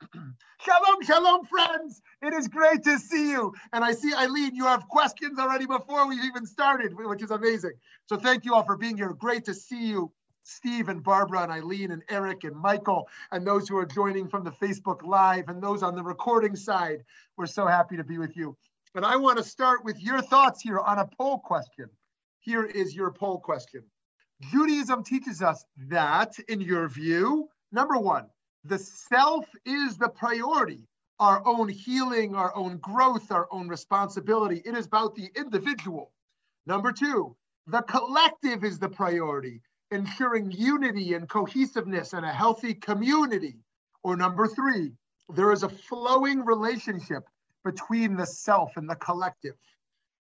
Shalom, 0.60 1.02
shalom, 1.02 1.44
friends. 1.46 2.02
It 2.20 2.34
is 2.34 2.48
great 2.48 2.82
to 2.84 2.98
see 2.98 3.30
you. 3.30 3.52
And 3.72 3.84
I 3.84 3.92
see, 3.92 4.12
Eileen, 4.14 4.54
you 4.54 4.64
have 4.64 4.88
questions 4.88 5.38
already 5.38 5.66
before 5.66 6.08
we've 6.08 6.24
even 6.24 6.46
started, 6.46 6.94
which 6.94 7.22
is 7.22 7.30
amazing. 7.30 7.72
So 8.08 8.16
thank 8.16 8.44
you 8.44 8.54
all 8.54 8.64
for 8.64 8.76
being 8.76 8.96
here. 8.96 9.12
Great 9.12 9.44
to 9.46 9.54
see 9.54 9.86
you, 9.86 10.12
Steve 10.44 10.88
and 10.88 11.02
Barbara 11.02 11.42
and 11.42 11.52
Eileen 11.52 11.90
and 11.92 12.02
Eric 12.08 12.44
and 12.44 12.56
Michael 12.56 13.08
and 13.30 13.46
those 13.46 13.68
who 13.68 13.76
are 13.76 13.86
joining 13.86 14.28
from 14.28 14.44
the 14.44 14.50
Facebook 14.50 15.02
Live 15.02 15.48
and 15.48 15.62
those 15.62 15.82
on 15.82 15.94
the 15.94 16.02
recording 16.02 16.56
side. 16.56 17.04
We're 17.36 17.46
so 17.46 17.66
happy 17.66 17.96
to 17.96 18.04
be 18.04 18.18
with 18.18 18.36
you. 18.36 18.56
And 18.94 19.04
I 19.04 19.16
want 19.16 19.38
to 19.38 19.44
start 19.44 19.84
with 19.84 20.00
your 20.00 20.20
thoughts 20.20 20.60
here 20.60 20.78
on 20.78 20.98
a 20.98 21.08
poll 21.18 21.38
question. 21.38 21.88
Here 22.40 22.64
is 22.64 22.94
your 22.94 23.10
poll 23.10 23.38
question. 23.38 23.84
Judaism 24.50 25.04
teaches 25.04 25.40
us 25.40 25.64
that, 25.88 26.36
in 26.48 26.60
your 26.60 26.88
view, 26.88 27.48
number 27.70 27.96
one, 27.96 28.26
the 28.64 28.78
self 28.78 29.46
is 29.64 29.96
the 29.96 30.08
priority, 30.08 30.88
our 31.20 31.40
own 31.46 31.68
healing, 31.68 32.34
our 32.34 32.54
own 32.56 32.78
growth, 32.78 33.30
our 33.30 33.46
own 33.52 33.68
responsibility. 33.68 34.60
It 34.64 34.76
is 34.76 34.86
about 34.86 35.14
the 35.14 35.30
individual. 35.36 36.12
Number 36.66 36.92
two, 36.92 37.36
the 37.66 37.82
collective 37.82 38.64
is 38.64 38.78
the 38.78 38.88
priority, 38.88 39.62
ensuring 39.92 40.50
unity 40.50 41.14
and 41.14 41.28
cohesiveness 41.28 42.14
and 42.14 42.24
a 42.24 42.32
healthy 42.32 42.74
community. 42.74 43.56
Or 44.02 44.16
number 44.16 44.48
three, 44.48 44.92
there 45.28 45.52
is 45.52 45.62
a 45.62 45.68
flowing 45.68 46.44
relationship 46.44 47.24
between 47.64 48.16
the 48.16 48.26
self 48.26 48.76
and 48.76 48.88
the 48.88 48.96
collective. 48.96 49.54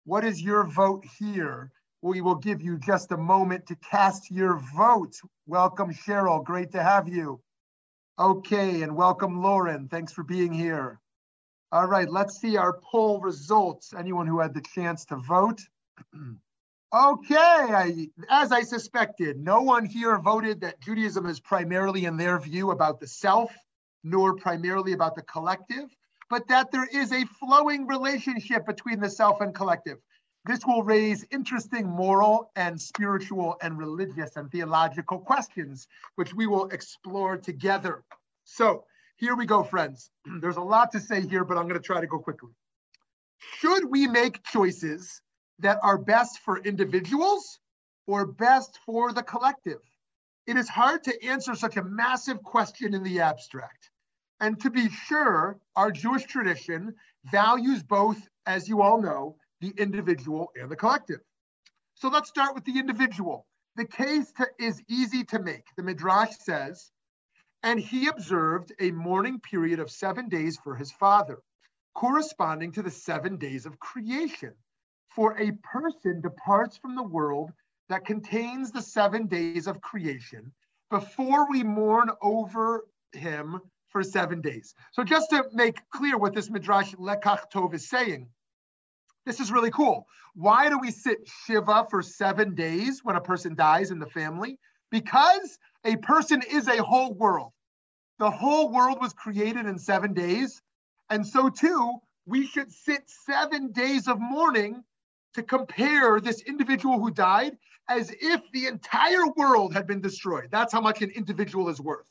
What 0.06 0.24
is 0.24 0.42
your 0.42 0.66
vote 0.66 1.06
here? 1.18 1.72
We 2.02 2.22
will 2.22 2.36
give 2.36 2.62
you 2.62 2.78
just 2.78 3.14
a 3.14 3.18
moment 3.18 3.66
to 3.68 3.76
cast 3.78 4.30
your 4.30 4.62
vote. 4.76 5.16
Welcome, 5.48 5.94
Cheryl. 5.94 6.44
Great 6.44 6.72
to 6.74 6.84
have 6.84 7.08
you. 7.08 7.40
Okay, 8.20 8.82
and 8.82 8.96
welcome, 8.96 9.42
Lauren. 9.42 9.88
Thanks 9.88 10.12
for 10.12 10.24
being 10.24 10.52
here. 10.52 11.00
All 11.72 11.88
right, 11.88 12.10
let's 12.10 12.40
see 12.40 12.58
our 12.58 12.80
poll 12.84 13.22
results. 13.22 13.94
Anyone 13.98 14.28
who 14.28 14.40
had 14.40 14.54
the 14.54 14.62
chance 14.76 15.06
to 15.06 15.16
vote? 15.16 15.62
okay, 16.94 17.36
I, 17.36 18.10
as 18.30 18.52
I 18.52 18.62
suspected, 18.62 19.40
no 19.40 19.62
one 19.62 19.86
here 19.86 20.18
voted 20.20 20.62
that 20.62 20.80
Judaism 20.82 21.26
is 21.26 21.40
primarily, 21.40 22.06
in 22.06 22.18
their 22.18 22.40
view, 22.40 22.72
about 22.72 23.00
the 23.00 23.08
self, 23.08 23.52
nor 24.04 24.36
primarily 24.36 24.94
about 24.94 25.16
the 25.16 25.24
collective, 25.24 25.90
but 26.30 26.48
that 26.50 26.72
there 26.72 26.88
is 26.92 27.12
a 27.12 27.26
flowing 27.26 27.88
relationship 27.88 28.66
between 28.66 29.00
the 29.00 29.10
self 29.10 29.42
and 29.42 29.56
collective. 29.56 29.98
This 30.46 30.66
will 30.66 30.84
raise 30.84 31.26
interesting 31.32 31.88
moral 31.88 32.52
and 32.56 32.80
spiritual 32.80 33.56
and 33.62 33.78
religious 33.78 34.36
and 34.36 34.52
theological 34.52 35.20
questions, 35.20 35.88
which 36.16 36.34
we 36.34 36.48
will 36.48 36.68
explore 36.68 37.38
together. 37.38 38.04
So 38.44 38.84
here 39.16 39.36
we 39.36 39.46
go, 39.46 39.64
friends. 39.64 40.12
There's 40.42 40.58
a 40.58 40.62
lot 40.62 40.92
to 40.92 41.00
say 41.00 41.22
here, 41.22 41.46
but 41.46 41.58
I'm 41.58 41.68
going 41.68 41.80
to 41.82 41.86
try 41.86 42.02
to 42.02 42.08
go 42.08 42.20
quickly. 42.20 42.52
Should 43.60 43.90
we 43.90 44.08
make 44.08 44.44
choices 44.44 45.22
that 45.60 45.80
are 45.84 45.98
best 45.98 46.40
for 46.40 46.58
individuals 46.60 47.60
or 48.08 48.26
best 48.26 48.80
for 48.86 49.14
the 49.14 49.24
collective? 49.24 49.80
It 50.46 50.58
is 50.58 50.68
hard 50.68 51.04
to 51.04 51.26
answer 51.26 51.56
such 51.56 51.78
a 51.78 51.84
massive 51.84 52.44
question 52.44 52.94
in 52.94 53.04
the 53.04 53.22
abstract. 53.22 53.90
And 54.40 54.60
to 54.62 54.70
be 54.70 54.90
sure, 54.90 55.58
our 55.76 55.92
Jewish 55.92 56.26
tradition 56.26 56.96
values 57.32 57.82
both, 57.82 58.18
as 58.46 58.68
you 58.68 58.82
all 58.82 59.02
know, 59.02 59.38
the 59.62 59.74
individual 59.78 60.52
and 60.60 60.70
the 60.70 60.76
collective. 60.76 61.22
So 61.96 62.10
let's 62.10 62.28
start 62.30 62.54
with 62.54 62.66
the 62.66 62.78
individual. 62.78 63.48
The 63.76 63.86
case 63.86 64.32
to, 64.34 64.48
is 64.60 64.82
easy 64.90 65.24
to 65.26 65.40
make. 65.40 65.64
The 65.78 65.84
Midrash 65.84 66.36
says, 66.40 66.92
and 67.64 67.80
he 67.80 68.08
observed 68.08 68.74
a 68.80 68.92
mourning 68.92 69.40
period 69.40 69.80
of 69.80 69.90
seven 69.90 70.28
days 70.28 70.58
for 70.62 70.76
his 70.76 70.92
father, 70.92 71.40
corresponding 71.96 72.74
to 72.74 72.82
the 72.82 72.92
seven 72.92 73.38
days 73.38 73.66
of 73.66 73.80
creation. 73.80 74.54
For 75.16 75.38
a 75.38 75.52
person 75.62 76.22
departs 76.22 76.78
from 76.78 76.96
the 76.96 77.04
world 77.04 77.52
that 77.90 78.06
contains 78.06 78.72
the 78.72 78.82
seven 78.82 79.28
days 79.28 79.68
of 79.68 79.80
creation 79.82 80.52
before 80.90 81.50
we 81.50 81.64
mourn 81.64 82.10
over 82.22 82.88
him 83.12 83.62
for 83.90 84.02
seven 84.02 84.42
days. 84.42 84.74
So 84.92 85.04
just 85.04 85.30
to 85.30 85.46
make 85.54 85.78
clear 85.92 86.18
what 86.18 86.34
this 86.34 86.50
Midrash 86.50 86.96
Lekach 86.96 87.52
Tov 87.52 87.76
is 87.76 87.88
saying, 87.88 88.28
this 89.26 89.40
is 89.40 89.52
really 89.52 89.70
cool. 89.70 90.08
Why 90.34 90.68
do 90.68 90.80
we 90.80 90.90
sit 90.90 91.28
Shiva 91.46 91.86
for 91.90 92.02
seven 92.02 92.56
days 92.56 93.02
when 93.04 93.16
a 93.16 93.22
person 93.22 93.54
dies 93.54 93.92
in 93.92 94.00
the 94.00 94.08
family? 94.08 94.58
Because 94.90 95.60
a 95.86 95.96
person 95.98 96.42
is 96.50 96.68
a 96.68 96.84
whole 96.84 97.14
world. 97.14 97.52
The 98.18 98.32
whole 98.32 98.72
world 98.72 99.00
was 99.00 99.14
created 99.14 99.68
in 99.68 99.78
seven 99.78 100.14
days. 100.14 100.62
And 101.12 101.26
so, 101.26 101.50
too, 101.50 102.00
we 102.26 102.48
should 102.48 102.72
sit 102.72 103.04
seven 103.08 103.72
days 103.72 104.08
of 104.08 104.20
mourning 104.20 104.84
to 105.34 105.44
compare 105.44 106.20
this 106.20 106.42
individual 106.42 107.00
who 107.00 107.12
died 107.12 107.58
as 107.90 108.12
if 108.22 108.42
the 108.54 108.68
entire 108.68 109.28
world 109.36 109.74
had 109.74 109.88
been 109.88 110.02
destroyed. 110.02 110.50
That's 110.52 110.72
how 110.72 110.82
much 110.82 111.02
an 111.02 111.12
individual 111.12 111.70
is 111.70 111.82
worth, 111.82 112.10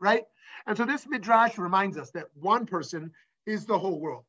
right? 0.00 0.24
And 0.66 0.76
so, 0.76 0.84
this 0.84 1.06
midrash 1.06 1.58
reminds 1.58 1.96
us 1.96 2.10
that 2.12 2.26
one 2.34 2.66
person 2.66 3.12
is 3.46 3.66
the 3.66 3.78
whole 3.78 3.98
world 4.00 4.24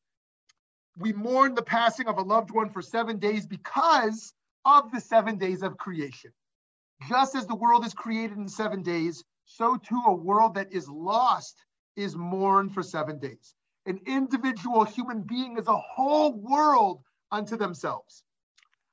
we 0.98 1.14
mourn 1.14 1.56
the 1.56 1.62
passing 1.62 2.08
of 2.08 2.18
a 2.18 2.22
loved 2.22 2.52
one 2.52 2.70
for 2.70 2.82
seven 2.82 3.18
days 3.18 3.46
because 3.46 4.34
of 4.66 4.92
the 4.92 5.00
seven 5.00 5.38
days 5.38 5.64
of 5.64 5.78
creation. 5.78 6.32
Just 7.08 7.36
as 7.36 7.48
the 7.48 7.56
world 7.56 7.86
is 7.86 7.94
created 7.94 8.38
in 8.38 8.48
seven 8.48 8.84
days, 8.84 9.24
so 9.46 9.78
too 9.78 10.02
a 10.06 10.14
world 10.14 10.54
that 10.56 10.72
is 10.72 10.88
lost 10.88 11.64
is 11.96 12.16
mourned 12.16 12.74
for 12.74 12.84
seven 12.84 13.20
days. 13.20 13.56
An 13.86 14.00
individual 14.06 14.84
human 14.84 15.22
being 15.22 15.58
is 15.58 15.68
a 15.68 15.78
whole 15.78 16.34
world 16.34 17.02
unto 17.32 17.58
themselves. 17.58 18.24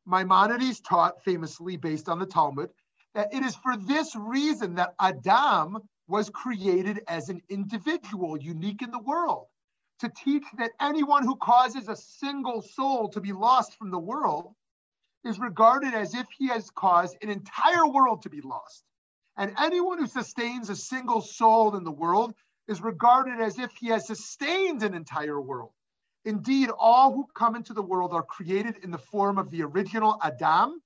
Maimonides 0.09 0.81
taught 0.81 1.23
famously, 1.23 1.77
based 1.77 2.09
on 2.09 2.19
the 2.19 2.27
Talmud, 2.27 2.71
that 3.15 3.33
it 3.33 3.43
is 3.43 3.55
for 3.57 3.77
this 3.77 4.17
reason 4.17 4.75
that 4.77 4.95
Adam 4.99 5.79
was 6.07 6.31
created 6.31 7.03
as 7.07 7.29
an 7.29 7.43
individual, 7.49 8.37
unique 8.39 8.83
in 8.83 8.91
the 8.91 8.99
world 8.99 9.47
to 10.01 10.09
teach 10.09 10.45
that 10.57 10.71
anyone 10.81 11.25
who 11.25 11.37
causes 11.37 11.89
a 11.89 11.97
single 11.97 12.63
soul 12.63 13.09
to 13.09 13.21
be 13.21 13.33
lost 13.33 13.77
from 13.77 13.91
the 13.91 13.99
world 13.99 14.55
is 15.25 15.39
regarded 15.39 15.93
as 15.95 16.15
if 16.15 16.27
he 16.39 16.49
has 16.49 16.71
caused 16.71 17.17
an 17.23 17.29
entire 17.29 17.87
world 17.87 18.23
to 18.23 18.31
be 18.31 18.41
lost. 18.41 18.85
And 19.37 19.55
anyone 19.59 19.99
who 19.99 20.07
sustains 20.07 20.71
a 20.71 20.77
single 20.77 21.21
soul 21.21 21.77
in 21.77 21.85
the 21.85 21.93
world 21.93 22.35
is 22.69 22.81
regarded 22.81 23.41
as 23.41 23.59
if 23.59 23.73
he 23.73 23.89
has 23.89 24.07
sustained 24.07 24.83
an 24.83 24.95
entire 24.95 25.41
world. 25.41 25.73
Indeed, 26.29 26.69
all 26.79 27.15
who 27.15 27.27
come 27.33 27.57
into 27.57 27.73
the 27.73 27.81
world 27.81 28.13
are 28.13 28.23
created 28.23 28.85
in 28.85 28.91
the 28.91 28.99
form 28.99 29.39
of 29.39 29.51
the 29.51 29.63
original 29.63 30.19
Adam, 30.23 30.83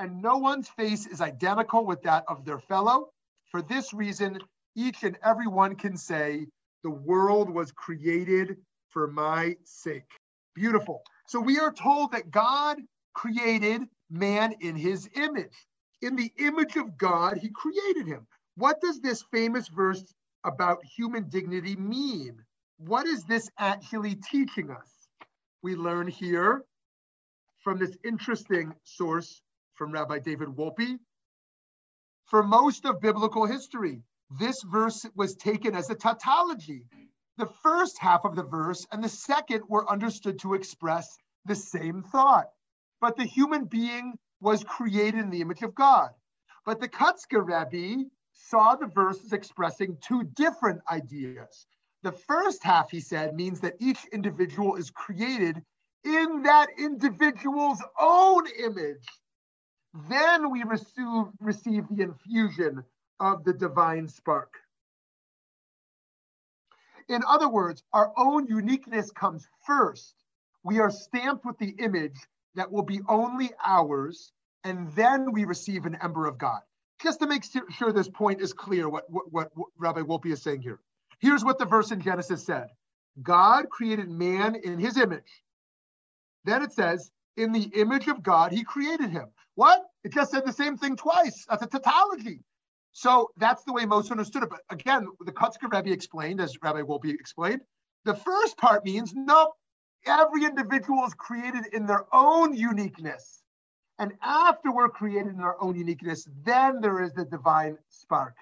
and 0.00 0.20
no 0.20 0.38
one's 0.38 0.68
face 0.70 1.06
is 1.06 1.20
identical 1.20 1.86
with 1.86 2.02
that 2.02 2.24
of 2.26 2.44
their 2.44 2.58
fellow. 2.58 3.10
For 3.52 3.62
this 3.62 3.94
reason, 3.94 4.40
each 4.74 5.04
and 5.04 5.16
every 5.22 5.46
one 5.46 5.76
can 5.76 5.96
say, 5.96 6.48
the 6.82 6.90
world 6.90 7.48
was 7.48 7.70
created 7.70 8.56
for 8.88 9.06
my 9.06 9.56
sake. 9.62 10.18
Beautiful. 10.56 11.04
So 11.28 11.38
we 11.38 11.60
are 11.60 11.72
told 11.72 12.10
that 12.10 12.32
God 12.32 12.78
created 13.14 13.82
man 14.10 14.52
in 14.62 14.74
his 14.74 15.08
image. 15.14 15.64
In 16.00 16.16
the 16.16 16.32
image 16.38 16.74
of 16.74 16.98
God, 16.98 17.36
he 17.36 17.50
created 17.50 18.08
him. 18.08 18.26
What 18.56 18.80
does 18.80 19.00
this 19.00 19.22
famous 19.30 19.68
verse 19.68 20.02
about 20.42 20.84
human 20.84 21.28
dignity 21.28 21.76
mean? 21.76 22.42
What 22.86 23.06
is 23.06 23.22
this 23.22 23.48
actually 23.58 24.16
teaching 24.16 24.72
us? 24.72 25.08
We 25.62 25.76
learn 25.76 26.08
here 26.08 26.64
from 27.62 27.78
this 27.78 27.96
interesting 28.04 28.74
source 28.82 29.40
from 29.74 29.92
Rabbi 29.92 30.18
David 30.18 30.48
Wolpe. 30.48 30.98
For 32.24 32.42
most 32.42 32.84
of 32.84 33.00
biblical 33.00 33.46
history, 33.46 34.02
this 34.36 34.60
verse 34.64 35.06
was 35.14 35.36
taken 35.36 35.76
as 35.76 35.90
a 35.90 35.94
tautology. 35.94 36.84
The 37.36 37.46
first 37.62 37.98
half 38.00 38.24
of 38.24 38.34
the 38.34 38.42
verse 38.42 38.84
and 38.90 39.04
the 39.04 39.08
second 39.08 39.62
were 39.68 39.88
understood 39.88 40.40
to 40.40 40.54
express 40.54 41.16
the 41.44 41.54
same 41.54 42.02
thought. 42.02 42.50
But 43.00 43.16
the 43.16 43.26
human 43.26 43.66
being 43.66 44.18
was 44.40 44.64
created 44.64 45.20
in 45.20 45.30
the 45.30 45.40
image 45.40 45.62
of 45.62 45.76
God. 45.76 46.10
But 46.66 46.80
the 46.80 46.88
Kotzker 46.88 47.46
Rebbe 47.46 48.10
saw 48.32 48.74
the 48.74 48.86
verses 48.86 49.32
expressing 49.32 49.98
two 50.00 50.24
different 50.24 50.80
ideas. 50.90 51.68
The 52.02 52.12
first 52.12 52.64
half, 52.64 52.90
he 52.90 53.00
said, 53.00 53.34
means 53.34 53.60
that 53.60 53.76
each 53.78 54.04
individual 54.12 54.76
is 54.76 54.90
created 54.90 55.62
in 56.04 56.42
that 56.42 56.68
individual's 56.76 57.82
own 58.00 58.44
image. 58.58 59.06
Then 60.08 60.50
we 60.50 60.64
receive, 60.64 61.24
receive 61.38 61.84
the 61.90 62.02
infusion 62.02 62.82
of 63.20 63.44
the 63.44 63.52
divine 63.52 64.08
spark. 64.08 64.54
In 67.08 67.22
other 67.28 67.48
words, 67.48 67.82
our 67.92 68.12
own 68.16 68.46
uniqueness 68.46 69.10
comes 69.12 69.46
first. 69.64 70.14
We 70.64 70.80
are 70.80 70.90
stamped 70.90 71.44
with 71.44 71.58
the 71.58 71.74
image 71.78 72.18
that 72.54 72.70
will 72.70 72.82
be 72.82 73.00
only 73.08 73.50
ours, 73.64 74.32
and 74.64 74.90
then 74.92 75.32
we 75.32 75.44
receive 75.44 75.84
an 75.86 75.98
ember 76.02 76.26
of 76.26 76.38
God. 76.38 76.60
Just 77.00 77.20
to 77.20 77.26
make 77.26 77.44
sure 77.70 77.92
this 77.92 78.08
point 78.08 78.40
is 78.40 78.52
clear, 78.52 78.88
what, 78.88 79.04
what, 79.08 79.26
what 79.30 79.68
Rabbi 79.78 80.00
Wolpe 80.00 80.26
is 80.26 80.42
saying 80.42 80.62
here. 80.62 80.80
Here's 81.22 81.44
what 81.44 81.58
the 81.58 81.64
verse 81.64 81.92
in 81.92 82.02
Genesis 82.02 82.44
said 82.44 82.66
God 83.22 83.70
created 83.70 84.10
man 84.10 84.56
in 84.56 84.78
his 84.78 84.98
image. 84.98 85.42
Then 86.44 86.62
it 86.62 86.72
says, 86.72 87.10
in 87.36 87.52
the 87.52 87.70
image 87.76 88.08
of 88.08 88.22
God, 88.22 88.52
he 88.52 88.64
created 88.64 89.10
him. 89.10 89.28
What? 89.54 89.80
It 90.04 90.12
just 90.12 90.32
said 90.32 90.44
the 90.44 90.52
same 90.52 90.76
thing 90.76 90.96
twice. 90.96 91.46
That's 91.48 91.62
a 91.62 91.66
tautology. 91.66 92.40
So 92.92 93.30
that's 93.38 93.62
the 93.64 93.72
way 93.72 93.86
most 93.86 94.10
understood 94.10 94.42
it. 94.42 94.50
But 94.50 94.60
again, 94.68 95.06
the 95.20 95.32
Kotzker 95.32 95.72
Rebbe 95.72 95.92
explained, 95.92 96.40
as 96.40 96.58
Rabbi 96.60 96.82
Wolpe 96.82 97.14
explained, 97.14 97.60
the 98.04 98.14
first 98.14 98.58
part 98.58 98.84
means 98.84 99.14
no, 99.14 99.52
every 100.04 100.44
individual 100.44 101.04
is 101.06 101.14
created 101.14 101.66
in 101.72 101.86
their 101.86 102.04
own 102.12 102.54
uniqueness. 102.54 103.42
And 103.98 104.12
after 104.22 104.72
we're 104.72 104.88
created 104.88 105.34
in 105.34 105.40
our 105.40 105.56
own 105.60 105.76
uniqueness, 105.76 106.26
then 106.44 106.80
there 106.80 107.02
is 107.02 107.12
the 107.12 107.24
divine 107.24 107.78
spark 107.88 108.34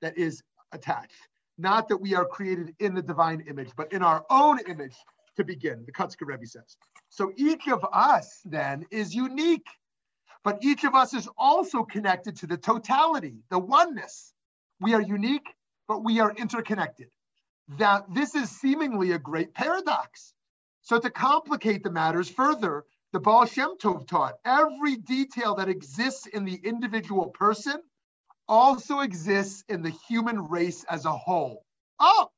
that 0.00 0.16
is 0.16 0.42
attached. 0.72 1.27
Not 1.58 1.88
that 1.88 1.96
we 1.96 2.14
are 2.14 2.24
created 2.24 2.74
in 2.78 2.94
the 2.94 3.02
divine 3.02 3.44
image, 3.48 3.70
but 3.76 3.92
in 3.92 4.02
our 4.02 4.24
own 4.30 4.60
image 4.68 4.94
to 5.36 5.44
begin, 5.44 5.84
the 5.84 5.92
Kotzker 5.92 6.26
Rebbe 6.26 6.46
says. 6.46 6.76
So 7.08 7.32
each 7.36 7.66
of 7.68 7.84
us 7.92 8.40
then 8.44 8.86
is 8.90 9.14
unique, 9.14 9.66
but 10.44 10.58
each 10.62 10.84
of 10.84 10.94
us 10.94 11.14
is 11.14 11.28
also 11.36 11.82
connected 11.82 12.36
to 12.36 12.46
the 12.46 12.56
totality, 12.56 13.42
the 13.50 13.58
oneness. 13.58 14.32
We 14.80 14.94
are 14.94 15.02
unique, 15.02 15.48
but 15.88 16.04
we 16.04 16.20
are 16.20 16.32
interconnected. 16.32 17.08
That 17.78 18.04
this 18.14 18.34
is 18.36 18.50
seemingly 18.50 19.12
a 19.12 19.18
great 19.18 19.52
paradox. 19.52 20.32
So 20.82 20.98
to 21.00 21.10
complicate 21.10 21.82
the 21.82 21.90
matters 21.90 22.30
further, 22.30 22.84
the 23.12 23.20
Baal 23.20 23.46
Shem 23.46 23.76
Tov 23.78 24.06
taught 24.06 24.34
every 24.44 24.96
detail 24.96 25.54
that 25.56 25.68
exists 25.68 26.26
in 26.26 26.44
the 26.44 26.60
individual 26.62 27.26
person 27.26 27.82
also 28.48 29.00
exists 29.00 29.64
in 29.68 29.82
the 29.82 29.90
human 30.08 30.48
race 30.48 30.84
as 30.88 31.04
a 31.04 31.12
whole. 31.12 31.64
Oh, 31.98 32.30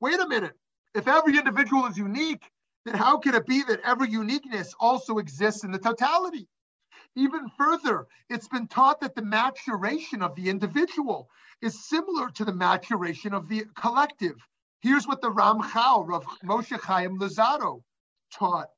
wait 0.00 0.20
a 0.20 0.28
minute. 0.28 0.54
If 0.94 1.08
every 1.08 1.38
individual 1.38 1.86
is 1.86 1.96
unique, 1.96 2.50
then 2.84 2.94
how 2.94 3.18
can 3.18 3.34
it 3.34 3.46
be 3.46 3.62
that 3.62 3.80
every 3.84 4.10
uniqueness 4.10 4.74
also 4.78 5.18
exists 5.18 5.64
in 5.64 5.72
the 5.72 5.78
totality? 5.78 6.48
Even 7.16 7.48
further, 7.56 8.06
it's 8.28 8.48
been 8.48 8.66
taught 8.66 9.00
that 9.00 9.14
the 9.14 9.22
maturation 9.22 10.22
of 10.22 10.34
the 10.34 10.48
individual 10.48 11.28
is 11.62 11.88
similar 11.88 12.30
to 12.30 12.44
the 12.44 12.52
maturation 12.52 13.32
of 13.32 13.48
the 13.48 13.64
collective. 13.76 14.36
Here's 14.80 15.06
what 15.06 15.22
the 15.22 15.30
Ramchal, 15.30 16.06
Rav 16.06 16.26
Moshe 16.44 16.78
Chaim 16.80 17.18
Luzzatto, 17.18 17.82
taught. 18.32 18.68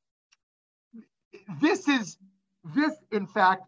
This 1.60 1.88
is, 1.88 2.18
this 2.74 2.94
in 3.10 3.26
fact, 3.26 3.64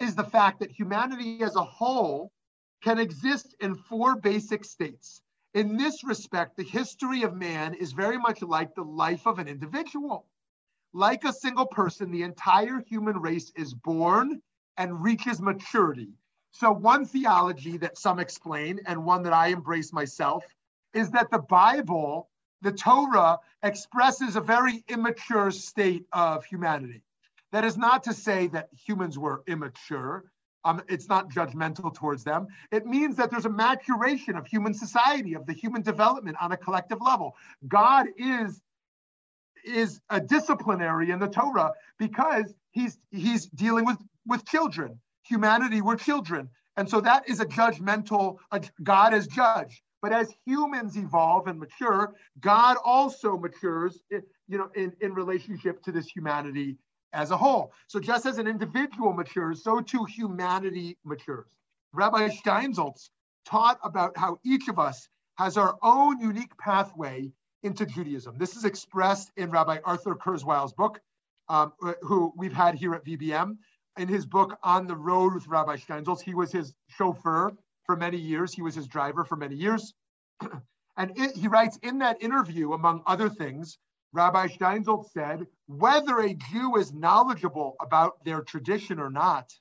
is 0.00 0.14
the 0.14 0.24
fact 0.24 0.60
that 0.60 0.70
humanity 0.70 1.42
as 1.42 1.56
a 1.56 1.62
whole 1.62 2.32
can 2.82 2.98
exist 2.98 3.54
in 3.60 3.74
four 3.74 4.16
basic 4.16 4.64
states. 4.64 5.20
In 5.52 5.76
this 5.76 6.02
respect, 6.04 6.56
the 6.56 6.62
history 6.62 7.22
of 7.22 7.34
man 7.34 7.74
is 7.74 7.92
very 7.92 8.16
much 8.16 8.40
like 8.40 8.74
the 8.74 8.84
life 8.84 9.26
of 9.26 9.38
an 9.38 9.48
individual. 9.48 10.26
Like 10.92 11.24
a 11.24 11.32
single 11.32 11.66
person, 11.66 12.10
the 12.10 12.22
entire 12.22 12.80
human 12.80 13.20
race 13.20 13.52
is 13.54 13.74
born 13.74 14.40
and 14.76 15.02
reaches 15.02 15.40
maturity. 15.40 16.14
So, 16.52 16.72
one 16.72 17.04
theology 17.04 17.76
that 17.78 17.98
some 17.98 18.18
explain, 18.18 18.80
and 18.86 19.04
one 19.04 19.22
that 19.22 19.32
I 19.32 19.48
embrace 19.48 19.92
myself, 19.92 20.44
is 20.94 21.10
that 21.10 21.30
the 21.30 21.38
Bible, 21.38 22.28
the 22.62 22.72
Torah, 22.72 23.38
expresses 23.62 24.34
a 24.34 24.40
very 24.40 24.82
immature 24.88 25.50
state 25.50 26.06
of 26.12 26.44
humanity. 26.44 27.02
That 27.52 27.64
is 27.64 27.76
not 27.76 28.04
to 28.04 28.14
say 28.14 28.46
that 28.48 28.68
humans 28.72 29.18
were 29.18 29.42
immature. 29.46 30.24
Um, 30.64 30.82
it's 30.88 31.08
not 31.08 31.30
judgmental 31.30 31.92
towards 31.94 32.22
them. 32.22 32.46
It 32.70 32.86
means 32.86 33.16
that 33.16 33.30
there's 33.30 33.46
a 33.46 33.50
maturation 33.50 34.36
of 34.36 34.46
human 34.46 34.74
society, 34.74 35.34
of 35.34 35.46
the 35.46 35.54
human 35.54 35.82
development 35.82 36.36
on 36.40 36.52
a 36.52 36.56
collective 36.56 37.00
level. 37.00 37.34
God 37.66 38.06
is 38.16 38.60
is 39.64 40.00
a 40.08 40.20
disciplinary 40.20 41.10
in 41.10 41.18
the 41.18 41.28
Torah 41.28 41.72
because 41.98 42.54
he's 42.72 42.98
he's 43.10 43.46
dealing 43.46 43.84
with 43.84 43.98
with 44.26 44.44
children. 44.46 45.00
Humanity 45.24 45.80
were 45.80 45.96
children, 45.96 46.48
and 46.76 46.88
so 46.88 47.00
that 47.00 47.28
is 47.28 47.40
a 47.40 47.46
judgmental. 47.46 48.36
A, 48.52 48.60
God 48.82 49.14
as 49.14 49.26
judge. 49.26 49.82
But 50.02 50.12
as 50.12 50.32
humans 50.46 50.96
evolve 50.96 51.46
and 51.46 51.58
mature, 51.58 52.14
God 52.40 52.78
also 52.82 53.36
matures, 53.36 53.98
you 54.08 54.58
know, 54.58 54.70
in, 54.74 54.94
in 55.02 55.12
relationship 55.12 55.82
to 55.82 55.92
this 55.92 56.06
humanity 56.06 56.78
as 57.12 57.30
a 57.30 57.36
whole. 57.36 57.72
So 57.86 58.00
just 58.00 58.26
as 58.26 58.38
an 58.38 58.46
individual 58.46 59.12
matures, 59.12 59.62
so 59.62 59.80
too 59.80 60.04
humanity 60.04 60.96
matures. 61.04 61.50
Rabbi 61.92 62.28
Steinsaltz 62.28 63.10
taught 63.44 63.78
about 63.82 64.16
how 64.16 64.38
each 64.44 64.68
of 64.68 64.78
us 64.78 65.08
has 65.36 65.56
our 65.56 65.76
own 65.82 66.20
unique 66.20 66.56
pathway 66.58 67.32
into 67.62 67.86
Judaism. 67.86 68.36
This 68.38 68.56
is 68.56 68.64
expressed 68.64 69.32
in 69.36 69.50
Rabbi 69.50 69.78
Arthur 69.84 70.14
Kurzweil's 70.14 70.72
book, 70.72 71.00
um, 71.48 71.72
who 72.02 72.32
we've 72.36 72.52
had 72.52 72.74
here 72.74 72.94
at 72.94 73.04
VBM. 73.04 73.56
In 73.98 74.08
his 74.08 74.24
book, 74.24 74.56
On 74.62 74.86
the 74.86 74.96
Road 74.96 75.34
with 75.34 75.48
Rabbi 75.48 75.76
Steinsaltz, 75.76 76.22
he 76.22 76.34
was 76.34 76.52
his 76.52 76.72
chauffeur 76.88 77.52
for 77.84 77.96
many 77.96 78.18
years. 78.18 78.54
He 78.54 78.62
was 78.62 78.74
his 78.74 78.86
driver 78.86 79.24
for 79.24 79.36
many 79.36 79.56
years. 79.56 79.94
and 80.96 81.18
it, 81.18 81.36
he 81.36 81.48
writes 81.48 81.78
in 81.82 81.98
that 81.98 82.22
interview, 82.22 82.72
among 82.72 83.02
other 83.06 83.28
things, 83.28 83.78
Rabbi 84.12 84.48
Steinsaltz 84.48 85.12
said, 85.12 85.46
whether 85.66 86.18
a 86.18 86.34
Jew 86.34 86.76
is 86.76 86.92
knowledgeable 86.92 87.76
about 87.80 88.24
their 88.24 88.40
tradition 88.42 88.98
or 88.98 89.10
not, 89.10 89.52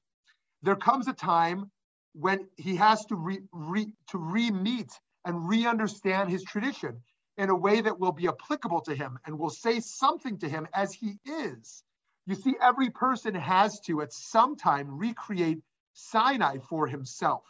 there 0.63 0.75
comes 0.75 1.07
a 1.07 1.13
time 1.13 1.69
when 2.13 2.47
he 2.57 2.75
has 2.77 3.05
to 3.05 3.15
re, 3.15 3.39
re, 3.51 3.93
to 4.07 4.17
re-meet 4.17 4.91
and 5.25 5.47
re-understand 5.47 6.29
his 6.29 6.43
tradition 6.43 7.01
in 7.37 7.49
a 7.49 7.55
way 7.55 7.79
that 7.79 7.99
will 7.99 8.11
be 8.11 8.27
applicable 8.27 8.81
to 8.81 8.95
him 8.95 9.19
and 9.25 9.37
will 9.37 9.51
say 9.51 9.79
something 9.79 10.39
to 10.39 10.49
him 10.49 10.67
as 10.73 10.93
he 10.93 11.19
is. 11.25 11.83
You 12.25 12.35
see, 12.35 12.55
every 12.59 12.89
person 12.89 13.35
has 13.35 13.79
to 13.81 14.01
at 14.01 14.11
some 14.11 14.55
time 14.55 14.97
recreate 14.97 15.59
Sinai 15.93 16.57
for 16.57 16.87
himself. 16.87 17.43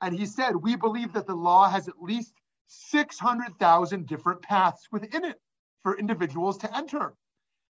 And 0.00 0.18
he 0.18 0.24
said, 0.24 0.56
we 0.56 0.76
believe 0.76 1.12
that 1.12 1.26
the 1.26 1.34
law 1.34 1.68
has 1.68 1.86
at 1.86 2.00
least 2.00 2.32
600,000 2.68 4.06
different 4.06 4.42
paths 4.42 4.88
within 4.90 5.24
it 5.24 5.38
for 5.82 5.98
individuals 5.98 6.58
to 6.58 6.76
enter. 6.76 7.14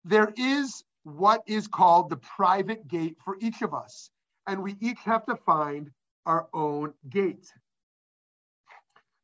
There 0.04 0.32
is 0.36 0.84
what 1.04 1.42
is 1.46 1.66
called 1.68 2.10
the 2.10 2.16
private 2.16 2.88
gate 2.88 3.16
for 3.24 3.36
each 3.40 3.62
of 3.62 3.74
us, 3.74 4.10
and 4.46 4.62
we 4.62 4.76
each 4.80 4.98
have 5.04 5.24
to 5.26 5.36
find 5.36 5.90
our 6.26 6.48
own 6.52 6.94
gate. 7.08 7.46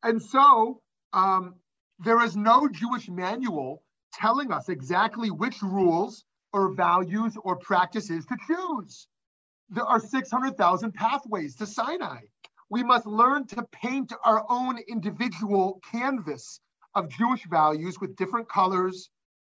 And 0.03 0.21
so 0.21 0.81
um, 1.13 1.55
there 1.99 2.23
is 2.23 2.35
no 2.35 2.67
Jewish 2.67 3.09
manual 3.09 3.83
telling 4.13 4.51
us 4.51 4.69
exactly 4.69 5.29
which 5.29 5.61
rules 5.61 6.23
or 6.53 6.73
values 6.73 7.37
or 7.43 7.55
practices 7.55 8.25
to 8.25 8.37
choose. 8.47 9.07
There 9.69 9.85
are 9.85 9.99
600,000 9.99 10.93
pathways 10.93 11.55
to 11.57 11.65
Sinai. 11.65 12.21
We 12.69 12.83
must 12.83 13.05
learn 13.05 13.47
to 13.47 13.63
paint 13.71 14.13
our 14.23 14.45
own 14.49 14.79
individual 14.87 15.79
canvas 15.91 16.59
of 16.95 17.09
Jewish 17.09 17.45
values 17.47 17.99
with 17.99 18.15
different 18.15 18.49
colors, 18.49 19.09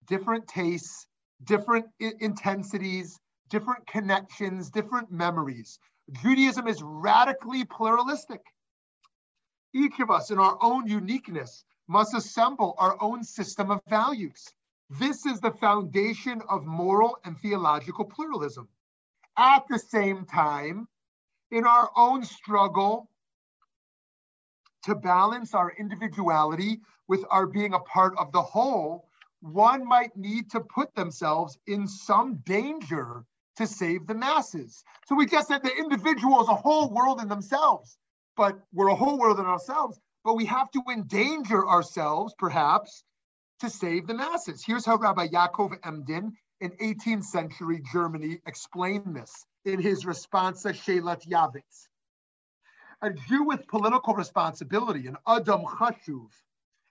different 0.08 0.48
tastes, 0.48 1.08
different 1.44 1.86
intensities, 2.00 3.20
different 3.50 3.86
connections, 3.88 4.70
different 4.70 5.12
memories. 5.12 5.80
Judaism 6.22 6.68
is 6.68 6.82
radically 6.82 7.66
pluralistic. 7.66 8.42
Each 9.74 10.00
of 10.00 10.12
us, 10.12 10.32
in 10.32 10.40
our 10.40 10.58
own 10.62 10.88
uniqueness, 10.88 11.64
must 11.88 12.16
assemble 12.16 12.76
our 12.78 12.98
own 13.02 13.24
system 13.24 13.72
of 13.72 13.82
values. 13.88 14.54
This 14.90 15.26
is 15.26 15.40
the 15.40 15.52
foundation 15.52 16.42
of 16.50 16.66
moral 16.66 17.18
and 17.24 17.40
theological 17.40 18.06
pluralism. 18.06 18.68
At 19.38 19.68
the 19.70 19.80
same 19.80 20.26
time, 20.26 20.88
in 21.52 21.66
our 21.66 21.90
own 21.96 22.24
struggle 22.24 23.10
to 24.84 24.96
balance 24.96 25.54
our 25.54 25.72
individuality 25.78 26.82
with 27.08 27.24
our 27.30 27.46
being 27.46 27.74
a 27.74 27.80
part 27.80 28.14
of 28.18 28.32
the 28.32 28.42
whole, 28.42 29.08
one 29.42 29.86
might 29.88 30.16
need 30.16 30.52
to 30.52 30.62
put 30.62 30.94
themselves 30.96 31.58
in 31.68 31.88
some 31.88 32.36
danger 32.46 33.24
to 33.58 33.68
save 33.68 34.08
the 34.08 34.16
masses. 34.16 34.84
So 35.08 35.16
we 35.16 35.26
just 35.26 35.48
said 35.48 35.64
the 35.64 35.76
individual 35.76 36.42
is 36.42 36.48
a 36.48 36.56
whole 36.56 36.90
world 36.90 37.22
in 37.22 37.28
themselves, 37.28 37.98
but 38.38 38.60
we're 38.74 38.88
a 38.88 38.96
whole 38.96 39.20
world 39.20 39.40
in 39.40 39.46
ourselves, 39.46 40.00
but 40.24 40.36
we 40.36 40.46
have 40.46 40.72
to 40.72 40.82
endanger 40.92 41.68
ourselves, 41.68 42.34
perhaps, 42.38 43.04
to 43.60 43.70
save 43.70 44.08
the 44.08 44.14
masses. 44.14 44.64
Here's 44.66 44.86
how 44.86 44.98
Rabbi 44.98 45.28
Yaakov 45.28 45.78
Emden 45.84 46.34
in 46.60 46.72
18th 46.72 47.26
century 47.26 47.82
Germany 47.92 48.40
explained 48.46 49.16
this 49.16 49.46
in 49.66 49.82
his 49.82 50.06
Responsa 50.06 50.74
Shelat 50.74 51.28
Yavitz. 51.28 51.88
A 53.03 53.10
Jew 53.10 53.43
with 53.46 53.67
political 53.67 54.13
responsibility, 54.13 55.08
an 55.08 55.17
Adam 55.27 55.63
Chashuv, 55.65 56.29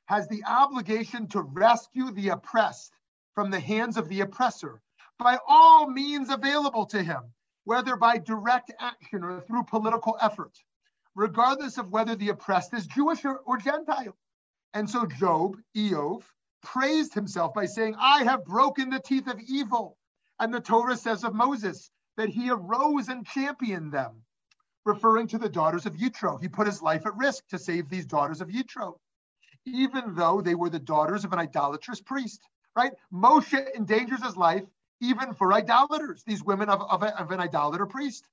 has 0.07 0.27
the 0.27 0.43
obligation 0.45 1.29
to 1.29 1.43
rescue 1.43 2.11
the 2.11 2.31
oppressed 2.31 2.93
from 3.37 3.51
the 3.51 3.61
hands 3.61 3.97
of 3.97 4.09
the 4.09 4.23
oppressor 4.23 4.83
by 5.19 5.39
all 5.47 5.89
means 5.89 6.29
available 6.29 6.87
to 6.87 7.01
him, 7.01 7.33
whether 7.63 7.95
by 7.95 8.19
direct 8.19 8.73
action 8.81 9.23
or 9.23 9.41
through 9.41 9.63
political 9.63 10.19
effort, 10.21 10.59
regardless 11.15 11.79
of 11.79 11.93
whether 11.93 12.17
the 12.17 12.31
oppressed 12.31 12.75
is 12.75 12.89
Jewish 12.89 13.25
or, 13.25 13.39
or 13.47 13.59
Gentile. 13.59 14.17
And 14.75 14.91
so 14.91 15.07
Job, 15.07 15.59
Eov, 15.77 16.25
praised 16.61 17.15
himself 17.15 17.55
by 17.55 17.67
saying, 17.67 17.95
I 17.99 18.25
have 18.25 18.45
broken 18.45 18.91
the 18.91 18.99
teeth 18.99 19.29
of 19.29 19.39
evil. 19.41 19.97
And 20.41 20.53
the 20.53 20.61
Torah 20.61 20.97
says 20.97 21.23
of 21.23 21.35
Moses 21.35 21.91
that 22.17 22.31
he 22.31 22.51
arose 22.51 23.09
and 23.09 23.25
championed 23.25 23.93
them, 23.93 24.25
referring 24.85 25.27
to 25.29 25.39
the 25.39 25.49
daughters 25.49 25.87
of 25.87 25.95
Yitro. 25.95 26.41
He 26.41 26.49
put 26.49 26.67
his 26.67 26.83
life 26.83 27.07
at 27.07 27.17
risk 27.17 27.47
to 27.49 27.59
save 27.59 27.89
these 27.89 28.07
daughters 28.07 28.41
of 28.41 28.49
Yitro, 28.49 28.97
even 29.67 30.15
though 30.15 30.41
they 30.41 30.55
were 30.55 30.71
the 30.71 30.79
daughters 30.79 31.25
of 31.25 31.33
an 31.33 31.39
idolatrous 31.39 32.01
priest, 32.01 32.41
right? 32.77 32.93
Moshe 33.13 33.75
endangers 33.77 34.23
his 34.23 34.37
life 34.37 34.65
even 35.01 35.33
for 35.35 35.53
idolaters, 35.53 36.23
these 36.27 36.45
women 36.45 36.69
of, 36.69 36.83
of, 36.83 37.03
a, 37.03 37.19
of 37.19 37.31
an 37.31 37.41
idolater 37.41 37.87
priest. 37.87 38.29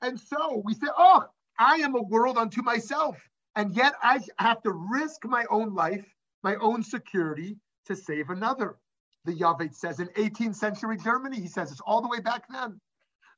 And 0.00 0.18
so 0.18 0.62
we 0.64 0.74
say, 0.74 0.86
oh, 0.96 1.24
I 1.58 1.76
am 1.76 1.94
a 1.94 2.02
world 2.02 2.38
unto 2.38 2.62
myself. 2.62 3.18
And 3.56 3.74
yet 3.74 3.94
I 4.02 4.20
have 4.38 4.62
to 4.62 4.72
risk 4.72 5.24
my 5.24 5.44
own 5.50 5.74
life 5.74 6.06
my 6.42 6.56
own 6.56 6.82
security 6.82 7.56
to 7.86 7.96
save 7.96 8.30
another. 8.30 8.76
The 9.24 9.34
Yavet 9.34 9.74
says 9.74 10.00
in 10.00 10.08
18th 10.08 10.54
century 10.54 10.96
Germany, 10.96 11.40
he 11.40 11.48
says 11.48 11.70
it's 11.72 11.80
all 11.80 12.00
the 12.00 12.08
way 12.08 12.20
back 12.20 12.44
then. 12.48 12.80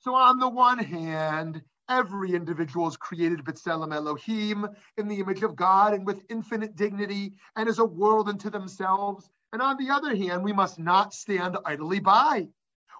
So 0.00 0.14
on 0.14 0.38
the 0.38 0.48
one 0.48 0.78
hand, 0.78 1.62
every 1.90 2.34
individual 2.34 2.86
is 2.86 2.96
created 2.96 3.44
b'tselem 3.44 3.92
Elohim 3.92 4.66
in 4.96 5.08
the 5.08 5.18
image 5.18 5.42
of 5.42 5.56
God 5.56 5.92
and 5.92 6.06
with 6.06 6.24
infinite 6.30 6.76
dignity 6.76 7.32
and 7.56 7.68
is 7.68 7.80
a 7.80 7.84
world 7.84 8.28
unto 8.28 8.48
themselves. 8.48 9.28
And 9.52 9.60
on 9.60 9.76
the 9.76 9.90
other 9.90 10.14
hand, 10.16 10.44
we 10.44 10.52
must 10.52 10.78
not 10.78 11.12
stand 11.12 11.58
idly 11.64 11.98
by. 11.98 12.48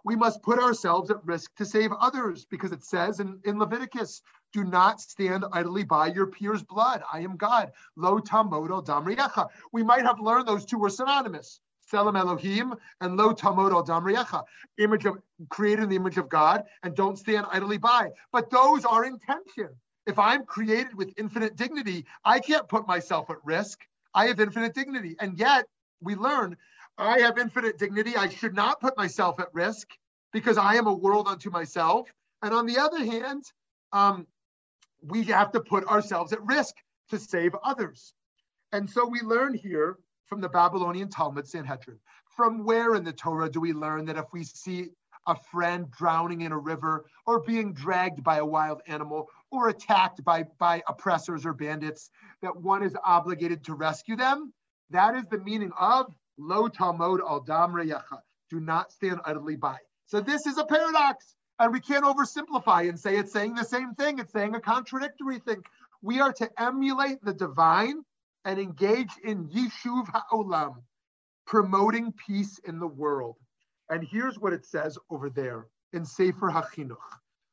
We 0.05 0.17
must 0.17 0.43
put 0.43 0.59
ourselves 0.59 1.11
at 1.11 1.25
risk 1.25 1.55
to 1.57 1.65
save 1.65 1.93
others 1.93 2.45
because 2.45 2.73
it 2.73 2.83
says 2.83 3.21
in, 3.21 3.39
in 3.45 3.59
Leviticus, 3.59 4.23
do 4.53 4.65
not 4.65 5.01
stand 5.01 5.45
idly 5.53 5.85
by 5.85 6.09
your 6.09 6.27
peer's 6.27 6.63
blood. 6.63 7.03
I 7.13 7.21
am 7.21 7.37
God. 7.37 7.71
Lo 7.97 8.19
tamod 8.19 8.87
damriyecha. 8.87 9.49
We 9.73 9.85
might 9.85 10.05
have 10.05 10.19
learned 10.19 10.49
those 10.49 10.65
two 10.65 10.79
were 10.79 10.91
synonymous. 10.91 11.61
Tselem 11.91 12.19
Elohim 12.19 12.75
and 13.01 13.17
Lo 13.17 13.33
tamod 13.35 13.87
damriyecha. 13.87 14.45
Image 14.79 15.07
of 15.07 15.19
created 15.49 15.85
in 15.85 15.89
the 15.89 15.97
image 15.97 16.19
of 16.19 16.29
God 16.29 16.65
and 16.83 16.95
don't 16.95 17.19
stand 17.19 17.47
idly 17.51 17.79
by. 17.79 18.11
But 18.33 18.51
those 18.51 18.85
are 18.85 19.05
intention. 19.05 19.69
If 20.07 20.19
I'm 20.19 20.45
created 20.45 20.95
with 20.95 21.13
infinite 21.17 21.57
dignity, 21.57 22.07
I 22.25 22.41
can't 22.41 22.69
put 22.69 22.87
myself 22.87 23.31
at 23.31 23.37
risk. 23.45 23.81
I 24.15 24.27
have 24.27 24.41
infinite 24.41 24.75
dignity. 24.75 25.17
And 25.21 25.39
yet 25.39 25.67
we 26.01 26.15
learn 26.15 26.57
I 26.99 27.21
have 27.21 27.39
infinite 27.39 27.79
dignity. 27.79 28.17
I 28.17 28.29
should 28.29 28.55
not 28.55 28.81
put 28.81 28.97
myself 28.97 29.41
at 29.41 29.49
risk 29.55 29.89
because 30.33 30.59
I 30.59 30.75
am 30.75 30.87
a 30.87 30.93
world 30.93 31.29
unto 31.29 31.51
myself. 31.51 32.13
And 32.43 32.53
on 32.53 32.67
the 32.67 32.79
other 32.79 32.99
hand, 32.99 33.45
um, 33.93 34.27
we 35.03 35.25
have 35.25 35.53
to 35.53 35.61
put 35.61 35.87
ourselves 35.87 36.33
at 36.33 36.45
risk 36.45 36.75
to 37.11 37.19
save 37.19 37.55
others. 37.65 38.13
And 38.73 38.89
so 38.89 39.07
we 39.07 39.21
learn 39.21 39.55
here 39.55 39.97
from 40.31 40.41
the 40.41 40.49
Babylonian 40.49 41.09
Talmud 41.09 41.47
Sanhedrin. 41.47 41.99
From 42.37 42.65
where 42.65 42.95
in 42.95 43.03
the 43.03 43.13
Torah 43.13 43.51
do 43.51 43.61
we 43.61 43.73
learn 43.73 44.05
that 44.07 44.17
if 44.17 44.27
we 44.33 44.45
see 44.45 44.91
a 45.27 45.35
friend 45.35 45.91
drowning 45.91 46.43
in 46.43 46.53
a 46.53 46.59
river 46.59 47.05
or 47.27 47.41
being 47.41 47.75
dragged 47.75 48.23
by 48.23 48.37
a 48.37 48.47
wild 48.47 48.81
animal 48.87 49.29
or 49.51 49.69
attacked 49.69 50.25
by, 50.25 50.45
by 50.59 50.83
oppressors 50.89 51.45
or 51.45 51.53
bandits, 51.53 52.11
that 52.43 52.57
one 52.57 52.85
is 52.85 52.97
obligated 53.05 53.65
to 53.65 53.75
rescue 53.75 54.15
them? 54.15 54.53
That 54.91 55.17
is 55.17 55.25
the 55.27 55.39
meaning 55.39 55.73
of 55.79 56.15
lo 56.39 56.69
tamod 56.69 57.21
al 57.21 57.41
dam 57.41 57.77
Do 58.49 58.61
not 58.61 58.93
stand 58.93 59.21
idly 59.25 59.57
by. 59.57 59.79
So 60.07 60.21
this 60.21 60.47
is 60.47 60.59
a 60.59 60.65
paradox. 60.65 61.35
And 61.59 61.73
we 61.73 61.81
can't 61.81 62.05
oversimplify 62.05 62.89
and 62.89 62.99
say 62.99 63.17
it's 63.17 63.33
saying 63.33 63.55
the 63.55 63.65
same 63.65 63.95
thing. 63.95 64.21
It's 64.21 64.33
saying 64.33 64.55
a 64.55 64.61
contradictory 64.61 65.41
thing. 65.41 65.63
We 66.03 66.21
are 66.21 66.33
to 66.35 66.49
emulate 66.57 67.23
the 67.23 67.35
divine 67.35 68.05
and 68.45 68.59
engage 68.59 69.11
in 69.25 69.49
Yishuv 69.49 70.09
Ha'olam, 70.09 70.83
promoting 71.47 72.13
peace 72.13 72.59
in 72.65 72.79
the 72.79 72.87
world. 72.87 73.37
And 73.89 74.05
here's 74.05 74.39
what 74.39 74.53
it 74.53 74.65
says 74.65 74.99
over 75.11 75.31
there 75.31 75.67
in 75.93 76.05
Sefer 76.05 76.51
HaChinuch. 76.51 76.97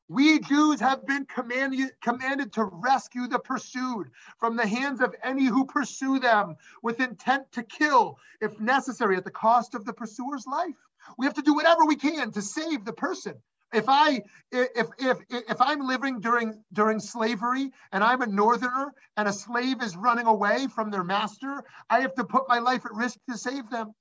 We 0.10 0.40
Jews 0.40 0.80
have 0.80 1.06
been 1.06 1.26
commanded, 1.26 1.92
commanded 2.02 2.54
to 2.54 2.64
rescue 2.64 3.28
the 3.28 3.40
pursued 3.40 4.10
from 4.40 4.56
the 4.56 4.66
hands 4.66 5.02
of 5.02 5.14
any 5.22 5.46
who 5.46 5.66
pursue 5.66 6.20
them 6.20 6.56
with 6.82 7.02
intent 7.02 7.52
to 7.54 7.64
kill, 7.64 8.18
if 8.40 8.58
necessary, 8.60 9.18
at 9.18 9.26
the 9.26 9.32
cost 9.32 9.76
of 9.76 9.84
the 9.84 9.92
pursuer's 9.92 10.48
life. 10.48 10.78
We 11.18 11.26
have 11.26 11.36
to 11.36 11.42
do 11.42 11.54
whatever 11.54 11.86
we 11.86 11.98
can 11.98 12.32
to 12.32 12.42
save 12.42 12.86
the 12.86 12.94
person 12.94 13.36
if 13.74 13.90
I 13.90 14.22
if 14.52 14.88
if 14.98 15.18
if 15.30 15.62
I'm 15.62 15.86
living 15.86 16.20
during 16.20 16.64
during 16.72 17.00
slavery 17.00 17.72
and 17.92 18.04
I'm 18.04 18.22
a 18.22 18.28
northerner 18.28 18.94
and 19.18 19.28
a 19.28 19.34
slave 19.34 19.82
is 19.82 19.98
running 19.98 20.26
away 20.26 20.68
from 20.68 20.90
their 20.90 21.04
master, 21.04 21.64
I 21.90 22.00
have 22.02 22.16
to 22.16 22.24
put 22.24 22.48
my 22.48 22.60
life 22.60 22.86
at 22.86 22.94
risk 22.94 23.20
to 23.30 23.38
save 23.38 23.70
them. 23.70 23.94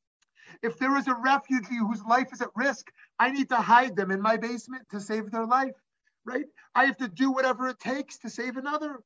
If 0.63 0.79
there 0.79 0.97
is 0.97 1.09
a 1.09 1.15
refugee 1.15 1.79
whose 1.79 2.05
life 2.05 2.33
is 2.33 2.41
at 2.41 2.51
risk, 2.55 2.87
I 3.19 3.31
need 3.31 3.49
to 3.49 3.57
hide 3.57 3.97
them 3.97 4.11
in 4.11 4.23
my 4.23 4.37
basement 4.37 4.89
to 4.91 5.01
save 5.01 5.31
their 5.31 5.47
life, 5.47 5.75
right? 6.25 6.47
I 6.75 6.85
have 6.87 6.97
to 6.99 7.09
do 7.09 7.33
whatever 7.33 7.69
it 7.69 7.81
takes 7.81 8.19
to 8.19 8.31
save 8.31 8.57
another. 8.57 9.01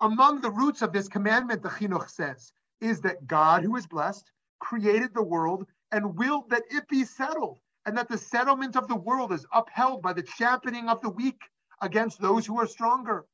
Among 0.00 0.40
the 0.40 0.50
roots 0.50 0.82
of 0.82 0.92
this 0.92 1.08
commandment, 1.08 1.62
the 1.62 1.68
Chinuch 1.68 2.10
says, 2.10 2.52
is 2.80 3.00
that 3.02 3.26
God, 3.26 3.64
who 3.64 3.76
is 3.76 3.86
blessed, 3.86 4.30
created 4.60 5.12
the 5.12 5.22
world 5.22 5.66
and 5.92 6.16
willed 6.16 6.50
that 6.50 6.62
it 6.70 6.88
be 6.88 7.04
settled 7.04 7.58
and 7.86 7.96
that 7.96 8.08
the 8.08 8.18
settlement 8.18 8.76
of 8.76 8.88
the 8.88 8.96
world 8.96 9.32
is 9.32 9.46
upheld 9.52 10.02
by 10.02 10.12
the 10.12 10.22
championing 10.22 10.88
of 10.88 11.00
the 11.00 11.10
weak 11.10 11.42
against 11.80 12.20
those 12.20 12.46
who 12.46 12.58
are 12.58 12.66
stronger. 12.66 13.26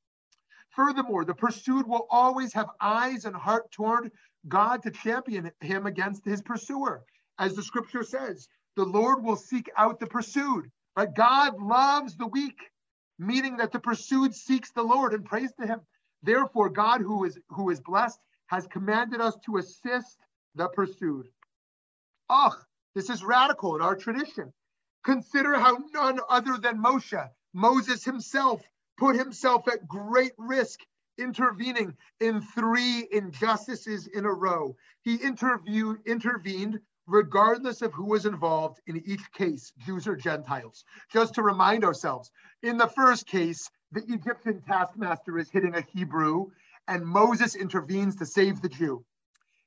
Furthermore, 0.71 1.25
the 1.25 1.35
pursued 1.35 1.87
will 1.87 2.07
always 2.11 2.53
have 2.53 2.71
eyes 2.81 3.25
and 3.25 3.35
heart 3.35 3.71
toward 3.71 4.13
God 4.49 4.83
to 4.83 4.91
champion 4.91 5.51
him 5.61 5.87
against 5.87 6.25
his 6.25 6.43
pursuer. 6.43 7.05
As 7.39 7.55
the 7.55 7.63
scripture 7.63 8.03
says, 8.03 8.49
the 8.77 8.85
Lord 8.85 9.23
will 9.23 9.37
seek 9.37 9.71
out 9.77 9.99
the 9.99 10.07
pursued. 10.07 10.71
But 10.95 11.15
God 11.15 11.61
loves 11.61 12.17
the 12.17 12.27
weak, 12.27 12.59
meaning 13.19 13.57
that 13.57 13.73
the 13.73 13.79
pursued 13.79 14.35
seeks 14.35 14.71
the 14.71 14.83
Lord 14.83 15.13
and 15.13 15.25
prays 15.25 15.53
to 15.61 15.67
him. 15.67 15.81
Therefore, 16.23 16.69
God, 16.69 17.01
who 17.01 17.25
is 17.25 17.39
who 17.49 17.71
is 17.71 17.81
blessed, 17.81 18.21
has 18.47 18.67
commanded 18.67 19.21
us 19.21 19.37
to 19.47 19.59
assist 19.59 20.19
the 20.55 20.69
pursued. 20.69 21.29
Ach, 22.29 22.55
this 22.95 23.11
is 23.11 23.25
radical 23.25 23.77
in 23.77 23.83
our 23.83 23.97
tradition. 23.97 24.53
Consider 25.05 25.55
how 25.55 25.79
none 25.95 26.21
other 26.29 26.59
than 26.59 26.83
Moshe, 26.83 27.29
Moses 27.55 28.05
himself, 28.05 28.63
put 28.99 29.17
himself 29.17 29.67
at 29.69 29.89
great 29.89 30.33
risk 30.39 30.81
intervening 31.19 31.97
in 32.21 32.41
three 32.41 33.07
injustices 33.11 34.07
in 34.07 34.25
a 34.25 34.33
row. 34.33 34.77
He 35.03 35.17
interviewed, 35.17 36.01
intervened 36.07 36.81
regardless 37.07 37.83
of 37.83 37.93
who 37.93 38.05
was 38.05 38.27
involved 38.27 38.81
in 38.87 39.03
each 39.05 39.33
case, 39.33 39.73
Jews 39.79 40.07
or 40.07 40.17
Gentiles. 40.17 40.85
Just 41.13 41.35
to 41.35 41.43
remind 41.43 41.85
ourselves, 41.85 42.31
in 42.63 42.77
the 42.77 42.87
first 42.87 43.27
case, 43.27 43.69
the 43.93 44.05
Egyptian 44.09 44.63
taskmaster 44.63 45.39
is 45.39 45.51
hitting 45.51 45.75
a 45.75 45.85
Hebrew, 45.93 46.47
and 46.87 47.05
Moses 47.05 47.57
intervenes 47.57 48.17
to 48.17 48.27
save 48.27 48.63
the 48.63 48.69
Jew. 48.69 49.05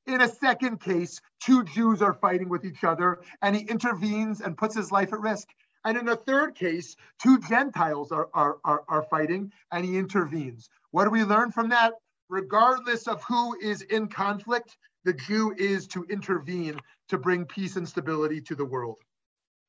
In 0.06 0.20
a 0.20 0.28
second 0.28 0.80
case, 0.80 1.20
two 1.40 1.64
Jews 1.64 2.02
are 2.02 2.14
fighting 2.14 2.48
with 2.48 2.64
each 2.64 2.84
other 2.84 3.20
and 3.42 3.56
he 3.56 3.62
intervenes 3.62 4.40
and 4.40 4.56
puts 4.56 4.74
his 4.74 4.92
life 4.92 5.12
at 5.12 5.20
risk. 5.20 5.48
And 5.84 5.98
in 5.98 6.08
a 6.08 6.16
third 6.16 6.54
case, 6.54 6.96
two 7.22 7.38
Gentiles 7.40 8.12
are, 8.12 8.28
are, 8.34 8.56
are, 8.64 8.84
are 8.88 9.02
fighting 9.02 9.52
and 9.70 9.84
he 9.84 9.98
intervenes. 9.98 10.68
What 10.90 11.04
do 11.04 11.10
we 11.10 11.24
learn 11.24 11.52
from 11.52 11.68
that? 11.70 11.94
regardless 12.28 13.06
of 13.06 13.22
who 13.24 13.56
is 13.60 13.82
in 13.82 14.08
conflict, 14.08 14.76
the 15.04 15.12
Jew 15.12 15.54
is 15.56 15.86
to 15.88 16.04
intervene 16.04 16.78
to 17.08 17.18
bring 17.18 17.44
peace 17.44 17.76
and 17.76 17.88
stability 17.88 18.40
to 18.42 18.54
the 18.54 18.64
world. 18.64 18.98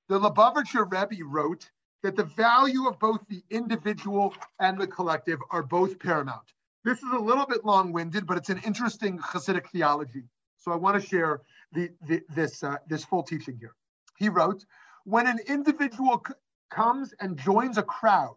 The 0.07 0.19
Lubavitcher 0.19 0.89
Rebbe 0.89 1.23
wrote 1.25 1.69
that 2.03 2.15
the 2.15 2.23
value 2.23 2.87
of 2.87 2.99
both 2.99 3.21
the 3.27 3.43
individual 3.49 4.33
and 4.59 4.79
the 4.79 4.87
collective 4.87 5.39
are 5.51 5.63
both 5.63 5.99
paramount. 5.99 6.53
This 6.85 6.99
is 7.01 7.11
a 7.11 7.17
little 7.17 7.47
bit 7.47 7.65
long-winded, 7.65 8.27
but 8.27 8.37
it's 8.37 8.51
an 8.51 8.61
interesting 8.63 9.17
Hasidic 9.17 9.69
theology. 9.71 10.25
So 10.57 10.71
I 10.71 10.75
want 10.75 11.01
to 11.01 11.07
share 11.07 11.41
the, 11.71 11.89
the, 12.07 12.21
this, 12.29 12.63
uh, 12.63 12.75
this 12.87 13.03
full 13.03 13.23
teaching 13.23 13.57
here. 13.57 13.73
He 14.19 14.29
wrote, 14.29 14.63
when 15.03 15.25
an 15.25 15.39
individual 15.47 16.21
c- 16.27 16.35
comes 16.69 17.11
and 17.19 17.39
joins 17.39 17.79
a 17.79 17.83
crowd, 17.83 18.35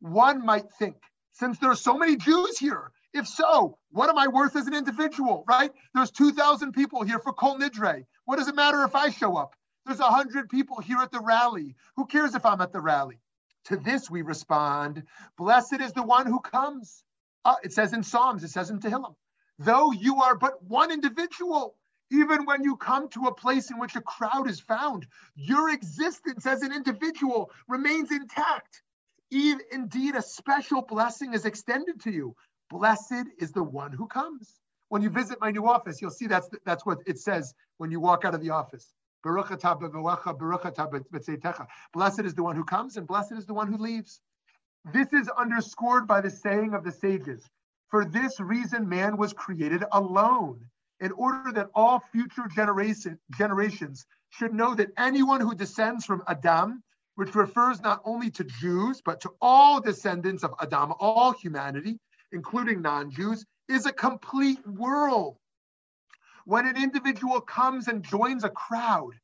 one 0.00 0.44
might 0.44 0.70
think, 0.78 0.96
since 1.32 1.58
there 1.58 1.70
are 1.70 1.76
so 1.76 1.96
many 1.96 2.16
Jews 2.16 2.58
here, 2.58 2.92
if 3.14 3.26
so, 3.26 3.78
what 3.92 4.10
am 4.10 4.18
I 4.18 4.28
worth 4.28 4.56
as 4.56 4.66
an 4.66 4.74
individual, 4.74 5.42
right? 5.48 5.72
There's 5.94 6.10
2,000 6.10 6.72
people 6.72 7.02
here 7.02 7.18
for 7.18 7.32
Kol 7.32 7.58
Nidre. 7.58 8.04
What 8.26 8.36
does 8.36 8.48
it 8.48 8.54
matter 8.54 8.84
if 8.84 8.94
I 8.94 9.08
show 9.08 9.38
up? 9.38 9.56
There's 9.86 10.00
100 10.00 10.50
people 10.50 10.80
here 10.80 10.98
at 10.98 11.12
the 11.12 11.20
rally. 11.20 11.74
Who 11.96 12.04
cares 12.04 12.34
if 12.34 12.44
I'm 12.44 12.60
at 12.60 12.74
the 12.74 12.80
rally? 12.80 13.20
To 13.66 13.78
this 13.78 14.10
we 14.10 14.20
respond, 14.20 15.04
blessed 15.38 15.80
is 15.80 15.94
the 15.94 16.02
one 16.02 16.26
who 16.26 16.40
comes. 16.40 17.02
Uh, 17.46 17.54
it 17.62 17.72
says 17.72 17.92
in 17.92 18.02
Psalms, 18.02 18.42
it 18.42 18.50
says 18.50 18.70
in 18.70 18.80
Tehillim, 18.80 19.14
though 19.60 19.92
you 19.92 20.20
are 20.20 20.34
but 20.34 20.60
one 20.64 20.90
individual, 20.90 21.76
even 22.10 22.44
when 22.44 22.64
you 22.64 22.76
come 22.76 23.08
to 23.10 23.26
a 23.26 23.34
place 23.34 23.70
in 23.70 23.78
which 23.78 23.94
a 23.94 24.00
crowd 24.00 24.50
is 24.50 24.58
found, 24.58 25.06
your 25.36 25.70
existence 25.70 26.44
as 26.44 26.62
an 26.62 26.72
individual 26.72 27.52
remains 27.68 28.10
intact. 28.10 28.82
Indeed, 29.30 30.16
a 30.16 30.22
special 30.22 30.82
blessing 30.82 31.34
is 31.34 31.44
extended 31.44 32.00
to 32.00 32.10
you. 32.10 32.34
Blessed 32.68 33.26
is 33.38 33.52
the 33.52 33.62
one 33.62 33.92
who 33.92 34.08
comes. 34.08 34.58
When 34.88 35.02
you 35.02 35.10
visit 35.10 35.40
my 35.40 35.52
new 35.52 35.68
office, 35.68 36.02
you'll 36.02 36.10
see 36.10 36.26
that's 36.26 36.48
that's 36.64 36.84
what 36.84 36.98
it 37.06 37.20
says 37.20 37.54
when 37.78 37.92
you 37.92 38.00
walk 38.00 38.24
out 38.24 38.34
of 38.34 38.40
the 38.40 38.50
office. 38.50 38.92
Blessed 39.22 39.64
is 42.24 42.34
the 42.34 42.42
one 42.42 42.56
who 42.56 42.64
comes, 42.64 42.96
and 42.96 43.06
blessed 43.06 43.32
is 43.32 43.46
the 43.46 43.54
one 43.54 43.68
who 43.68 43.78
leaves. 43.78 44.20
This 44.92 45.12
is 45.12 45.28
underscored 45.30 46.06
by 46.06 46.20
the 46.20 46.30
saying 46.30 46.72
of 46.72 46.84
the 46.84 46.92
sages. 46.92 47.50
For 47.88 48.04
this 48.04 48.38
reason, 48.38 48.88
man 48.88 49.16
was 49.16 49.32
created 49.32 49.82
alone, 49.90 50.64
in 51.00 51.10
order 51.10 51.50
that 51.50 51.70
all 51.74 52.04
future 52.12 52.46
generation, 52.46 53.18
generations 53.36 54.06
should 54.30 54.54
know 54.54 54.76
that 54.76 54.92
anyone 54.96 55.40
who 55.40 55.56
descends 55.56 56.04
from 56.04 56.22
Adam, 56.28 56.84
which 57.16 57.34
refers 57.34 57.80
not 57.80 58.00
only 58.04 58.30
to 58.30 58.44
Jews, 58.44 59.02
but 59.04 59.20
to 59.22 59.34
all 59.40 59.80
descendants 59.80 60.44
of 60.44 60.54
Adam, 60.60 60.94
all 61.00 61.32
humanity, 61.32 61.98
including 62.30 62.80
non 62.80 63.10
Jews, 63.10 63.44
is 63.68 63.86
a 63.86 63.92
complete 63.92 64.64
world. 64.68 65.36
When 66.44 66.64
an 66.64 66.76
individual 66.76 67.40
comes 67.40 67.88
and 67.88 68.04
joins 68.04 68.44
a 68.44 68.50
crowd, 68.50 69.14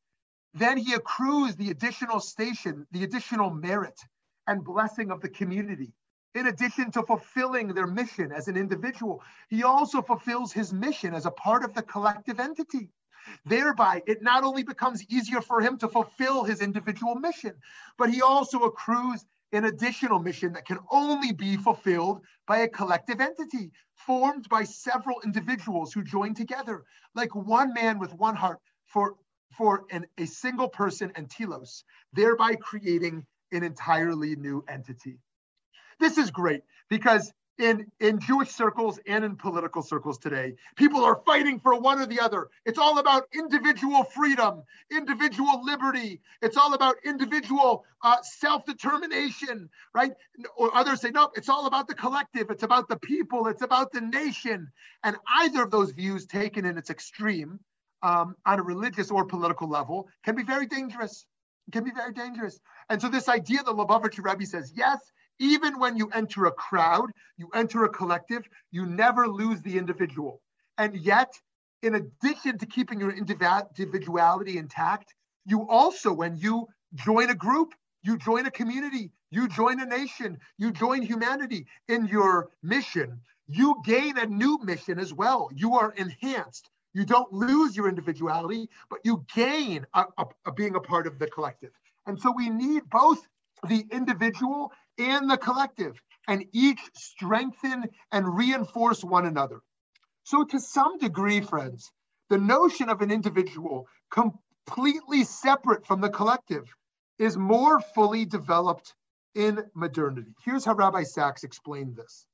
then 0.53 0.75
he 0.75 0.93
accrues 0.93 1.55
the 1.55 1.69
additional 1.69 2.19
station, 2.19 2.85
the 2.91 3.05
additional 3.05 3.49
merit 3.49 3.97
and 4.47 4.63
blessing 4.63 5.11
of 5.11 5.21
the 5.21 5.29
community. 5.29 5.93
In 6.35 6.47
addition 6.47 6.91
to 6.91 7.03
fulfilling 7.03 7.67
their 7.67 7.85
mission 7.85 8.31
as 8.31 8.47
an 8.47 8.57
individual, 8.57 9.21
he 9.49 9.63
also 9.63 10.01
fulfills 10.01 10.51
his 10.51 10.73
mission 10.73 11.13
as 11.13 11.25
a 11.25 11.31
part 11.31 11.63
of 11.63 11.73
the 11.73 11.83
collective 11.83 12.39
entity. 12.39 12.89
Thereby, 13.45 14.01
it 14.07 14.21
not 14.21 14.43
only 14.43 14.63
becomes 14.63 15.05
easier 15.09 15.41
for 15.41 15.61
him 15.61 15.77
to 15.77 15.87
fulfill 15.87 16.43
his 16.43 16.61
individual 16.61 17.15
mission, 17.15 17.53
but 17.97 18.09
he 18.09 18.21
also 18.21 18.63
accrues 18.63 19.25
an 19.53 19.65
additional 19.65 20.19
mission 20.19 20.53
that 20.53 20.65
can 20.65 20.79
only 20.91 21.31
be 21.31 21.55
fulfilled 21.55 22.21
by 22.47 22.59
a 22.59 22.67
collective 22.67 23.21
entity 23.21 23.71
formed 23.93 24.49
by 24.49 24.63
several 24.63 25.21
individuals 25.21 25.93
who 25.93 26.03
join 26.03 26.33
together, 26.33 26.83
like 27.15 27.33
one 27.35 27.73
man 27.73 27.99
with 27.99 28.13
one 28.15 28.35
heart 28.35 28.59
for, 28.87 29.15
for 29.55 29.85
an, 29.91 30.05
a 30.17 30.25
single 30.25 30.67
person 30.67 31.11
and 31.15 31.29
telos, 31.29 31.83
thereby 32.11 32.55
creating 32.55 33.25
an 33.53 33.63
entirely 33.63 34.35
new 34.35 34.63
entity. 34.67 35.19
This 35.99 36.17
is 36.17 36.31
great 36.31 36.63
because 36.89 37.31
in, 37.59 37.91
in 37.99 38.19
Jewish 38.19 38.49
circles 38.49 38.99
and 39.05 39.23
in 39.23 39.35
political 39.35 39.83
circles 39.83 40.17
today, 40.17 40.55
people 40.75 41.03
are 41.03 41.21
fighting 41.25 41.59
for 41.59 41.79
one 41.79 41.99
or 41.99 42.05
the 42.05 42.19
other. 42.19 42.49
It's 42.65 42.79
all 42.79 42.97
about 42.97 43.27
individual 43.33 44.03
freedom, 44.03 44.63
individual 44.91 45.63
liberty. 45.63 46.19
It's 46.41 46.57
all 46.57 46.73
about 46.73 46.95
individual 47.05 47.85
uh, 48.01 48.17
self 48.23 48.65
determination, 48.65 49.69
right? 49.93 50.13
Or 50.57 50.75
others 50.75 51.01
say, 51.01 51.11
no, 51.11 51.29
it's 51.35 51.49
all 51.49 51.67
about 51.67 51.87
the 51.87 51.93
collective. 51.95 52.49
It's 52.49 52.63
about 52.63 52.89
the 52.89 52.97
people. 52.97 53.47
It's 53.47 53.61
about 53.61 53.91
the 53.91 54.01
nation. 54.01 54.71
And 55.03 55.15
either 55.27 55.61
of 55.61 55.71
those 55.71 55.91
views 55.91 56.25
taken 56.25 56.65
in 56.65 56.77
its 56.77 56.89
extreme 56.89 57.59
um, 58.01 58.35
on 58.45 58.59
a 58.59 58.63
religious 58.63 59.11
or 59.11 59.25
political 59.25 59.69
level 59.69 60.09
can 60.23 60.35
be 60.35 60.43
very 60.43 60.65
dangerous. 60.65 61.25
Can 61.71 61.83
be 61.83 61.91
very 61.91 62.13
dangerous. 62.13 62.59
And 62.89 63.01
so 63.01 63.09
this 63.09 63.29
idea 63.29 63.63
that 63.63 63.73
Lubavitcher 63.73 64.23
Rebbe 64.23 64.45
says, 64.45 64.73
yes, 64.75 64.99
even 65.39 65.79
when 65.79 65.97
you 65.97 66.09
enter 66.13 66.45
a 66.45 66.51
crowd, 66.51 67.09
you 67.37 67.49
enter 67.55 67.83
a 67.83 67.89
collective, 67.89 68.43
you 68.71 68.85
never 68.85 69.27
lose 69.27 69.61
the 69.61 69.77
individual. 69.77 70.41
And 70.77 70.95
yet, 70.95 71.33
in 71.81 71.95
addition 71.95 72.57
to 72.59 72.65
keeping 72.65 72.99
your 72.99 73.11
individuality 73.11 74.57
intact, 74.57 75.13
you 75.45 75.67
also, 75.67 76.13
when 76.13 76.37
you 76.37 76.67
join 76.93 77.29
a 77.29 77.35
group, 77.35 77.73
you 78.03 78.17
join 78.17 78.45
a 78.45 78.51
community, 78.51 79.11
you 79.31 79.47
join 79.47 79.79
a 79.79 79.85
nation, 79.85 80.37
you 80.57 80.71
join 80.71 81.01
humanity 81.01 81.65
in 81.87 82.05
your 82.07 82.49
mission, 82.61 83.19
you 83.47 83.81
gain 83.83 84.17
a 84.17 84.25
new 84.25 84.59
mission 84.63 84.99
as 84.99 85.13
well. 85.13 85.49
You 85.55 85.75
are 85.75 85.91
enhanced. 85.91 86.69
You 86.93 87.05
don't 87.05 87.31
lose 87.33 87.75
your 87.75 87.89
individuality, 87.89 88.69
but 88.89 88.99
you 89.03 89.25
gain 89.33 89.85
a, 89.93 90.05
a, 90.17 90.25
a 90.45 90.51
being 90.53 90.75
a 90.75 90.79
part 90.79 91.07
of 91.07 91.19
the 91.19 91.27
collective. 91.27 91.71
And 92.05 92.19
so 92.19 92.31
we 92.35 92.49
need 92.49 92.83
both 92.89 93.25
the 93.67 93.85
individual 93.91 94.71
and 94.97 95.29
the 95.29 95.37
collective, 95.37 96.01
and 96.27 96.45
each 96.51 96.79
strengthen 96.93 97.85
and 98.11 98.35
reinforce 98.35 99.03
one 99.03 99.25
another. 99.25 99.61
So, 100.23 100.43
to 100.45 100.59
some 100.59 100.97
degree, 100.99 101.41
friends, 101.41 101.91
the 102.29 102.37
notion 102.37 102.89
of 102.89 103.01
an 103.01 103.11
individual 103.11 103.87
completely 104.09 105.23
separate 105.23 105.85
from 105.85 105.99
the 106.01 106.09
collective 106.09 106.65
is 107.19 107.37
more 107.37 107.79
fully 107.79 108.25
developed 108.25 108.93
in 109.35 109.63
modernity. 109.73 110.33
Here's 110.45 110.63
how 110.63 110.75
Rabbi 110.75 111.03
Sacks 111.03 111.43
explained 111.43 111.95
this. 111.95 112.25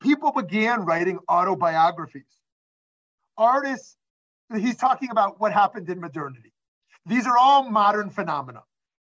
People 0.00 0.32
began 0.32 0.84
writing 0.84 1.18
autobiographies. 1.28 2.41
Artists, 3.36 3.96
he's 4.54 4.76
talking 4.76 5.10
about 5.10 5.40
what 5.40 5.52
happened 5.52 5.88
in 5.88 6.00
modernity. 6.00 6.52
These 7.06 7.26
are 7.26 7.36
all 7.36 7.68
modern 7.68 8.10
phenomena 8.10 8.62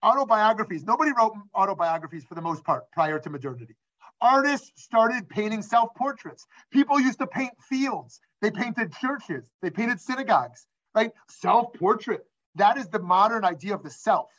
autobiographies. 0.02 0.85
Nobody 0.85 1.12
wrote 1.16 1.33
autobiographies 1.54 2.24
for 2.24 2.35
the 2.35 2.42
most 2.42 2.64
part 2.64 2.90
prior 2.92 3.18
to 3.18 3.31
modernity. 3.31 3.74
Artists 4.20 4.83
started 4.83 5.28
painting 5.28 5.62
self 5.62 5.94
portraits. 5.94 6.46
People 6.72 7.00
used 7.00 7.18
to 7.20 7.26
paint 7.26 7.52
fields. 7.68 8.20
They 8.40 8.50
painted 8.50 8.92
churches. 8.92 9.48
They 9.62 9.70
painted 9.70 10.00
synagogues, 10.00 10.66
right? 10.94 11.12
Self 11.28 11.72
portrait. 11.74 12.24
That 12.57 12.78
is 12.78 12.88
the 12.88 12.98
modern 12.98 13.44
idea 13.44 13.74
of 13.74 13.83
the 13.83 13.90
self. 13.90 14.31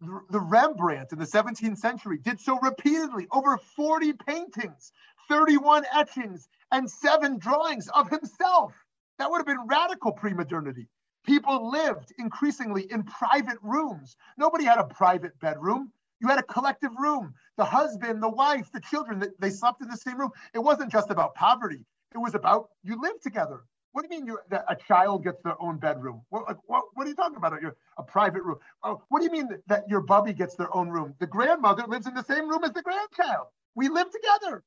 The 0.00 0.40
Rembrandt 0.40 1.12
in 1.12 1.18
the 1.18 1.26
17th 1.26 1.76
century 1.76 2.18
did 2.18 2.40
so 2.40 2.58
repeatedly, 2.58 3.26
over 3.30 3.58
40 3.76 4.14
paintings, 4.14 4.92
31 5.28 5.84
etchings, 5.92 6.48
and 6.72 6.90
seven 6.90 7.38
drawings 7.38 7.88
of 7.88 8.08
himself. 8.08 8.72
That 9.20 9.30
would 9.30 9.36
have 9.36 9.46
been 9.46 9.66
radical 9.66 10.12
pre 10.12 10.32
modernity. 10.32 10.88
People 11.26 11.70
lived 11.70 12.10
increasingly 12.18 12.90
in 12.90 13.02
private 13.02 13.58
rooms. 13.60 14.16
Nobody 14.38 14.64
had 14.64 14.78
a 14.78 14.84
private 14.84 15.38
bedroom. 15.40 15.92
You 16.20 16.28
had 16.28 16.38
a 16.38 16.42
collective 16.42 16.92
room. 16.98 17.34
The 17.58 17.64
husband, 17.66 18.22
the 18.22 18.30
wife, 18.30 18.72
the 18.72 18.80
children, 18.80 19.22
they 19.38 19.50
slept 19.50 19.82
in 19.82 19.88
the 19.88 19.96
same 19.98 20.18
room. 20.18 20.30
It 20.54 20.60
wasn't 20.60 20.90
just 20.90 21.10
about 21.10 21.34
poverty. 21.34 21.84
It 22.14 22.18
was 22.18 22.34
about 22.34 22.70
you 22.82 22.98
live 22.98 23.20
together. 23.20 23.60
What 23.92 24.08
do 24.08 24.14
you 24.14 24.20
mean 24.20 24.26
you, 24.26 24.38
that 24.48 24.64
a 24.70 24.74
child 24.74 25.22
gets 25.22 25.42
their 25.42 25.60
own 25.60 25.76
bedroom? 25.76 26.22
What, 26.30 26.46
like, 26.48 26.56
what, 26.64 26.84
what 26.94 27.06
are 27.06 27.10
you 27.10 27.14
talking 27.14 27.36
about? 27.36 27.52
A, 27.52 27.74
a 27.98 28.02
private 28.02 28.42
room? 28.42 28.56
Oh, 28.82 29.02
what 29.10 29.18
do 29.18 29.26
you 29.26 29.32
mean 29.32 29.48
that, 29.48 29.60
that 29.68 29.84
your 29.86 30.00
bubby 30.00 30.32
gets 30.32 30.54
their 30.54 30.74
own 30.74 30.88
room? 30.88 31.14
The 31.20 31.26
grandmother 31.26 31.84
lives 31.86 32.06
in 32.06 32.14
the 32.14 32.24
same 32.24 32.48
room 32.48 32.64
as 32.64 32.72
the 32.72 32.80
grandchild. 32.80 33.48
We 33.74 33.90
live 33.90 34.08
together. 34.10 34.64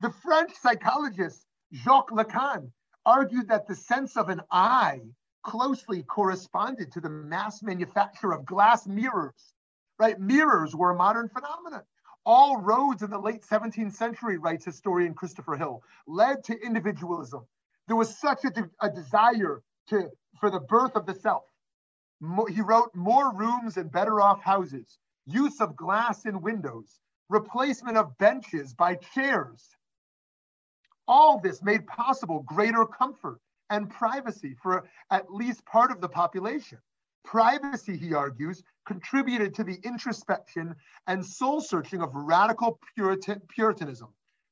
The 0.00 0.10
French 0.10 0.50
psychologist 0.60 1.46
Jacques 1.72 2.10
Lacan 2.10 2.72
argued 3.06 3.48
that 3.48 3.66
the 3.66 3.74
sense 3.74 4.16
of 4.16 4.28
an 4.28 4.40
I 4.50 5.00
closely 5.42 6.02
corresponded 6.02 6.92
to 6.92 7.00
the 7.00 7.10
mass 7.10 7.62
manufacture 7.62 8.32
of 8.32 8.46
glass 8.46 8.86
mirrors, 8.86 9.54
right? 9.98 10.18
Mirrors 10.18 10.74
were 10.74 10.90
a 10.92 10.96
modern 10.96 11.28
phenomenon. 11.28 11.82
All 12.26 12.60
roads 12.62 13.02
in 13.02 13.10
the 13.10 13.18
late 13.18 13.42
17th 13.42 13.92
century, 13.94 14.38
writes 14.38 14.64
historian 14.64 15.14
Christopher 15.14 15.56
Hill, 15.56 15.82
led 16.06 16.42
to 16.44 16.58
individualism. 16.58 17.46
There 17.86 17.96
was 17.96 18.18
such 18.18 18.44
a, 18.44 18.50
de- 18.50 18.70
a 18.80 18.90
desire 18.90 19.62
to, 19.88 20.08
for 20.40 20.50
the 20.50 20.60
birth 20.60 20.96
of 20.96 21.04
the 21.04 21.14
self. 21.14 21.44
Mo- 22.20 22.46
he 22.46 22.62
wrote 22.62 22.94
more 22.94 23.34
rooms 23.34 23.76
and 23.76 23.92
better 23.92 24.20
off 24.22 24.40
houses, 24.40 24.98
use 25.26 25.60
of 25.60 25.76
glass 25.76 26.24
in 26.24 26.40
windows, 26.40 26.98
replacement 27.28 27.98
of 27.98 28.16
benches 28.16 28.72
by 28.72 28.94
chairs. 28.94 29.68
All 31.06 31.38
this 31.38 31.62
made 31.62 31.86
possible 31.86 32.40
greater 32.40 32.86
comfort 32.86 33.40
and 33.70 33.90
privacy 33.90 34.54
for 34.62 34.88
at 35.10 35.32
least 35.32 35.64
part 35.66 35.90
of 35.90 36.00
the 36.00 36.08
population. 36.08 36.78
Privacy, 37.24 37.96
he 37.96 38.14
argues, 38.14 38.62
contributed 38.86 39.54
to 39.54 39.64
the 39.64 39.78
introspection 39.82 40.74
and 41.06 41.24
soul 41.24 41.60
searching 41.60 42.02
of 42.02 42.14
radical 42.14 42.78
Puritan, 42.94 43.40
Puritanism, 43.48 44.08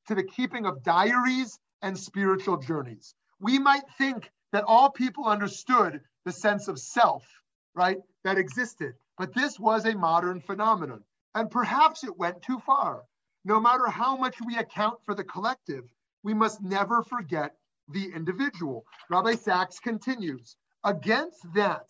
to 0.07 0.15
the 0.15 0.23
keeping 0.23 0.65
of 0.65 0.83
diaries 0.83 1.59
and 1.81 1.97
spiritual 1.97 2.57
journeys. 2.57 3.13
We 3.39 3.59
might 3.59 3.83
think 3.97 4.31
that 4.51 4.63
all 4.65 4.89
people 4.89 5.25
understood 5.25 6.01
the 6.25 6.31
sense 6.31 6.67
of 6.67 6.79
self, 6.79 7.25
right, 7.75 7.97
that 8.23 8.37
existed, 8.37 8.93
but 9.17 9.33
this 9.33 9.59
was 9.59 9.85
a 9.85 9.95
modern 9.95 10.39
phenomenon. 10.39 11.03
And 11.35 11.49
perhaps 11.49 12.03
it 12.03 12.17
went 12.17 12.41
too 12.41 12.59
far. 12.59 13.03
No 13.45 13.59
matter 13.59 13.87
how 13.87 14.15
much 14.15 14.37
we 14.45 14.57
account 14.57 14.99
for 15.03 15.13
the 15.13 15.23
collective, 15.23 15.83
we 16.23 16.33
must 16.33 16.61
never 16.61 17.03
forget 17.03 17.55
the 17.89 18.11
individual. 18.13 18.85
Rabbi 19.09 19.35
Sacks 19.35 19.79
continues 19.79 20.55
Against 20.85 21.53
that, 21.53 21.87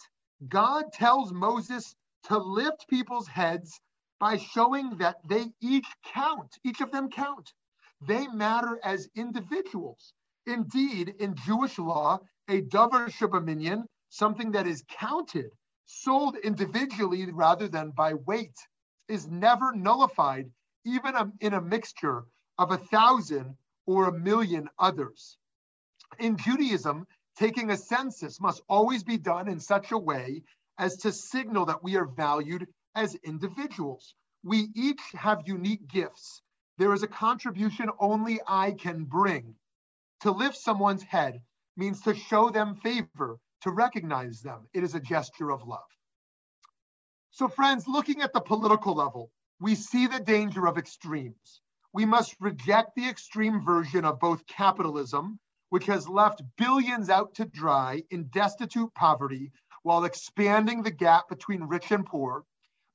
God 0.50 0.92
tells 0.92 1.32
Moses 1.32 1.96
to 2.26 2.38
lift 2.38 2.88
people's 2.88 3.28
heads 3.28 3.80
by 4.20 4.38
showing 4.38 4.98
that 4.98 5.18
they 5.28 5.52
each 5.62 5.88
count, 6.06 6.58
each 6.64 6.82
of 6.82 6.92
them 6.92 7.10
count. 7.10 7.54
They 8.02 8.28
matter 8.28 8.80
as 8.84 9.10
individuals. 9.16 10.14
Indeed, 10.46 11.16
in 11.20 11.36
Jewish 11.36 11.80
law, 11.80 12.20
a 12.50 12.62
davar 12.62 13.10
shebaminyan, 13.10 13.84
something 14.10 14.52
that 14.52 14.68
is 14.68 14.84
counted, 14.90 15.52
sold 15.86 16.38
individually 16.38 17.32
rather 17.32 17.68
than 17.68 17.92
by 17.92 18.14
weight, 18.14 18.56
is 19.08 19.28
never 19.28 19.74
nullified, 19.74 20.52
even 20.86 21.34
in 21.40 21.54
a 21.54 21.62
mixture 21.62 22.26
of 22.58 22.72
a 22.72 22.78
thousand 22.78 23.58
or 23.86 24.08
a 24.08 24.20
million 24.20 24.70
others. 24.80 25.38
In 26.20 26.38
Judaism, 26.38 27.06
taking 27.38 27.72
a 27.72 27.78
census 27.78 28.40
must 28.40 28.62
always 28.70 29.04
be 29.04 29.18
done 29.18 29.48
in 29.48 29.60
such 29.60 29.92
a 29.92 29.98
way 29.98 30.44
as 30.78 30.98
to 30.98 31.12
signal 31.12 31.66
that 31.66 31.84
we 31.84 31.96
are 31.96 32.06
valued 32.06 32.68
as 32.96 33.16
individuals. 33.16 34.16
We 34.44 34.70
each 34.76 35.02
have 35.14 35.48
unique 35.48 35.88
gifts. 35.88 36.42
There 36.78 36.94
is 36.94 37.04
a 37.04 37.08
contribution 37.08 37.90
only 38.00 38.40
I 38.48 38.72
can 38.72 39.06
bring. 39.06 39.56
To 40.22 40.32
lift 40.32 40.58
someone's 40.58 41.04
head 41.04 41.42
means 41.78 42.02
to 42.02 42.16
show 42.16 42.50
them 42.50 42.76
favor, 42.76 43.38
to 43.62 43.72
recognize 43.72 44.42
them. 44.42 44.68
It 44.74 44.84
is 44.84 44.96
a 44.96 45.00
gesture 45.00 45.52
of 45.52 45.68
love. 45.68 45.80
So, 47.32 47.48
friends, 47.48 47.88
looking 47.88 48.22
at 48.22 48.34
the 48.34 48.42
political 48.42 48.94
level, 48.94 49.32
we 49.60 49.76
see 49.76 50.08
the 50.08 50.20
danger 50.20 50.68
of 50.68 50.78
extremes. 50.78 51.62
We 51.96 52.06
must 52.06 52.36
reject 52.40 52.96
the 52.96 53.08
extreme 53.08 53.62
version 53.62 54.04
of 54.04 54.20
both 54.20 54.48
capitalism, 54.48 55.40
which 55.70 55.86
has 55.86 56.10
left 56.10 56.42
billions 56.58 57.08
out 57.08 57.36
to 57.36 57.46
dry 57.46 58.04
in 58.10 58.30
destitute 58.30 58.92
poverty 58.96 59.52
while 59.84 60.04
expanding 60.04 60.82
the 60.82 60.90
gap 60.90 61.30
between 61.30 61.66
rich 61.66 61.92
and 61.92 62.04
poor, 62.04 62.46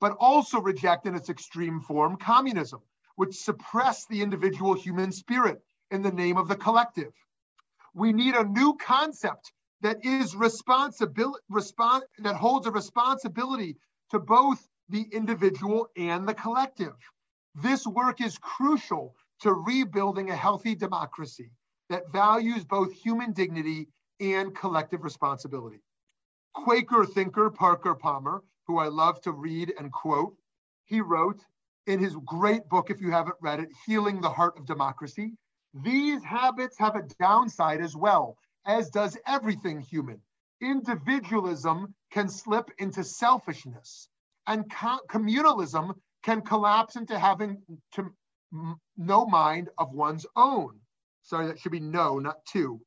but 0.00 0.16
also 0.18 0.60
reject 0.60 1.06
in 1.06 1.14
its 1.14 1.28
extreme 1.28 1.80
form 1.80 2.16
communism, 2.16 2.80
which 3.14 3.36
suppressed 3.36 4.08
the 4.08 4.20
individual 4.20 4.74
human 4.74 5.12
spirit 5.12 5.62
in 5.92 6.02
the 6.02 6.10
name 6.10 6.36
of 6.36 6.48
the 6.48 6.56
collective. 6.56 7.12
We 7.94 8.12
need 8.12 8.34
a 8.34 8.44
new 8.44 8.74
concept 8.76 9.52
that 9.80 10.04
is 10.04 10.34
responsibility 10.34 11.44
respon- 11.52 12.02
that 12.18 12.34
holds 12.34 12.66
a 12.66 12.72
responsibility 12.72 13.76
to 14.10 14.18
both 14.18 14.68
the 14.88 15.02
individual 15.12 15.88
and 15.96 16.28
the 16.28 16.34
collective. 16.34 16.96
This 17.62 17.86
work 17.86 18.20
is 18.20 18.38
crucial 18.38 19.16
to 19.40 19.52
rebuilding 19.52 20.30
a 20.30 20.36
healthy 20.36 20.76
democracy 20.76 21.50
that 21.88 22.12
values 22.12 22.64
both 22.64 22.92
human 22.92 23.32
dignity 23.32 23.88
and 24.20 24.54
collective 24.54 25.02
responsibility. 25.02 25.82
Quaker 26.54 27.04
thinker 27.04 27.50
Parker 27.50 27.94
Palmer, 27.94 28.44
who 28.66 28.78
I 28.78 28.86
love 28.86 29.20
to 29.22 29.32
read 29.32 29.74
and 29.76 29.90
quote, 29.90 30.36
he 30.84 31.00
wrote 31.00 31.40
in 31.86 31.98
his 31.98 32.14
great 32.24 32.68
book, 32.68 32.90
if 32.90 33.00
you 33.00 33.10
haven't 33.10 33.36
read 33.40 33.60
it, 33.60 33.70
Healing 33.86 34.20
the 34.20 34.30
Heart 34.30 34.58
of 34.58 34.66
Democracy, 34.66 35.32
these 35.74 36.22
habits 36.22 36.78
have 36.78 36.94
a 36.94 37.06
downside 37.18 37.80
as 37.80 37.96
well, 37.96 38.36
as 38.66 38.90
does 38.90 39.18
everything 39.26 39.80
human 39.80 40.20
individualism 40.60 41.94
can 42.10 42.28
slip 42.28 42.70
into 42.78 43.04
selfishness, 43.04 44.08
and 44.46 44.70
co- 44.70 45.00
communalism 45.08 45.94
can 46.28 46.42
collapse 46.42 46.96
into 46.96 47.18
having 47.18 47.56
to 47.90 48.10
no 48.98 49.24
mind 49.24 49.70
of 49.78 49.94
one's 49.94 50.26
own. 50.36 50.78
Sorry, 51.22 51.46
that 51.46 51.58
should 51.58 51.72
be 51.72 51.80
no, 51.80 52.18
not 52.18 52.44
two. 52.44 52.82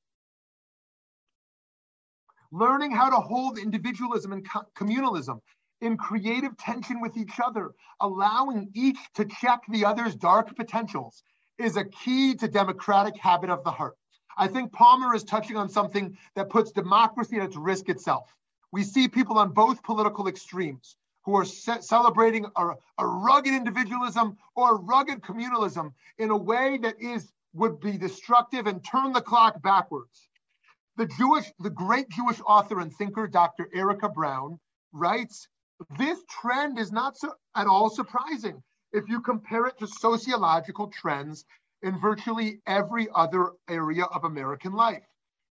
Learning 2.51 2.91
how 2.91 3.09
to 3.09 3.15
hold 3.15 3.57
individualism 3.57 4.31
and 4.31 4.47
co- 4.47 4.67
communalism 4.77 5.39
in 5.81 5.97
creative 5.97 6.55
tension 6.57 7.01
with 7.01 7.17
each 7.17 7.39
other, 7.43 7.71
allowing 7.99 8.69
each 8.75 8.99
to 9.15 9.25
check 9.25 9.61
the 9.69 9.85
other's 9.85 10.15
dark 10.15 10.55
potentials, 10.55 11.23
is 11.57 11.77
a 11.77 11.85
key 11.85 12.35
to 12.35 12.47
democratic 12.47 13.17
habit 13.17 13.49
of 13.49 13.63
the 13.63 13.71
heart. 13.71 13.97
I 14.37 14.49
think 14.49 14.71
Palmer 14.71 15.15
is 15.15 15.23
touching 15.23 15.57
on 15.57 15.67
something 15.67 16.15
that 16.35 16.51
puts 16.51 16.71
democracy 16.71 17.37
at 17.37 17.45
its 17.45 17.57
risk 17.57 17.89
itself. 17.89 18.35
We 18.71 18.83
see 18.83 19.07
people 19.07 19.39
on 19.39 19.51
both 19.51 19.81
political 19.81 20.27
extremes 20.27 20.95
who 21.23 21.35
are 21.35 21.45
celebrating 21.45 22.45
a, 22.55 22.69
a 22.97 23.05
rugged 23.05 23.53
individualism 23.53 24.37
or 24.55 24.81
rugged 24.81 25.21
communalism 25.21 25.93
in 26.17 26.31
a 26.31 26.37
way 26.37 26.77
that 26.81 26.95
is 26.99 27.31
would 27.53 27.79
be 27.79 27.97
destructive 27.97 28.65
and 28.67 28.83
turn 28.83 29.11
the 29.11 29.21
clock 29.21 29.61
backwards. 29.61 30.29
The 30.95 31.07
Jewish, 31.07 31.51
the 31.59 31.69
great 31.69 32.09
Jewish 32.09 32.39
author 32.45 32.79
and 32.79 32.93
thinker, 32.93 33.27
Dr. 33.27 33.69
Erica 33.73 34.09
Brown, 34.09 34.59
writes, 34.93 35.47
this 35.97 36.19
trend 36.29 36.79
is 36.79 36.91
not 36.91 37.17
so, 37.17 37.33
at 37.55 37.67
all 37.67 37.89
surprising 37.89 38.61
if 38.93 39.07
you 39.09 39.21
compare 39.21 39.65
it 39.65 39.77
to 39.79 39.87
sociological 39.87 40.87
trends 40.87 41.45
in 41.81 41.99
virtually 41.99 42.61
every 42.67 43.07
other 43.15 43.51
area 43.67 44.03
of 44.05 44.23
American 44.23 44.73
life. 44.73 45.03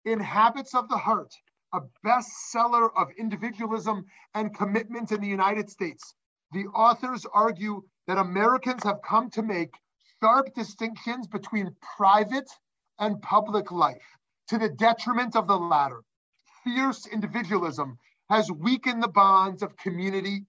In 0.05 0.21
Habits 0.21 0.75
of 0.75 0.89
the 0.89 0.97
Heart, 0.97 1.35
a 1.73 1.81
bestseller 2.05 2.91
of 2.97 3.09
individualism 3.19 4.05
and 4.35 4.55
commitment 4.55 5.13
in 5.13 5.21
the 5.21 5.29
United 5.29 5.71
States, 5.71 6.15
the 6.53 6.67
authors 6.67 7.27
argue 7.33 7.83
that 8.07 8.19
Americans 8.19 8.83
have 8.83 9.03
come 9.03 9.31
to 9.31 9.43
make 9.43 9.75
sharp 10.21 10.53
distinctions 10.55 11.27
between 11.27 11.75
private 11.97 12.51
and 12.99 13.23
public 13.23 13.71
life 13.71 14.17
to 14.49 14.59
the 14.59 14.69
detriment 14.69 15.37
of 15.37 15.47
the 15.47 15.57
latter. 15.57 16.03
Fierce 16.65 17.07
individualism 17.07 17.97
has 18.29 18.51
weakened 18.51 19.03
the 19.03 19.09
bonds 19.09 19.63
of 19.63 19.77
community, 19.77 20.45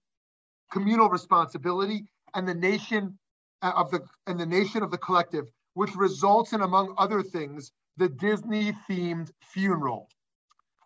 communal 0.70 1.08
responsibility, 1.08 2.04
and 2.34 2.46
the 2.46 2.54
nation 2.54 3.18
uh, 3.62 3.72
of 3.76 3.90
the 3.90 4.00
and 4.26 4.38
the 4.38 4.46
nation 4.46 4.82
of 4.82 4.90
the 4.90 4.98
collective 4.98 5.46
which 5.74 5.94
results 5.94 6.52
in, 6.52 6.60
among 6.60 6.94
other 6.98 7.22
things, 7.22 7.72
the 7.96 8.08
Disney 8.08 8.72
themed 8.88 9.30
funeral, 9.40 10.08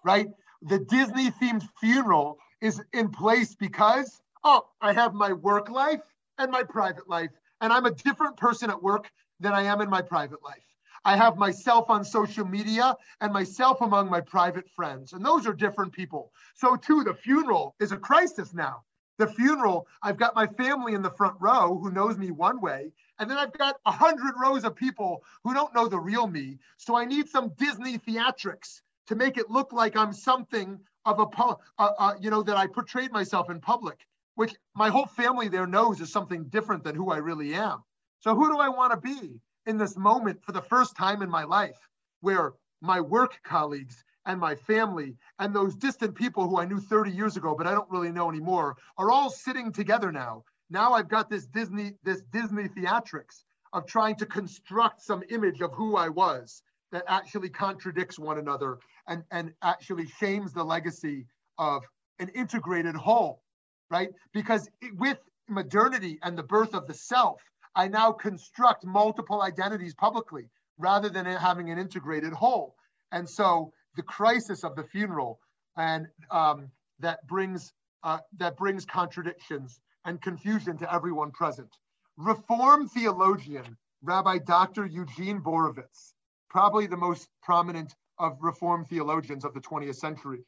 right? 0.06 0.28
The 0.62 0.78
Disney 0.78 1.30
themed 1.32 1.68
funeral 1.80 2.38
is 2.60 2.80
in 2.92 3.10
place 3.10 3.54
because, 3.56 4.22
oh, 4.44 4.66
I 4.80 4.92
have 4.92 5.12
my 5.12 5.32
work 5.32 5.68
life 5.68 6.02
and 6.38 6.50
my 6.50 6.62
private 6.62 7.08
life, 7.08 7.30
and 7.60 7.72
I'm 7.72 7.86
a 7.86 7.90
different 7.90 8.36
person 8.36 8.70
at 8.70 8.82
work 8.82 9.10
than 9.40 9.52
I 9.52 9.62
am 9.62 9.80
in 9.80 9.90
my 9.90 10.00
private 10.00 10.42
life. 10.44 10.62
I 11.04 11.16
have 11.16 11.36
myself 11.36 11.90
on 11.90 12.04
social 12.04 12.46
media 12.46 12.96
and 13.20 13.32
myself 13.32 13.80
among 13.80 14.08
my 14.08 14.20
private 14.20 14.68
friends, 14.70 15.12
and 15.12 15.24
those 15.24 15.46
are 15.46 15.52
different 15.52 15.92
people. 15.92 16.32
So, 16.54 16.76
too, 16.76 17.02
the 17.02 17.14
funeral 17.14 17.74
is 17.80 17.92
a 17.92 17.96
crisis 17.96 18.54
now. 18.54 18.84
The 19.18 19.26
funeral, 19.26 19.88
I've 20.02 20.18
got 20.18 20.36
my 20.36 20.46
family 20.46 20.94
in 20.94 21.02
the 21.02 21.10
front 21.10 21.36
row 21.40 21.78
who 21.78 21.90
knows 21.90 22.16
me 22.16 22.30
one 22.30 22.60
way, 22.60 22.92
and 23.18 23.30
then 23.30 23.38
I've 23.38 23.56
got 23.56 23.76
a 23.86 23.90
hundred 23.90 24.34
rows 24.40 24.64
of 24.64 24.76
people 24.76 25.24
who 25.42 25.54
don't 25.54 25.74
know 25.74 25.88
the 25.88 25.98
real 25.98 26.26
me. 26.26 26.58
So 26.76 26.96
I 26.96 27.06
need 27.06 27.28
some 27.28 27.52
Disney 27.56 27.98
theatrics 27.98 28.82
to 29.06 29.14
make 29.14 29.38
it 29.38 29.50
look 29.50 29.72
like 29.72 29.96
I'm 29.96 30.12
something 30.12 30.78
of 31.04 31.20
a, 31.20 31.26
uh, 31.38 31.56
uh, 31.78 32.14
you 32.20 32.30
know, 32.30 32.42
that 32.42 32.56
I 32.56 32.66
portrayed 32.66 33.12
myself 33.12 33.50
in 33.50 33.60
public, 33.60 34.06
which 34.34 34.54
my 34.74 34.88
whole 34.88 35.06
family 35.06 35.48
there 35.48 35.66
knows 35.66 36.00
is 36.00 36.10
something 36.10 36.44
different 36.44 36.84
than 36.84 36.94
who 36.94 37.10
I 37.10 37.18
really 37.18 37.54
am. 37.54 37.82
So 38.20 38.34
who 38.34 38.50
do 38.50 38.58
I 38.58 38.68
want 38.68 38.92
to 38.92 38.96
be 39.00 39.40
in 39.66 39.78
this 39.78 39.96
moment 39.96 40.42
for 40.42 40.52
the 40.52 40.62
first 40.62 40.96
time 40.96 41.22
in 41.22 41.30
my 41.30 41.44
life 41.44 41.88
where 42.20 42.54
my 42.80 43.00
work 43.00 43.38
colleagues 43.44 44.04
and 44.26 44.40
my 44.40 44.54
family 44.54 45.16
and 45.38 45.54
those 45.54 45.76
distant 45.76 46.14
people 46.14 46.48
who 46.48 46.58
I 46.58 46.64
knew 46.64 46.80
30 46.80 47.12
years 47.12 47.36
ago, 47.36 47.54
but 47.56 47.66
I 47.66 47.72
don't 47.72 47.90
really 47.90 48.10
know 48.10 48.28
anymore, 48.28 48.76
are 48.98 49.10
all 49.10 49.30
sitting 49.30 49.70
together 49.72 50.10
now 50.10 50.44
now 50.70 50.94
I've 50.94 51.08
got 51.08 51.30
this 51.30 51.46
Disney, 51.46 51.94
this 52.02 52.22
Disney 52.32 52.68
theatrics 52.68 53.44
of 53.72 53.86
trying 53.86 54.16
to 54.16 54.26
construct 54.26 55.00
some 55.00 55.22
image 55.30 55.60
of 55.60 55.72
who 55.72 55.96
I 55.96 56.08
was 56.08 56.62
that 56.92 57.04
actually 57.08 57.50
contradicts 57.50 58.18
one 58.18 58.38
another 58.38 58.78
and, 59.08 59.22
and 59.30 59.52
actually 59.62 60.06
shames 60.20 60.52
the 60.52 60.64
legacy 60.64 61.26
of 61.58 61.82
an 62.18 62.28
integrated 62.30 62.94
whole, 62.94 63.42
right? 63.90 64.10
Because 64.32 64.68
with 64.94 65.18
modernity 65.48 66.18
and 66.22 66.36
the 66.36 66.42
birth 66.42 66.74
of 66.74 66.86
the 66.86 66.94
self, 66.94 67.40
I 67.74 67.88
now 67.88 68.12
construct 68.12 68.84
multiple 68.84 69.42
identities 69.42 69.94
publicly. 69.94 70.48
rather 70.78 71.08
than 71.08 71.24
having 71.24 71.70
an 71.70 71.78
integrated 71.78 72.32
whole. 72.32 72.74
And 73.12 73.28
so 73.28 73.72
the 73.96 74.02
crisis 74.02 74.64
of 74.64 74.76
the 74.76 74.84
funeral 74.84 75.40
and 75.76 76.06
um, 76.30 76.70
that 77.00 77.26
brings 77.26 77.72
uh, 78.02 78.18
that 78.38 78.56
brings 78.56 78.84
contradictions 78.84 79.80
and 80.04 80.20
confusion 80.20 80.76
to 80.78 80.94
everyone 80.94 81.30
present. 81.32 81.70
Reform 82.16 82.88
theologian 82.88 83.76
Rabbi 84.02 84.38
Dr. 84.38 84.86
Eugene 84.86 85.40
Borowitz, 85.40 86.12
probably 86.48 86.86
the 86.86 86.96
most 86.96 87.28
prominent 87.42 87.94
of 88.18 88.38
Reformed 88.40 88.88
theologians 88.88 89.44
of 89.44 89.54
the 89.54 89.60
20th 89.60 89.96
century, 89.96 90.44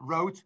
wrote, 0.00 0.42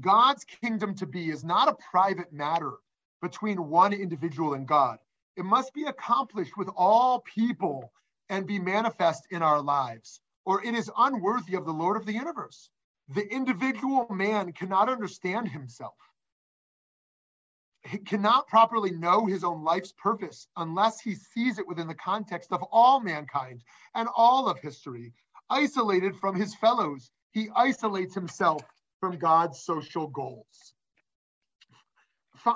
God's 0.00 0.44
kingdom 0.44 0.94
to 0.96 1.06
be 1.06 1.30
is 1.30 1.44
not 1.44 1.68
a 1.68 1.76
private 1.90 2.32
matter 2.32 2.72
between 3.20 3.68
one 3.68 3.92
individual 3.92 4.54
and 4.54 4.66
God. 4.66 4.98
It 5.36 5.44
must 5.44 5.74
be 5.74 5.84
accomplished 5.84 6.56
with 6.56 6.68
all 6.76 7.20
people 7.20 7.92
and 8.28 8.46
be 8.46 8.58
manifest 8.58 9.26
in 9.30 9.42
our 9.42 9.60
lives, 9.60 10.20
or 10.44 10.64
it 10.64 10.74
is 10.74 10.90
unworthy 10.96 11.54
of 11.54 11.64
the 11.64 11.72
Lord 11.72 11.96
of 11.96 12.06
the 12.06 12.12
universe. 12.12 12.70
The 13.08 13.26
individual 13.32 14.06
man 14.10 14.52
cannot 14.52 14.88
understand 14.88 15.48
himself. 15.48 15.94
He 17.84 17.98
cannot 17.98 18.46
properly 18.46 18.92
know 18.92 19.26
his 19.26 19.42
own 19.42 19.64
life's 19.64 19.92
purpose 19.92 20.46
unless 20.56 21.00
he 21.00 21.14
sees 21.14 21.58
it 21.58 21.66
within 21.66 21.88
the 21.88 21.94
context 21.94 22.52
of 22.52 22.62
all 22.70 23.00
mankind 23.00 23.62
and 23.94 24.08
all 24.14 24.48
of 24.48 24.58
history. 24.60 25.12
Isolated 25.52 26.16
from 26.16 26.34
his 26.34 26.54
fellows, 26.54 27.10
he 27.32 27.50
isolates 27.54 28.14
himself 28.14 28.62
from 29.00 29.18
God's 29.18 29.60
social 29.60 30.06
goals. 30.06 30.72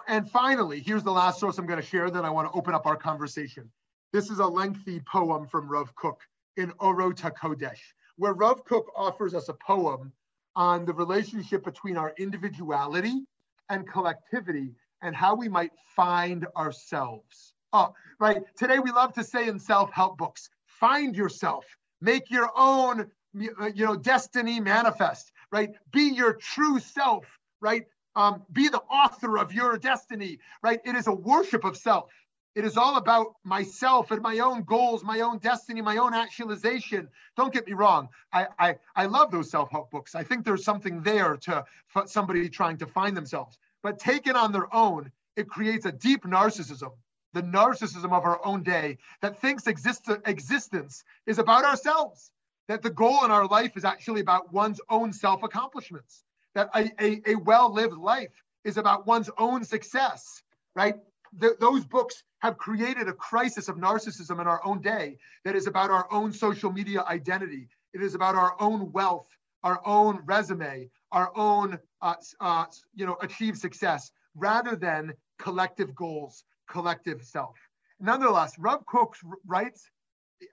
And 0.09 0.31
finally, 0.31 0.81
here's 0.81 1.03
the 1.03 1.13
last 1.13 1.39
source 1.39 1.59
I'm 1.59 1.67
going 1.67 1.79
to 1.79 1.87
share, 1.87 2.11
then 2.11 2.25
I 2.25 2.31
want 2.31 2.51
to 2.51 2.59
open 2.59 2.73
up 2.73 2.87
our 2.87 2.97
conversation. 2.97 3.71
This 4.15 4.31
is 4.31 4.39
a 4.39 4.47
lengthy 4.47 5.01
poem 5.01 5.47
from 5.47 5.69
Rav 5.69 5.95
Kook 5.95 6.23
in 6.57 6.71
Orot 6.81 7.21
HaKodesh, 7.21 7.81
where 8.17 8.33
Rav 8.33 8.65
Kook 8.65 8.91
offers 8.97 9.35
us 9.35 9.51
a 9.51 9.55
poem 9.67 10.11
on 10.55 10.87
the 10.87 10.95
relationship 10.95 11.65
between 11.65 11.99
our 11.99 12.15
individuality 12.17 13.27
and 13.69 13.87
collectivity 13.87 14.73
and 15.03 15.15
how 15.15 15.35
we 15.35 15.51
might 15.51 15.73
find 15.95 16.47
ourselves. 16.57 17.53
Oh, 17.75 17.93
right. 18.19 18.43
Today 18.57 18.79
we 18.79 18.91
love 18.91 19.13
to 19.13 19.23
say 19.23 19.49
in 19.49 19.59
self-help 19.59 20.17
books, 20.17 20.49
find 20.65 21.15
yourself, 21.15 21.67
make 22.01 22.31
your 22.31 22.51
own 22.57 23.11
you 23.35 23.85
know 23.85 23.97
destiny 23.97 24.61
manifest, 24.61 25.33
right? 25.51 25.71
Be 25.93 26.13
your 26.15 26.33
true 26.35 26.79
self, 26.79 27.27
right? 27.61 27.85
Um, 28.15 28.43
be 28.53 28.69
the 28.69 28.81
author 28.81 29.39
of 29.39 29.53
your 29.53 29.77
destiny, 29.77 30.39
right? 30.63 30.81
It 30.85 30.95
is 30.95 31.07
a 31.07 31.13
worship 31.13 31.65
of 31.65 31.77
self. 31.77 32.11
It 32.55 32.65
is 32.65 32.79
all 32.79 32.97
about 32.97 33.35
myself 33.45 34.11
and 34.11 34.23
my 34.23 34.39
own 34.39 34.63
goals, 34.63 35.05
my 35.05 35.21
own 35.21 35.37
destiny, 35.39 35.83
my 35.83 35.99
own 35.99 36.15
actualization. 36.15 37.09
Don't 37.37 37.53
get 37.53 37.67
me 37.67 37.75
wrong. 37.75 38.09
I, 38.33 38.47
I, 38.59 38.77
I 38.97 39.05
love 39.05 39.31
those 39.31 39.51
self-help 39.51 39.91
books. 39.91 40.15
I 40.15 40.23
think 40.23 40.43
there's 40.43 40.65
something 40.65 41.03
there 41.03 41.37
to 41.43 41.67
somebody 42.07 42.49
trying 42.49 42.79
to 42.79 42.87
find 42.87 43.15
themselves. 43.15 43.59
But 43.83 43.99
taken 43.99 44.37
on 44.37 44.53
their 44.53 44.75
own, 44.75 45.13
it 45.37 45.51
creates 45.51 45.85
a 45.85 45.93
deep 45.93 46.25
narcissism, 46.25 46.93
the 47.37 47.43
narcissism 47.43 48.13
of 48.17 48.25
our 48.25 48.41
own 48.47 48.63
day 48.63 48.97
that 49.21 49.39
thinks 49.39 49.67
exist- 49.67 50.09
existence 50.25 51.05
is 51.27 51.39
about 51.39 51.65
ourselves, 51.65 52.31
that 52.67 52.83
the 52.83 52.89
goal 52.89 53.25
in 53.27 53.31
our 53.31 53.47
life 53.47 53.77
is 53.77 53.85
actually 53.85 54.23
about 54.23 54.51
one's 54.55 54.81
own 54.89 55.13
self-accomplishments, 55.13 56.25
that 56.55 56.71
a, 56.75 56.91
a, 56.99 57.21
a 57.33 57.35
well-lived 57.35 57.99
life 57.99 58.43
is 58.65 58.79
about 58.79 59.07
one's 59.07 59.29
own 59.37 59.63
success, 59.65 60.43
right? 60.75 60.97
th- 61.41 61.59
those 61.61 61.85
books 61.85 62.25
have 62.39 62.57
created 62.57 63.09
a 63.09 63.13
crisis 63.13 63.69
of 63.69 63.77
narcissism 63.77 64.41
in 64.41 64.47
our 64.47 64.65
own 64.65 64.81
day 64.81 65.19
that 65.45 65.57
is 65.57 65.67
about 65.67 65.91
our 65.91 66.11
own 66.11 66.33
social 66.33 66.73
media 66.73 67.05
identity. 67.09 67.69
It 67.93 68.03
is 68.03 68.15
about 68.15 68.35
our 68.35 68.55
own 68.61 68.93
wealth, 68.93 69.29
our 69.63 69.81
own 69.87 70.21
resume, 70.25 70.89
our 71.13 71.31
own, 71.37 71.79
uh, 72.03 72.15
uh, 72.41 72.65
you 72.95 73.07
know, 73.07 73.17
achieved 73.21 73.59
success, 73.59 74.11
rather 74.35 74.77
than 74.77 75.15
collective 75.39 75.95
goals, 75.95 76.45
collective 76.69 77.23
self. 77.23 77.57
Nonetheless, 78.01 78.59
Rav 78.59 78.85
Kook 78.87 79.17
writes 79.47 79.91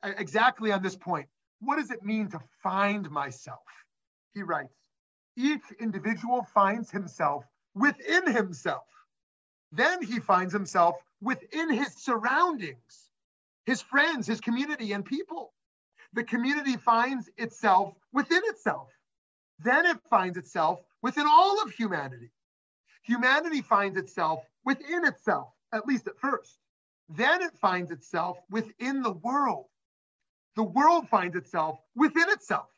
exactly 0.04 0.72
on 0.72 0.82
this 0.82 0.96
point. 0.96 1.28
What 1.60 1.78
does 1.78 1.92
it 1.92 2.04
mean 2.04 2.30
to 2.30 2.40
find 2.62 3.10
myself? 3.10 3.60
He 4.34 4.44
writes, 4.44 4.74
each 5.36 5.64
individual 5.80 6.46
finds 6.54 6.92
himself 6.92 7.44
within 7.76 8.32
himself. 8.32 8.84
Then 9.72 10.04
he 10.04 10.20
finds 10.20 10.54
himself 10.54 10.96
within 11.22 11.70
his 11.72 11.94
surroundings, 11.96 13.10
his 13.66 13.82
friends, 13.82 14.28
his 14.28 14.40
community, 14.40 14.92
and 14.92 15.04
people. 15.04 15.54
The 16.14 16.24
community 16.24 16.78
finds 16.78 17.30
itself 17.38 17.96
within 18.12 18.42
itself. 18.46 18.90
Then 19.60 19.86
it 19.86 19.98
finds 20.10 20.38
itself 20.38 20.80
within 21.02 21.26
all 21.28 21.62
of 21.64 21.72
humanity. 21.72 22.32
Humanity 23.04 23.62
finds 23.62 23.98
itself 23.98 24.46
within 24.66 25.06
itself, 25.06 25.50
at 25.74 25.88
least 25.88 26.08
at 26.08 26.18
first. 26.20 26.60
Then 27.10 27.42
it 27.42 27.58
finds 27.60 27.92
itself 27.92 28.38
within 28.50 29.02
the 29.02 29.12
world. 29.12 29.66
The 30.56 30.64
world 30.64 31.10
finds 31.10 31.36
itself 31.36 31.80
within 31.96 32.30
itself. 32.30 32.70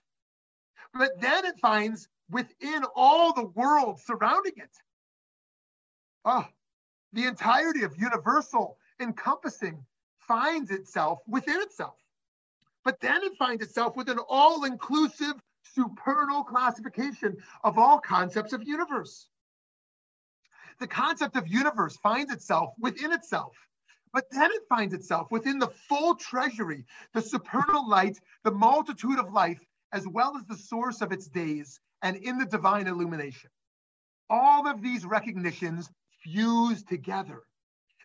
But 0.93 1.19
then 1.19 1.45
it 1.45 1.59
finds 1.59 2.07
within 2.29 2.83
all 2.95 3.33
the 3.33 3.47
world 3.47 3.99
surrounding 3.99 4.53
it. 4.55 4.71
Oh, 6.23 6.47
the 7.13 7.25
entirety 7.25 7.83
of 7.83 7.97
universal 7.97 8.77
encompassing 8.99 9.85
finds 10.19 10.71
itself 10.71 11.19
within 11.27 11.61
itself. 11.61 11.97
But 12.83 12.99
then 12.99 13.23
it 13.23 13.37
finds 13.37 13.63
itself 13.63 13.95
with 13.95 14.09
an 14.09 14.19
all 14.29 14.63
inclusive 14.63 15.33
supernal 15.63 16.43
classification 16.43 17.37
of 17.63 17.77
all 17.77 17.99
concepts 17.99 18.53
of 18.53 18.63
universe. 18.63 19.27
The 20.79 20.87
concept 20.87 21.37
of 21.37 21.47
universe 21.47 21.95
finds 21.97 22.33
itself 22.33 22.73
within 22.77 23.13
itself, 23.13 23.55
but 24.11 24.29
then 24.29 24.51
it 24.51 24.67
finds 24.67 24.93
itself 24.93 25.31
within 25.31 25.57
the 25.57 25.69
full 25.87 26.15
treasury, 26.15 26.85
the 27.13 27.21
supernal 27.21 27.87
light, 27.87 28.19
the 28.43 28.51
multitude 28.51 29.17
of 29.17 29.31
life, 29.31 29.63
as 29.93 30.05
well 30.07 30.35
as 30.35 30.45
the 30.45 30.57
source 30.57 31.01
of 31.01 31.13
its 31.13 31.27
days, 31.27 31.79
and 32.01 32.17
in 32.17 32.37
the 32.37 32.45
divine 32.45 32.87
illumination. 32.87 33.49
All 34.29 34.67
of 34.67 34.81
these 34.81 35.05
recognitions 35.05 35.89
fuse 36.21 36.83
together. 36.83 37.43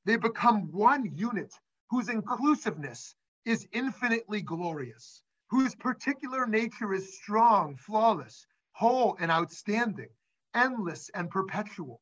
They 0.05 0.17
become 0.17 0.71
one 0.71 1.11
unit 1.17 1.53
whose 1.91 2.09
inclusiveness 2.09 3.15
is 3.45 3.67
infinitely 3.73 4.43
glorious, 4.43 5.23
whose 5.49 5.75
particular 5.75 6.47
nature 6.47 6.95
is 6.95 7.17
strong, 7.17 7.77
flawless, 7.77 8.47
whole, 8.73 9.17
and 9.19 9.31
outstanding, 9.31 10.11
endless 10.55 11.11
and 11.11 11.31
perpetual. 11.31 12.01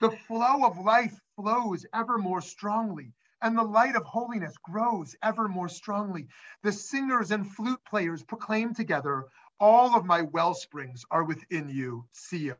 The 0.00 0.10
flow 0.10 0.64
of 0.64 0.78
life 0.78 1.18
flows 1.36 1.86
ever 1.94 2.18
more 2.18 2.40
strongly, 2.40 3.12
and 3.40 3.56
the 3.56 3.62
light 3.62 3.94
of 3.94 4.04
holiness 4.04 4.56
grows 4.58 5.14
ever 5.22 5.48
more 5.48 5.68
strongly. 5.68 6.28
The 6.62 6.72
singers 6.72 7.30
and 7.30 7.50
flute 7.50 7.80
players 7.84 8.22
proclaim 8.22 8.74
together, 8.74 9.26
All 9.60 9.94
of 9.94 10.04
my 10.04 10.22
well 10.22 10.54
springs 10.54 11.04
are 11.10 11.24
within 11.24 11.68
you, 11.68 12.06
Zion. 12.14 12.56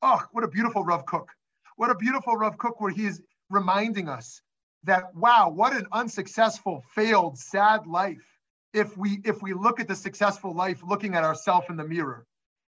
Oh, 0.00 0.22
what 0.30 0.44
a 0.44 0.48
beautiful 0.48 0.84
Rav 0.84 1.06
Kook. 1.06 1.34
What 1.76 1.90
a 1.90 1.96
beautiful 1.96 2.36
Rav 2.36 2.56
Kook 2.56 2.80
where 2.80 2.92
he 2.92 3.06
is 3.06 3.20
reminding 3.50 4.08
us 4.08 4.40
that 4.84 5.14
wow, 5.16 5.48
what 5.48 5.74
an 5.74 5.86
unsuccessful, 5.90 6.84
failed, 6.94 7.36
sad 7.36 7.86
life. 7.86 8.38
If 8.72 8.96
we 8.96 9.20
if 9.24 9.42
we 9.42 9.54
look 9.54 9.80
at 9.80 9.88
the 9.88 9.96
successful 9.96 10.54
life 10.54 10.82
looking 10.84 11.14
at 11.14 11.24
ourselves 11.24 11.66
in 11.68 11.76
the 11.76 11.84
mirror. 11.84 12.26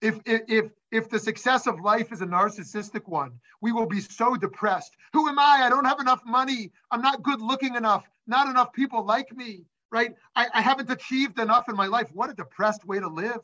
If, 0.00 0.18
if, 0.24 0.42
if 0.48 0.72
the 1.08 1.18
success 1.18 1.66
of 1.66 1.80
life 1.80 2.12
is 2.12 2.20
a 2.20 2.26
narcissistic 2.26 3.06
one, 3.06 3.38
we 3.60 3.72
will 3.72 3.86
be 3.86 4.00
so 4.00 4.36
depressed. 4.36 4.96
Who 5.12 5.28
am 5.28 5.38
I? 5.38 5.60
I 5.62 5.68
don't 5.68 5.84
have 5.84 6.00
enough 6.00 6.22
money. 6.24 6.72
I'm 6.90 7.02
not 7.02 7.22
good 7.22 7.40
looking 7.40 7.76
enough. 7.76 8.08
Not 8.26 8.48
enough 8.48 8.72
people 8.72 9.04
like 9.04 9.34
me, 9.36 9.64
right? 9.90 10.14
I, 10.34 10.48
I 10.52 10.60
haven't 10.60 10.90
achieved 10.90 11.38
enough 11.38 11.68
in 11.68 11.76
my 11.76 11.86
life. 11.86 12.08
What 12.12 12.30
a 12.30 12.34
depressed 12.34 12.84
way 12.84 12.98
to 12.98 13.08
live. 13.08 13.40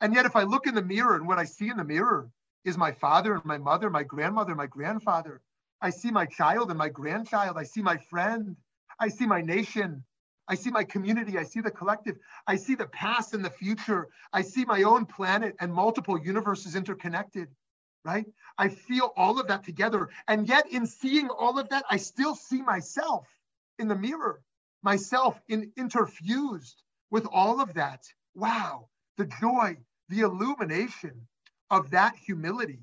And 0.00 0.14
yet, 0.14 0.24
if 0.24 0.34
I 0.34 0.44
look 0.44 0.66
in 0.66 0.74
the 0.74 0.82
mirror 0.82 1.16
and 1.16 1.26
what 1.26 1.38
I 1.38 1.44
see 1.44 1.68
in 1.68 1.76
the 1.76 1.84
mirror 1.84 2.30
is 2.64 2.78
my 2.78 2.92
father 2.92 3.34
and 3.34 3.44
my 3.44 3.58
mother, 3.58 3.90
my 3.90 4.02
grandmother, 4.02 4.54
my 4.54 4.66
grandfather. 4.66 5.42
I 5.82 5.90
see 5.90 6.10
my 6.10 6.26
child 6.26 6.70
and 6.70 6.78
my 6.78 6.88
grandchild. 6.88 7.56
I 7.58 7.64
see 7.64 7.82
my 7.82 7.96
friend. 7.96 8.56
I 8.98 9.08
see 9.08 9.26
my 9.26 9.40
nation. 9.40 10.04
I 10.50 10.56
see 10.56 10.70
my 10.70 10.82
community. 10.82 11.38
I 11.38 11.44
see 11.44 11.60
the 11.60 11.70
collective. 11.70 12.18
I 12.48 12.56
see 12.56 12.74
the 12.74 12.88
past 12.88 13.34
and 13.34 13.44
the 13.44 13.50
future. 13.50 14.08
I 14.32 14.42
see 14.42 14.64
my 14.64 14.82
own 14.82 15.06
planet 15.06 15.54
and 15.60 15.72
multiple 15.72 16.18
universes 16.18 16.74
interconnected, 16.74 17.46
right? 18.04 18.26
I 18.58 18.68
feel 18.68 19.12
all 19.16 19.38
of 19.38 19.46
that 19.46 19.62
together. 19.62 20.08
And 20.26 20.48
yet, 20.48 20.66
in 20.68 20.86
seeing 20.86 21.28
all 21.28 21.60
of 21.60 21.68
that, 21.68 21.84
I 21.88 21.98
still 21.98 22.34
see 22.34 22.62
myself 22.62 23.28
in 23.78 23.86
the 23.86 23.94
mirror, 23.94 24.42
myself 24.82 25.40
in 25.48 25.70
interfused 25.78 26.82
with 27.12 27.26
all 27.30 27.60
of 27.60 27.74
that. 27.74 28.02
Wow, 28.34 28.88
the 29.18 29.26
joy, 29.26 29.76
the 30.08 30.20
illumination, 30.20 31.28
of 31.70 31.90
that 31.90 32.16
humility, 32.16 32.80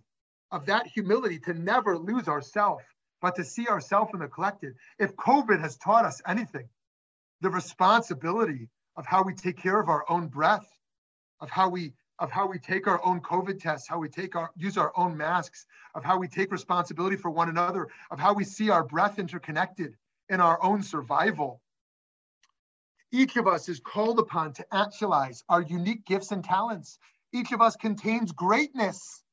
of 0.52 0.66
that 0.68 0.88
humility 0.88 1.40
to 1.40 1.54
never 1.54 1.98
lose 1.98 2.30
ourself, 2.30 2.82
but 3.22 3.36
to 3.36 3.44
see 3.44 3.68
ourselves 3.68 4.12
in 4.14 4.22
the 4.22 4.30
collective. 4.30 4.74
If 5.00 5.18
COVID 5.18 5.60
has 5.60 5.76
taught 5.76 6.06
us 6.06 6.22
anything, 6.26 6.70
the 7.42 7.50
responsibility 7.50 8.70
of 8.96 9.06
how 9.06 9.24
we 9.24 9.34
take 9.34 9.58
care 9.58 9.80
of 9.80 9.90
our 9.90 10.06
own 10.10 10.28
breath, 10.28 10.68
of 11.40 11.50
how 11.50 11.70
we 11.70 11.94
of 12.20 12.32
how 12.32 12.48
we 12.48 12.58
take 12.58 12.88
our 12.88 13.00
own 13.06 13.22
COVID 13.22 13.62
tests, 13.62 13.88
how 13.88 14.00
we 14.00 14.10
take 14.10 14.36
our 14.36 14.50
use 14.56 14.78
our 14.78 14.92
own 14.98 15.16
masks, 15.16 15.68
of 15.94 16.04
how 16.04 16.18
we 16.18 16.28
take 16.28 16.52
responsibility 16.52 17.16
for 17.16 17.30
one 17.30 17.50
another, 17.50 17.88
of 18.10 18.20
how 18.20 18.34
we 18.34 18.44
see 18.44 18.70
our 18.70 18.84
breath 18.84 19.20
interconnected 19.20 19.96
in 20.30 20.42
our 20.42 20.62
own 20.64 20.82
survival. 20.82 21.62
Each 23.12 23.38
of 23.38 23.48
us 23.48 23.70
is 23.70 23.80
called 23.80 24.20
upon 24.20 24.54
to 24.54 24.66
actualize 24.74 25.44
our 25.48 25.62
unique 25.62 26.06
gifts 26.06 26.32
and 26.32 26.44
talents. 26.44 26.98
Each 27.32 27.52
of 27.52 27.62
us 27.62 27.76
contains 27.76 28.32
greatness 28.32 29.24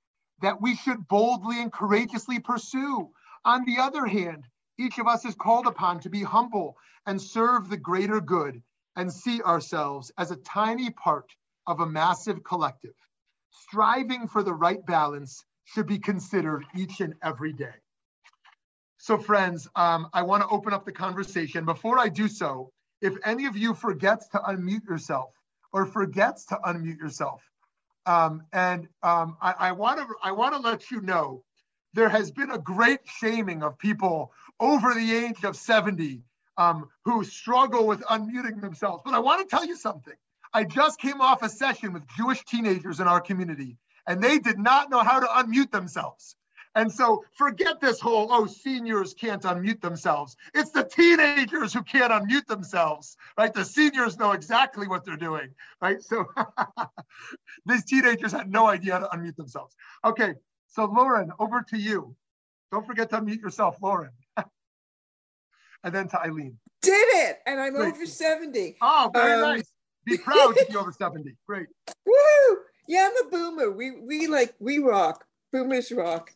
that 0.43 0.61
we 0.61 0.77
should 0.77 1.09
boldly 1.09 1.61
and 1.61 1.73
courageously 1.73 2.39
pursue. 2.39 3.11
On 3.45 3.65
the 3.65 3.79
other 3.79 4.07
hand, 4.07 4.47
each 4.79 4.99
of 4.99 5.07
us 5.07 5.25
is 5.25 5.35
called 5.35 5.67
upon 5.67 6.01
to 6.01 6.11
be 6.11 6.23
humble 6.23 6.77
and 7.07 7.21
serve 7.21 7.69
the 7.69 7.77
greater 7.77 8.21
good 8.21 8.63
and 8.97 9.13
see 9.13 9.43
ourselves 9.43 10.11
as 10.19 10.31
a 10.31 10.37
tiny 10.37 10.91
part 10.91 11.31
of 11.67 11.81
a 11.81 11.87
massive 11.87 12.43
collective. 12.45 12.95
Striving 13.51 14.29
for 14.29 14.43
the 14.43 14.53
right 14.53 14.85
balance 14.87 15.45
should 15.65 15.87
be 15.87 15.99
considered 15.99 16.65
each 16.77 17.01
and 17.01 17.15
every 17.23 17.53
day. 17.53 17.75
So 18.99 19.19
friends, 19.19 19.69
um, 19.77 20.09
I 20.13 20.23
wanna 20.23 20.47
open 20.49 20.73
up 20.73 20.85
the 20.85 20.93
conversation. 20.93 21.65
Before 21.65 21.99
I 21.99 22.09
do 22.09 22.29
so, 22.29 22.71
if 23.01 23.15
any 23.25 23.47
of 23.47 23.57
you 23.57 23.75
forgets 23.75 24.29
to 24.29 24.39
unmute 24.39 24.89
yourself 24.89 25.31
or 25.73 25.87
forgets 25.87 26.47
to 26.47 26.59
unmute 26.65 26.99
yourself, 26.99 27.43
um, 28.07 28.43
and 28.53 28.89
um, 29.03 29.37
I 29.41 29.73
want 29.73 29.99
to 29.99 30.07
I 30.23 30.33
want 30.33 30.55
to 30.55 30.61
let 30.61 30.91
you 30.91 31.01
know 31.01 31.43
there 31.95 32.09
has 32.09 32.31
been 32.31 32.51
a 32.51 32.59
great 32.59 33.01
shaming 33.05 33.63
of 33.63 33.79
people 33.79 34.33
over 34.61 34.95
the 34.95 35.15
age 35.15 35.45
of 35.45 35.57
70 35.57 36.23
um, 36.57 36.89
who 37.05 37.25
struggle 37.25 37.87
with 37.87 38.01
unmuting 38.03 38.61
themselves. 38.61 39.03
But 39.05 39.15
I 39.15 39.19
want 39.19 39.49
to 39.49 39.57
tell 39.57 39.67
you 39.67 39.77
something. 39.77 40.15
I 40.53 40.65
just 40.65 41.01
came 41.01 41.21
off 41.21 41.43
a 41.43 41.49
session 41.49 41.93
with 41.93 42.07
Jewish 42.17 42.45
teenagers 42.45 43.01
in 43.01 43.09
our 43.09 43.21
community, 43.21 43.77
and 44.07 44.23
they 44.23 44.39
did 44.39 44.59
not 44.59 44.91
know 44.91 45.01
how 45.01 45.19
to 45.19 45.27
unmute 45.27 45.73
themselves. 45.73 46.37
And 46.77 46.91
so 46.91 47.25
forget 47.37 47.81
this 47.81 48.01
whole, 48.01 48.29
oh, 48.31 48.47
seniors 48.47 49.15
can't 49.15 49.43
unmute 49.43 49.81
themselves. 49.81 50.37
It's 50.55 50.71
the 50.71 50.83
teenagers 50.83 51.73
who 51.73 51.83
can't 51.83 52.13
unmute 52.13 52.47
themselves, 52.47 53.17
right? 53.39 53.53
The 53.53 53.65
seniors 53.65 54.19
know 54.19 54.33
exactly 54.33 54.89
what 54.89 55.05
they're 55.05 55.17
doing, 55.17 55.51
right? 55.81 56.03
So 56.03 56.27
these 57.67 57.85
teenagers 57.85 58.33
had 58.33 58.51
no 58.51 58.67
idea 58.67 58.95
how 58.95 58.99
to 59.01 59.17
unmute 59.17 59.37
themselves. 59.37 59.77
Okay, 60.05 60.35
so 60.67 60.87
Lauren, 60.87 61.31
over 61.39 61.63
to 61.71 61.79
you. 61.79 62.17
Don't 62.73 62.87
forget 62.87 63.11
to 63.11 63.21
unmute 63.21 63.41
yourself, 63.41 63.77
Lauren. 63.81 64.11
And 65.85 65.95
then 65.95 66.09
to 66.09 66.21
Eileen. 66.21 66.59
Did 66.83 66.93
it, 66.93 67.39
and 67.47 67.61
I'm 67.61 67.75
Great. 67.75 67.95
over 67.95 68.07
70. 68.07 68.77
Oh, 68.81 69.11
very 69.15 69.33
um, 69.35 69.41
nice. 69.41 69.71
Be 70.05 70.19
proud 70.19 70.57
to 70.57 70.67
be 70.69 70.77
over 70.77 70.93
70. 70.93 71.37
Great. 71.47 71.67
Woo! 72.05 72.57
Yeah, 72.89 73.09
I'm 73.11 73.27
a 73.27 73.31
boomer. 73.31 73.71
We 73.71 73.93
we 74.01 74.27
like 74.27 74.55
we 74.59 74.79
rock. 74.79 75.25
Boomers 75.53 75.93
rock. 75.93 76.33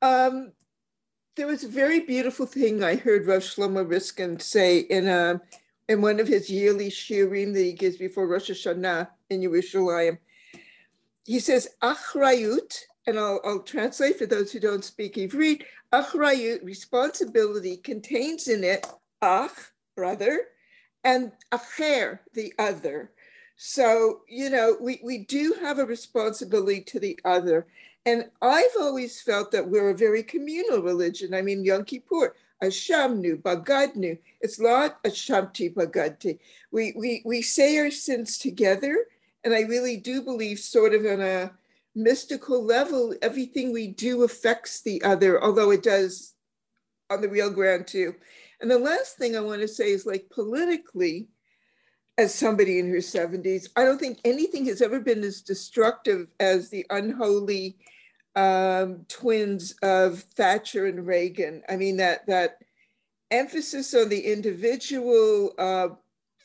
Um, 0.00 0.52
there 1.36 1.46
was 1.46 1.64
a 1.64 1.68
very 1.68 2.00
beautiful 2.00 2.46
thing 2.46 2.84
I 2.84 2.96
heard 2.96 3.26
Rav 3.26 3.42
Shlomo 3.42 3.88
Riskin 3.88 4.38
say 4.38 4.78
in 4.78 5.08
a 5.08 5.32
um, 5.32 5.40
in 5.88 6.00
one 6.00 6.20
of 6.20 6.28
his 6.28 6.48
yearly 6.48 6.88
shiurim 6.88 7.52
that 7.52 7.62
he 7.62 7.72
gives 7.72 7.96
before 7.96 8.28
Rosh 8.28 8.48
Hashanah 8.48 9.08
in 9.28 9.40
Yerushalayim. 9.40 10.18
He 11.26 11.40
says, 11.40 11.68
Achrayut, 11.82 12.78
and 13.06 13.18
I'll, 13.18 13.40
I'll 13.44 13.62
translate 13.62 14.18
for 14.18 14.26
those 14.26 14.52
who 14.52 14.60
don't 14.60 14.84
speak 14.84 15.14
Ivrit, 15.16 15.62
Achrayut, 15.92 16.64
responsibility, 16.64 17.76
contains 17.78 18.48
in 18.48 18.62
it 18.62 18.86
ach, 19.22 19.50
brother, 19.96 20.42
and 21.04 21.32
acher, 21.52 22.20
the 22.34 22.52
other. 22.58 23.12
So, 23.56 24.20
you 24.28 24.48
know, 24.48 24.76
we, 24.80 25.00
we 25.04 25.18
do 25.18 25.54
have 25.60 25.78
a 25.78 25.84
responsibility 25.84 26.80
to 26.82 27.00
the 27.00 27.18
other. 27.24 27.66
And 28.06 28.30
I've 28.40 28.76
always 28.80 29.20
felt 29.20 29.50
that 29.52 29.68
we're 29.68 29.90
a 29.90 29.96
very 29.96 30.22
communal 30.22 30.80
religion. 30.80 31.34
I 31.34 31.42
mean, 31.42 31.64
Yom 31.64 31.84
Kippur, 31.84 32.34
Ashamnu, 32.62 33.42
Bagadnu. 33.42 34.18
It's 34.40 34.58
not 34.58 35.02
Ashamti 35.02 35.74
Bagadti. 35.74 36.38
We, 36.70 36.94
we, 36.96 37.22
we 37.26 37.42
say 37.42 37.78
our 37.78 37.90
sins 37.90 38.38
together. 38.38 39.06
And 39.44 39.52
I 39.54 39.60
really 39.62 39.96
do 39.98 40.22
believe, 40.22 40.58
sort 40.58 40.94
of 40.94 41.04
in 41.04 41.20
a 41.20 41.52
mystical 41.94 42.64
level, 42.64 43.14
everything 43.22 43.72
we 43.72 43.88
do 43.88 44.22
affects 44.22 44.82
the 44.82 45.02
other, 45.02 45.42
although 45.42 45.70
it 45.70 45.82
does 45.82 46.34
on 47.10 47.20
the 47.20 47.28
real 47.28 47.50
ground 47.50 47.86
too. 47.86 48.14
And 48.60 48.70
the 48.70 48.78
last 48.78 49.16
thing 49.16 49.36
I 49.36 49.40
want 49.40 49.62
to 49.62 49.68
say 49.68 49.90
is 49.90 50.06
like 50.06 50.30
politically, 50.30 51.28
as 52.18 52.34
somebody 52.34 52.78
in 52.78 52.90
her 52.90 52.98
70s, 52.98 53.68
I 53.76 53.84
don't 53.84 53.98
think 53.98 54.20
anything 54.24 54.66
has 54.66 54.82
ever 54.82 55.00
been 55.00 55.24
as 55.24 55.40
destructive 55.40 56.32
as 56.38 56.68
the 56.68 56.84
unholy 56.90 57.78
um, 58.36 59.06
twins 59.08 59.74
of 59.82 60.20
Thatcher 60.36 60.86
and 60.86 61.06
Reagan. 61.06 61.62
I 61.68 61.76
mean, 61.76 61.96
that, 61.96 62.26
that 62.26 62.58
emphasis 63.30 63.94
on 63.94 64.10
the 64.10 64.20
individual, 64.20 65.52
uh, 65.58 65.88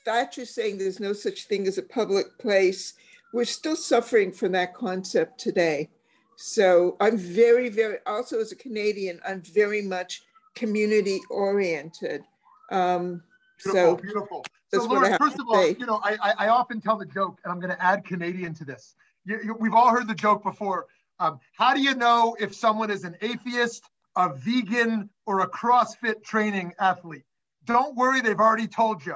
Thatcher 0.05 0.45
saying 0.45 0.77
there's 0.77 0.99
no 0.99 1.13
such 1.13 1.47
thing 1.47 1.67
as 1.67 1.77
a 1.77 1.83
public 1.83 2.37
place, 2.39 2.93
we're 3.35 3.43
still 3.43 3.75
suffering 3.75 4.31
from 4.31 4.53
that 4.53 4.73
concept 4.73 5.37
today. 5.37 5.89
So 6.37 6.95
I'm 7.01 7.17
very, 7.17 7.67
very, 7.67 7.97
also 8.07 8.39
as 8.39 8.53
a 8.53 8.55
Canadian, 8.55 9.19
I'm 9.27 9.41
very 9.41 9.81
much 9.81 10.21
community 10.55 11.19
oriented. 11.29 12.23
Um, 12.71 13.21
beautiful, 13.61 13.73
so 13.73 13.95
beautiful. 13.97 14.45
So, 14.73 14.85
Laura, 14.85 15.17
first 15.17 15.37
of 15.37 15.47
all, 15.49 15.67
you 15.67 15.85
know, 15.85 15.99
I, 16.01 16.33
I 16.39 16.47
often 16.47 16.79
tell 16.79 16.97
the 16.97 17.05
joke, 17.05 17.39
and 17.43 17.51
I'm 17.51 17.59
going 17.59 17.75
to 17.75 17.83
add 17.83 18.05
Canadian 18.05 18.53
to 18.53 18.63
this. 18.63 18.95
You, 19.25 19.39
you, 19.43 19.55
we've 19.59 19.73
all 19.73 19.89
heard 19.89 20.07
the 20.07 20.15
joke 20.15 20.41
before. 20.41 20.85
Um, 21.19 21.41
how 21.57 21.73
do 21.73 21.81
you 21.81 21.93
know 21.93 22.37
if 22.39 22.55
someone 22.55 22.89
is 22.89 23.03
an 23.03 23.17
atheist, 23.21 23.83
a 24.15 24.29
vegan, 24.33 25.09
or 25.25 25.41
a 25.41 25.49
CrossFit 25.49 26.23
training 26.23 26.73
athlete? 26.79 27.23
Don't 27.65 27.97
worry, 27.97 28.21
they've 28.21 28.39
already 28.39 28.67
told 28.67 29.05
you. 29.05 29.15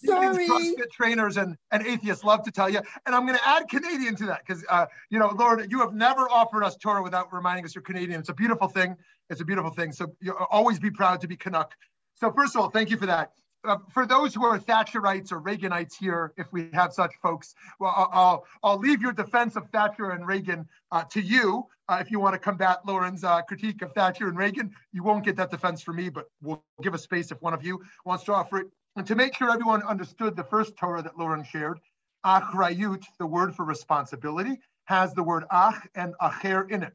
Sorry. 0.05 0.49
CrossFit 0.49 0.91
trainers 0.93 1.37
and, 1.37 1.57
and 1.71 1.87
atheists 1.87 2.25
love 2.25 2.43
to 2.45 2.51
tell 2.51 2.69
you. 2.69 2.81
And 3.07 3.15
I'm 3.15 3.27
going 3.27 3.39
to 3.39 3.49
add 3.49 3.69
Canadian 3.69 4.17
to 4.17 4.27
that 4.27 4.43
because, 4.47 4.65
uh, 4.69 4.87
you 5.11 5.19
know, 5.19 5.33
Lord, 5.37 5.71
you 5.71 5.81
have 5.81 5.95
never 5.95 6.29
offered 6.31 6.63
us 6.63 6.77
Torah 6.77 7.03
without 7.03 7.33
reminding 7.33 7.65
us 7.65 7.75
you're 7.75 7.83
Canadian. 7.83 8.21
It's 8.21 8.29
a 8.29 8.35
beautiful 8.35 8.69
thing. 8.69 8.97
It's 9.31 9.41
a 9.41 9.45
beautiful 9.45 9.71
thing. 9.71 9.93
So 9.93 10.15
you 10.21 10.35
always 10.51 10.79
be 10.79 10.91
proud 10.91 11.21
to 11.23 11.29
be 11.29 11.37
Canuck. 11.37 11.75
So 12.15 12.33
first 12.33 12.55
of 12.55 12.63
all, 12.63 12.71
thank 12.71 12.91
you 12.91 12.97
for 12.97 13.07
that. 13.07 13.33
Uh, 13.65 13.77
for 13.93 14.07
those 14.07 14.35
who 14.35 14.45
are 14.45 14.59
Thatcherites 14.59 15.33
or 15.33 15.41
Reaganites 15.41 15.95
here, 15.99 16.33
if 16.37 16.47
we 16.53 16.71
have 16.73 16.93
such 16.93 17.13
folks, 17.21 17.55
well, 17.81 17.93
I'll, 18.13 18.45
I'll 18.63 18.79
leave 18.79 19.03
your 19.03 19.13
defense 19.13 19.57
of 19.57 19.69
Thatcher 19.71 20.11
and 20.11 20.27
Reagan 20.27 20.67
uh, 20.93 21.03
to 21.11 21.21
you. 21.21 21.67
Uh, 21.89 21.99
if 22.01 22.11
you 22.11 22.21
want 22.21 22.35
to 22.35 22.39
combat 22.39 22.79
Lauren's 22.87 23.25
uh, 23.25 23.43
critique 23.43 23.83
of 23.83 23.93
Thatcher 23.93 24.29
and 24.29 24.39
Reagan, 24.39 24.71
you 24.93 25.03
won't 25.03 25.25
get 25.25 25.37
that 25.37 25.51
defense 25.51 25.83
from 25.83 25.97
me, 25.97 26.09
but 26.09 26.27
we'll 26.41 26.63
give 26.83 26.95
a 26.95 26.99
space 26.99 27.33
if 27.33 27.43
one 27.43 27.53
of 27.53 27.65
you 27.65 27.83
wants 28.05 28.25
to 28.25 28.35
offer 28.35 28.59
it. 28.59 28.67
And 28.99 29.07
to 29.07 29.15
make 29.15 29.33
sure 29.33 29.49
everyone 29.49 29.85
understood 29.85 30.35
the 30.35 30.43
first 30.43 30.77
Torah 30.77 31.03
that 31.03 31.17
Lauren 31.17 31.45
shared, 31.45 31.79
achrayut, 32.27 33.05
the 33.21 33.27
word 33.27 33.55
for 33.55 33.65
responsibility, 33.65 34.59
has 34.87 35.15
the 35.15 35.23
word 35.23 35.45
ach 35.53 35.87
and 35.95 36.15
acher 36.21 36.69
in 36.69 36.83
it. 36.83 36.93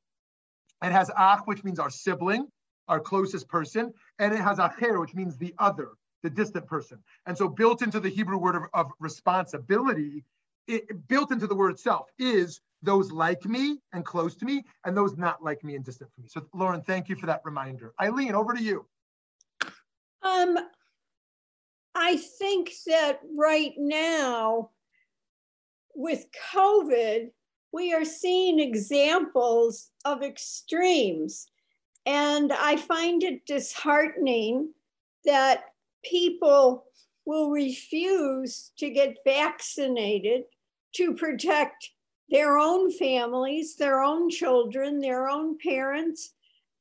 It 0.83 0.91
has 0.91 1.09
ach, 1.17 1.43
which 1.45 1.63
means 1.63 1.79
our 1.79 1.89
sibling, 1.89 2.49
our 2.89 2.99
closest 2.99 3.47
person, 3.47 3.93
and 4.19 4.33
it 4.33 4.41
has 4.41 4.57
acher, 4.57 4.99
which 4.99 5.15
means 5.15 5.37
the 5.37 5.55
other, 5.59 5.91
the 6.23 6.29
distant 6.29 6.67
person. 6.67 7.01
And 7.25 7.37
so 7.37 7.47
built 7.47 7.81
into 7.81 8.01
the 8.01 8.09
Hebrew 8.09 8.37
word 8.37 8.57
of, 8.57 8.63
of 8.73 8.91
responsibility, 8.99 10.25
it, 10.67 11.07
built 11.07 11.31
into 11.31 11.47
the 11.47 11.55
word 11.55 11.71
itself 11.71 12.09
is 12.19 12.59
those 12.81 13.13
like 13.13 13.45
me 13.45 13.79
and 13.93 14.03
close 14.03 14.35
to 14.35 14.45
me, 14.45 14.65
and 14.83 14.97
those 14.97 15.15
not 15.15 15.41
like 15.41 15.63
me 15.63 15.77
and 15.77 15.85
distant 15.85 16.11
from 16.13 16.23
me. 16.23 16.29
So 16.29 16.45
Lauren, 16.53 16.81
thank 16.81 17.07
you 17.07 17.15
for 17.15 17.27
that 17.27 17.39
reminder. 17.45 17.93
Eileen, 18.01 18.35
over 18.35 18.53
to 18.53 18.61
you. 18.61 18.85
Um, 20.21 20.57
I 21.95 22.17
think 22.17 22.71
that 22.87 23.19
right 23.35 23.73
now, 23.77 24.71
with 25.95 26.25
COVID, 26.53 27.29
we 27.71 27.93
are 27.93 28.05
seeing 28.05 28.59
examples 28.59 29.91
of 30.05 30.23
extremes. 30.23 31.47
And 32.05 32.51
I 32.51 32.77
find 32.77 33.23
it 33.23 33.45
disheartening 33.45 34.73
that 35.25 35.65
people 36.03 36.85
will 37.25 37.51
refuse 37.51 38.71
to 38.77 38.89
get 38.89 39.17
vaccinated 39.25 40.43
to 40.95 41.13
protect 41.13 41.91
their 42.29 42.57
own 42.57 42.91
families, 42.91 43.75
their 43.75 44.01
own 44.01 44.29
children, 44.29 44.99
their 44.99 45.29
own 45.29 45.57
parents, 45.57 46.33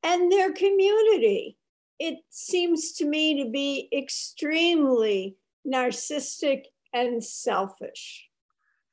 and 0.03 0.31
their 0.31 0.51
community. 0.51 1.57
It 2.03 2.19
seems 2.29 2.91
to 2.95 3.05
me 3.05 3.41
to 3.41 3.49
be 3.49 3.87
extremely 3.97 5.37
narcissistic 5.65 6.63
and 6.91 7.23
selfish. 7.23 8.27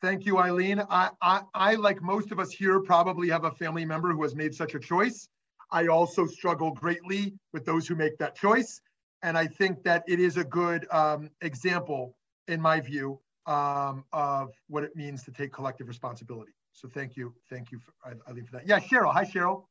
Thank 0.00 0.26
you, 0.26 0.38
Eileen. 0.38 0.80
I, 0.88 1.10
I, 1.20 1.40
I, 1.52 1.74
like 1.74 2.00
most 2.02 2.30
of 2.30 2.38
us 2.38 2.52
here, 2.52 2.78
probably 2.78 3.28
have 3.30 3.42
a 3.42 3.50
family 3.50 3.84
member 3.84 4.12
who 4.12 4.22
has 4.22 4.36
made 4.36 4.54
such 4.54 4.76
a 4.76 4.78
choice. 4.78 5.26
I 5.72 5.88
also 5.88 6.24
struggle 6.24 6.70
greatly 6.70 7.34
with 7.52 7.64
those 7.64 7.88
who 7.88 7.96
make 7.96 8.16
that 8.18 8.36
choice. 8.36 8.80
And 9.22 9.36
I 9.36 9.48
think 9.48 9.82
that 9.82 10.04
it 10.06 10.20
is 10.20 10.36
a 10.36 10.44
good 10.44 10.86
um, 10.92 11.30
example, 11.40 12.14
in 12.46 12.60
my 12.60 12.78
view, 12.78 13.18
um, 13.46 14.04
of 14.12 14.52
what 14.68 14.84
it 14.84 14.94
means 14.94 15.24
to 15.24 15.32
take 15.32 15.52
collective 15.52 15.88
responsibility. 15.88 16.52
So 16.74 16.88
thank 16.88 17.16
you, 17.16 17.34
thank 17.50 17.72
you, 17.72 17.80
for, 17.80 17.92
Eileen, 18.28 18.44
for 18.44 18.52
that. 18.52 18.68
Yeah, 18.68 18.78
Cheryl. 18.78 19.12
Hi, 19.12 19.24
Cheryl. 19.24 19.64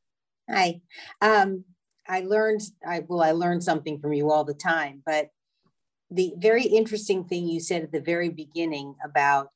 Hi. 0.50 0.82
Um, 1.22 1.64
I 2.10 2.22
learned, 2.22 2.62
I 2.86 3.03
well, 3.07 3.22
I 3.22 3.32
learned 3.32 3.64
something 3.64 3.99
from 3.99 4.14
you 4.14 4.32
all 4.32 4.43
the 4.43 4.53
time, 4.55 5.03
but 5.05 5.30
the 6.10 6.34
very 6.38 6.64
interesting 6.64 7.24
thing 7.24 7.47
you 7.47 7.60
said 7.60 7.84
at 7.84 7.91
the 7.91 8.01
very 8.01 8.30
beginning 8.30 8.95
about 9.05 9.51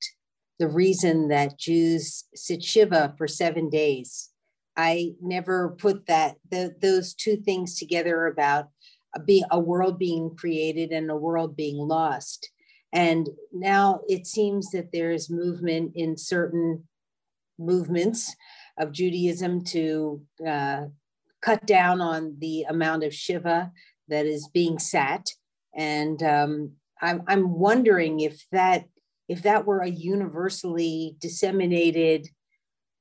the 0.59 0.67
reason 0.67 1.29
that 1.29 1.57
Jews 1.57 2.25
sit 2.35 2.63
Shiva 2.63 3.15
for 3.17 3.27
seven 3.27 3.69
days. 3.69 4.29
I 4.77 5.13
never 5.19 5.75
put 5.79 6.05
that 6.05 6.35
the, 6.49 6.75
those 6.79 7.15
two 7.15 7.37
things 7.37 7.77
together 7.77 8.27
about 8.27 8.69
a, 9.15 9.19
be, 9.19 9.43
a 9.49 9.59
world 9.59 9.97
being 9.97 10.35
created 10.35 10.91
and 10.91 11.09
a 11.09 11.15
world 11.15 11.55
being 11.55 11.77
lost. 11.77 12.51
And 12.91 13.29
now 13.51 14.01
it 14.07 14.27
seems 14.27 14.69
that 14.71 14.91
there 14.91 15.11
is 15.11 15.29
movement 15.29 15.93
in 15.95 16.17
certain 16.17 16.87
movements 17.57 18.35
of 18.79 18.91
Judaism 18.91 19.63
to 19.65 20.21
uh, 20.47 20.85
cut 21.43 21.65
down 21.65 22.01
on 22.01 22.37
the 22.39 22.63
amount 22.63 23.03
of 23.03 23.13
Shiva 23.13 23.71
that 24.07 24.25
is 24.25 24.47
being 24.53 24.79
sat. 24.79 25.27
And 25.75 26.21
um, 26.23 26.71
I'm, 27.01 27.23
I'm 27.27 27.59
wondering 27.59 28.19
if 28.19 28.45
that 28.51 28.85
if 29.29 29.43
that 29.43 29.65
were 29.65 29.79
a 29.79 29.89
universally 29.89 31.15
disseminated 31.19 32.27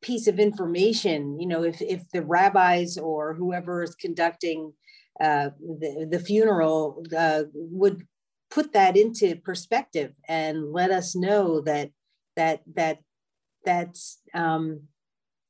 piece 0.02 0.28
of 0.28 0.38
information, 0.38 1.38
you 1.40 1.46
know, 1.46 1.64
if, 1.64 1.82
if 1.82 2.08
the 2.12 2.22
rabbis 2.22 2.96
or 2.96 3.34
whoever 3.34 3.82
is 3.82 3.96
conducting 3.96 4.72
uh, 5.20 5.50
the, 5.60 6.08
the 6.10 6.20
funeral 6.20 7.04
uh, 7.16 7.42
would 7.54 8.06
put 8.50 8.72
that 8.72 8.96
into 8.96 9.36
perspective 9.36 10.12
and 10.28 10.72
let 10.72 10.90
us 10.90 11.16
know 11.16 11.60
that 11.60 11.90
that 12.36 12.62
that 12.74 12.98
that's 13.64 14.20
um, 14.34 14.82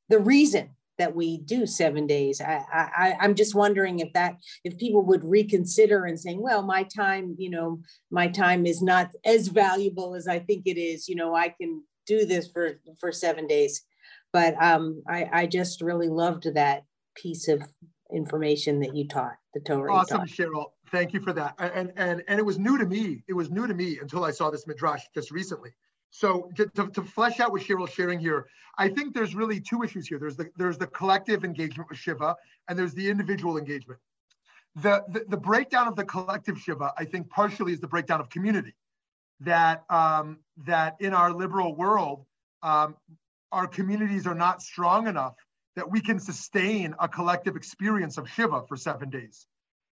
the 0.08 0.18
reason 0.18 0.70
that 1.02 1.16
we 1.16 1.38
do 1.38 1.66
seven 1.66 2.06
days. 2.06 2.40
I, 2.40 2.62
I 2.72 3.16
I'm 3.20 3.34
just 3.34 3.56
wondering 3.56 3.98
if 3.98 4.12
that 4.12 4.36
if 4.62 4.78
people 4.78 5.02
would 5.06 5.24
reconsider 5.24 6.04
and 6.04 6.18
saying, 6.18 6.40
well, 6.40 6.62
my 6.62 6.84
time, 6.84 7.34
you 7.38 7.50
know, 7.50 7.80
my 8.10 8.28
time 8.28 8.66
is 8.66 8.80
not 8.80 9.10
as 9.24 9.48
valuable 9.48 10.14
as 10.14 10.28
I 10.28 10.38
think 10.38 10.62
it 10.66 10.78
is. 10.78 11.08
You 11.08 11.16
know, 11.16 11.34
I 11.34 11.48
can 11.48 11.82
do 12.06 12.24
this 12.24 12.46
for 12.52 12.80
for 13.00 13.10
seven 13.10 13.48
days. 13.48 13.82
But 14.32 14.54
um, 14.62 15.02
I, 15.08 15.28
I 15.40 15.46
just 15.46 15.82
really 15.82 16.08
loved 16.08 16.44
that 16.54 16.84
piece 17.16 17.48
of 17.48 17.62
information 18.14 18.80
that 18.80 18.94
you 18.94 19.08
taught, 19.08 19.36
the 19.54 19.60
Torah. 19.60 19.92
Awesome, 19.92 20.22
Cheryl. 20.22 20.66
Thank 20.90 21.12
you 21.12 21.20
for 21.20 21.32
that. 21.32 21.54
And, 21.58 21.92
and, 21.96 22.22
and 22.28 22.38
it 22.38 22.46
was 22.46 22.58
new 22.58 22.78
to 22.78 22.86
me. 22.86 23.24
It 23.28 23.34
was 23.34 23.50
new 23.50 23.66
to 23.66 23.74
me 23.74 23.98
until 24.00 24.24
I 24.24 24.30
saw 24.30 24.50
this 24.50 24.66
Midrash 24.66 25.02
just 25.14 25.30
recently. 25.30 25.70
So 26.12 26.50
to, 26.56 26.66
to, 26.76 26.88
to 26.88 27.02
flesh 27.02 27.40
out 27.40 27.52
what 27.52 27.62
Cheryl's 27.62 27.90
sharing 27.90 28.20
here, 28.20 28.46
I 28.76 28.88
think 28.88 29.14
there's 29.14 29.34
really 29.34 29.60
two 29.60 29.82
issues 29.82 30.06
here. 30.06 30.18
There's 30.18 30.36
the, 30.36 30.50
there's 30.56 30.76
the 30.76 30.86
collective 30.86 31.42
engagement 31.42 31.88
with 31.88 31.98
Shiva 31.98 32.36
and 32.68 32.78
there's 32.78 32.92
the 32.92 33.08
individual 33.08 33.56
engagement. 33.56 33.98
The, 34.76 35.02
the, 35.08 35.24
the 35.28 35.38
breakdown 35.38 35.88
of 35.88 35.96
the 35.96 36.04
collective 36.04 36.58
Shiva, 36.58 36.92
I 36.98 37.06
think 37.06 37.30
partially 37.30 37.72
is 37.72 37.80
the 37.80 37.88
breakdown 37.88 38.20
of 38.20 38.28
community. 38.28 38.74
That, 39.40 39.84
um, 39.88 40.38
that 40.66 40.96
in 41.00 41.14
our 41.14 41.32
liberal 41.32 41.74
world, 41.74 42.26
um, 42.62 42.94
our 43.50 43.66
communities 43.66 44.26
are 44.26 44.34
not 44.34 44.62
strong 44.62 45.08
enough 45.08 45.34
that 45.76 45.90
we 45.90 46.00
can 46.00 46.20
sustain 46.20 46.94
a 47.00 47.08
collective 47.08 47.56
experience 47.56 48.18
of 48.18 48.28
Shiva 48.28 48.62
for 48.68 48.76
seven 48.76 49.08
days. 49.08 49.46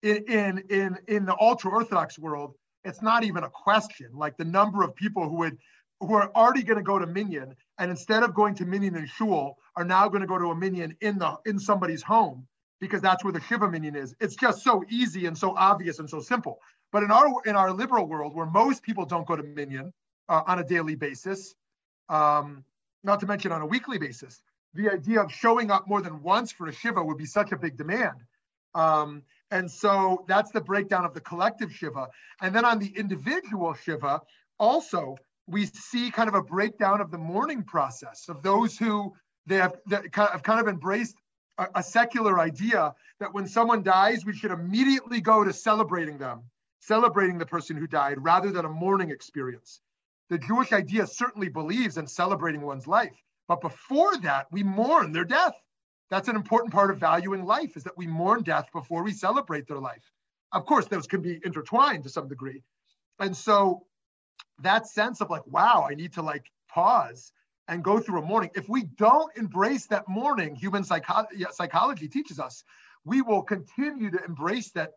In, 0.04 0.26
in, 0.28 0.64
in, 0.70 0.98
in 1.08 1.26
the 1.26 1.36
ultra 1.40 1.72
Orthodox 1.72 2.20
world, 2.20 2.56
it's 2.84 3.02
not 3.02 3.24
even 3.24 3.44
a 3.44 3.50
question. 3.50 4.10
Like 4.14 4.36
the 4.38 4.46
number 4.46 4.84
of 4.84 4.96
people 4.96 5.28
who 5.28 5.36
would 5.38 5.58
who 6.00 6.14
are 6.14 6.32
already 6.36 6.64
going 6.64 6.78
to 6.78 6.84
go 6.84 6.98
to 7.00 7.08
minyan 7.08 7.56
and 7.78 7.92
instead 7.92 8.24
of 8.24 8.34
going 8.34 8.56
to 8.56 8.66
minyan 8.66 8.96
and 8.96 9.10
shul 9.10 9.58
are 9.76 9.86
now 9.86 10.08
going 10.08 10.22
to 10.22 10.28
go 10.28 10.38
to 10.38 10.52
a 10.52 10.56
minyan 10.56 10.96
in 11.02 11.20
the 11.20 11.38
in 11.46 11.60
somebody's 11.60 12.02
home 12.02 12.48
because 12.80 13.02
that's 13.02 13.24
where 13.24 13.34
the 13.34 13.42
shiva 13.42 13.70
minyan 13.70 13.96
is 13.96 14.16
it's 14.20 14.36
just 14.36 14.64
so 14.64 14.84
easy 14.90 15.26
and 15.26 15.38
so 15.38 15.56
obvious 15.58 16.00
and 16.00 16.10
so 16.10 16.20
simple 16.20 16.60
but 16.92 17.04
in 17.04 17.12
our 17.12 17.30
in 17.46 17.56
our 17.56 17.72
liberal 17.72 18.08
world 18.08 18.36
where 18.36 18.46
most 18.46 18.84
people 18.84 19.06
don't 19.06 19.28
go 19.28 19.36
to 19.36 19.44
minyan 19.44 19.94
uh, 20.30 20.42
on 20.48 20.60
a 20.60 20.64
daily 20.64 20.96
basis 20.96 21.56
um, 22.10 22.64
not 23.04 23.20
to 23.22 23.28
mention 23.28 23.52
on 23.52 23.62
a 23.62 23.66
weekly 23.66 23.98
basis. 23.98 24.42
The 24.74 24.90
idea 24.90 25.22
of 25.22 25.32
showing 25.32 25.72
up 25.72 25.88
more 25.88 26.02
than 26.02 26.22
once 26.22 26.52
for 26.52 26.68
a 26.68 26.74
Shiva 26.74 27.04
would 27.04 27.18
be 27.18 27.26
such 27.26 27.52
a 27.52 27.58
big 27.58 27.78
demand. 27.78 28.18
Um, 28.76 29.24
and 29.52 29.70
so 29.70 30.26
that's 30.28 30.52
the 30.52 30.62
breakdown 30.62 31.06
of 31.06 31.14
the 31.14 31.22
collective 31.22 31.74
Shiva. 31.74 32.10
And 32.42 32.54
then 32.54 32.66
on 32.66 32.80
the 32.80 32.94
individual 32.96 33.74
Shiva, 33.74 34.22
also, 34.60 35.16
we 35.50 35.66
see 35.66 36.12
kind 36.12 36.30
of 36.30 36.36
a 36.36 36.42
breakdown 36.42 37.02
of 37.02 37.12
the 37.12 37.18
mourning 37.18 37.64
process 37.64 38.30
of 38.30 38.42
those 38.44 38.78
who 38.78 39.14
they 39.46 39.58
have, 39.58 39.76
have 40.14 40.44
kind 40.44 40.60
of 40.60 40.68
embraced 40.68 41.16
a, 41.58 41.68
a 41.76 41.84
secular 41.84 42.40
idea 42.40 42.94
that 43.20 43.34
when 43.34 43.48
someone 43.48 43.84
dies, 43.84 44.26
we 44.26 44.34
should 44.34 44.52
immediately 44.52 45.22
go 45.22 45.44
to 45.44 45.52
celebrating 45.52 46.18
them, 46.18 46.44
celebrating 46.80 47.38
the 47.38 47.46
person 47.46 47.76
who 47.76 47.88
died 47.88 48.18
rather 48.20 48.52
than 48.52 48.66
a 48.66 48.70
mourning 48.70 49.10
experience 49.10 49.82
the 50.30 50.38
Jewish 50.38 50.72
idea 50.72 51.08
certainly 51.08 51.50
believes 51.50 51.98
in 51.98 52.08
celebrating 52.08 52.62
one's 52.62 52.88
life. 52.88 53.16
But 53.48 53.62
before 53.62 54.16
that, 54.18 54.48
we 54.52 54.64
mourn 54.64 55.12
their 55.12 55.26
death. 55.26 55.56
That's 56.10 56.28
an 56.28 56.36
important 56.36 56.72
part 56.72 56.92
of 56.92 57.00
valuing 57.00 57.46
life 57.46 57.76
is 57.76 57.84
that 57.84 57.98
we 57.98 58.08
mourn 58.08 58.44
death 58.44 58.68
before 58.72 59.04
we 59.04 59.12
celebrate 59.12 59.68
their 59.68 59.80
life. 59.80 60.12
Of 60.52 60.66
course, 60.66 60.88
those 60.88 61.08
can 61.08 61.22
be 61.22 61.40
intertwined 61.44 62.04
to 62.04 62.10
some 62.10 62.28
degree. 62.28 62.64
And 63.20 63.36
so 63.36 63.86
that 64.64 64.88
sense 64.88 65.22
of 65.22 65.30
like, 65.30 65.46
wow, 65.48 65.88
I 65.90 65.96
need 65.96 66.14
to 66.14 66.22
like 66.22 66.52
pause 66.70 67.32
and 67.68 67.84
go 67.84 68.00
through 68.00 68.20
a 68.20 68.26
mourning. 68.26 68.50
If 68.56 68.68
we 68.68 68.84
don't 68.84 69.36
embrace 69.38 69.86
that 69.88 70.08
mourning, 70.08 70.56
human 70.56 70.84
psycho- 70.84 71.28
psychology 71.52 72.08
teaches 72.08 72.40
us, 72.40 72.64
we 73.06 73.22
will 73.22 73.44
continue 73.44 74.12
to 74.12 74.24
embrace 74.24 74.72
that, 74.72 74.94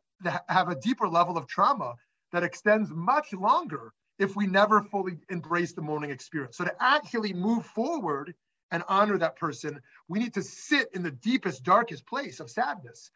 have 0.48 0.68
a 0.68 0.76
deeper 0.76 1.08
level 1.08 1.36
of 1.36 1.46
trauma 1.46 1.94
that 2.32 2.42
extends 2.42 2.90
much 2.90 3.32
longer 3.32 3.92
if 4.18 4.36
we 4.36 4.46
never 4.46 4.82
fully 4.82 5.18
embrace 5.30 5.72
the 5.72 5.82
mourning 5.82 6.10
experience. 6.10 6.56
So 6.56 6.64
to 6.64 6.74
actually 6.80 7.32
move 7.32 7.66
forward 7.66 8.34
and 8.70 8.82
honor 8.88 9.18
that 9.18 9.36
person, 9.36 9.80
we 10.08 10.18
need 10.18 10.34
to 10.34 10.42
sit 10.42 10.88
in 10.94 11.02
the 11.02 11.10
deepest, 11.10 11.62
darkest 11.64 12.06
place 12.06 12.40
of 12.40 12.50
sadness. 12.50 13.10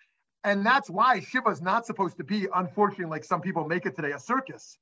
And 0.45 0.65
that's 0.65 0.91
why 0.91 1.21
Shiva 1.21 1.49
is 1.51 1.63
not 1.63 1.87
supposed 1.87 2.19
to 2.19 2.25
be, 2.25 2.47
unfortunately, 2.55 3.07
like 3.07 3.25
some 3.25 3.41
people 3.41 3.67
make 3.67 3.87
it 3.87 3.97
today, 3.97 4.13
a 4.13 4.19
circus. 4.19 4.79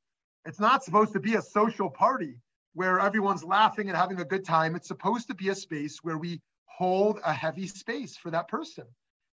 It's 0.47 0.61
not 0.61 0.85
supposed 0.85 1.13
to 1.15 1.21
be 1.21 1.35
a 1.35 1.43
social 1.43 1.89
party 1.91 2.37
where 2.75 3.01
everyone's 3.01 3.45
laughing 3.45 3.89
and 3.89 3.97
having 3.97 4.21
a 4.21 4.25
good 4.25 4.45
time. 4.45 4.75
It's 4.75 4.89
supposed 4.89 5.29
to 5.29 5.35
be 5.35 5.49
a 5.49 5.55
space 5.55 5.99
where 6.03 6.19
we 6.19 6.41
hold 6.67 7.21
a 7.25 7.33
heavy 7.33 7.67
space 7.67 8.17
for 8.17 8.31
that 8.31 8.49
person. 8.49 8.85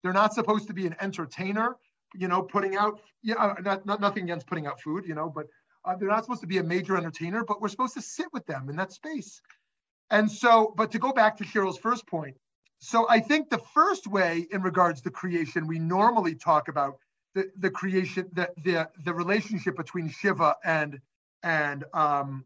They're 0.03 0.13
not 0.13 0.33
supposed 0.33 0.67
to 0.67 0.73
be 0.73 0.87
an 0.87 0.95
entertainer, 1.01 1.75
you 2.13 2.27
know, 2.27 2.41
putting 2.41 2.75
out, 2.75 3.01
yeah, 3.23 3.35
uh, 3.35 3.55
not, 3.61 3.85
not 3.85 3.99
nothing 3.99 4.23
against 4.23 4.47
putting 4.47 4.67
out 4.67 4.79
food, 4.79 5.05
you 5.07 5.15
know, 5.15 5.29
but 5.29 5.47
uh, 5.85 5.95
they're 5.95 6.09
not 6.09 6.23
supposed 6.23 6.41
to 6.41 6.47
be 6.47 6.59
a 6.59 6.63
major 6.63 6.95
entertainer, 6.95 7.43
but 7.43 7.61
we're 7.61 7.67
supposed 7.67 7.95
to 7.95 8.01
sit 8.01 8.27
with 8.31 8.45
them 8.45 8.69
in 8.69 8.75
that 8.75 8.91
space. 8.91 9.41
And 10.11 10.31
so, 10.31 10.73
but 10.77 10.91
to 10.91 10.99
go 10.99 11.11
back 11.11 11.37
to 11.37 11.43
Cheryl's 11.43 11.77
first 11.77 12.05
point, 12.05 12.35
so 12.79 13.07
I 13.09 13.19
think 13.19 13.49
the 13.49 13.61
first 13.73 14.07
way 14.07 14.47
in 14.51 14.61
regards 14.61 15.01
to 15.01 15.11
creation, 15.11 15.67
we 15.67 15.79
normally 15.79 16.35
talk 16.35 16.67
about 16.67 16.97
the, 17.33 17.49
the 17.57 17.69
creation, 17.69 18.29
the, 18.33 18.49
the, 18.63 18.89
the 19.03 19.13
relationship 19.13 19.77
between 19.77 20.09
Shiva 20.09 20.55
and 20.63 20.99
and 21.43 21.85
um, 21.93 22.45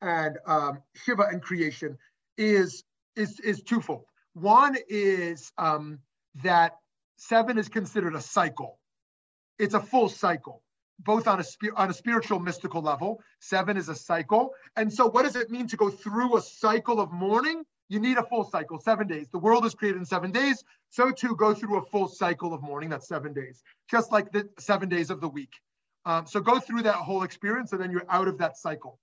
and 0.00 0.38
um, 0.46 0.82
Shiva 1.04 1.24
and 1.30 1.42
creation 1.42 1.98
is 2.38 2.84
is 3.16 3.40
is 3.40 3.62
twofold. 3.62 4.04
One 4.34 4.76
is 4.88 5.52
um, 5.58 5.98
that 6.42 6.76
seven 7.16 7.58
is 7.58 7.68
considered 7.68 8.14
a 8.14 8.20
cycle. 8.20 8.78
It's 9.58 9.74
a 9.74 9.80
full 9.80 10.08
cycle 10.08 10.62
both 10.98 11.28
on 11.28 11.40
a, 11.40 11.44
on 11.76 11.90
a 11.90 11.94
spiritual 11.94 12.40
mystical 12.40 12.82
level. 12.82 13.20
Seven 13.40 13.76
is 13.76 13.88
a 13.88 13.94
cycle. 13.94 14.54
And 14.76 14.92
so 14.92 15.08
what 15.08 15.22
does 15.22 15.36
it 15.36 15.50
mean 15.50 15.66
to 15.68 15.76
go 15.76 15.90
through 15.90 16.36
a 16.36 16.40
cycle 16.40 17.00
of 17.00 17.12
mourning? 17.12 17.64
You 17.88 18.00
need 18.00 18.18
a 18.18 18.22
full 18.22 18.44
cycle, 18.44 18.80
seven 18.80 19.06
days. 19.06 19.28
The 19.30 19.38
world 19.38 19.64
is 19.64 19.74
created 19.74 19.98
in 19.98 20.04
seven 20.04 20.32
days. 20.32 20.64
So 20.90 21.10
too, 21.10 21.36
go 21.36 21.54
through 21.54 21.78
a 21.78 21.82
full 21.82 22.08
cycle 22.08 22.52
of 22.52 22.62
mourning. 22.62 22.90
That's 22.90 23.06
seven 23.06 23.32
days, 23.32 23.62
just 23.90 24.10
like 24.12 24.32
the 24.32 24.48
seven 24.58 24.88
days 24.88 25.10
of 25.10 25.20
the 25.20 25.28
week. 25.28 25.52
Um, 26.04 26.26
so 26.26 26.40
go 26.40 26.58
through 26.58 26.82
that 26.82 26.94
whole 26.94 27.22
experience 27.22 27.72
and 27.72 27.80
then 27.80 27.90
you're 27.90 28.06
out 28.08 28.28
of 28.28 28.38
that 28.38 28.56
cycle. 28.56 28.98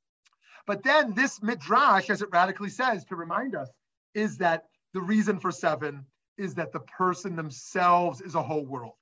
But 0.66 0.84
then 0.84 1.14
this 1.14 1.42
midrash, 1.42 2.10
as 2.10 2.22
it 2.22 2.30
radically 2.32 2.70
says 2.70 3.04
to 3.06 3.16
remind 3.16 3.56
us, 3.56 3.70
is 4.14 4.38
that 4.38 4.66
the 4.94 5.02
reason 5.02 5.40
for 5.40 5.52
seven 5.52 6.06
is 6.38 6.56
that 6.56 6.72
the 6.72 6.80
person 6.80 7.36
themselves 7.36 8.22
is 8.22 8.36
a 8.36 8.42
whole 8.42 8.66
world. 8.66 8.94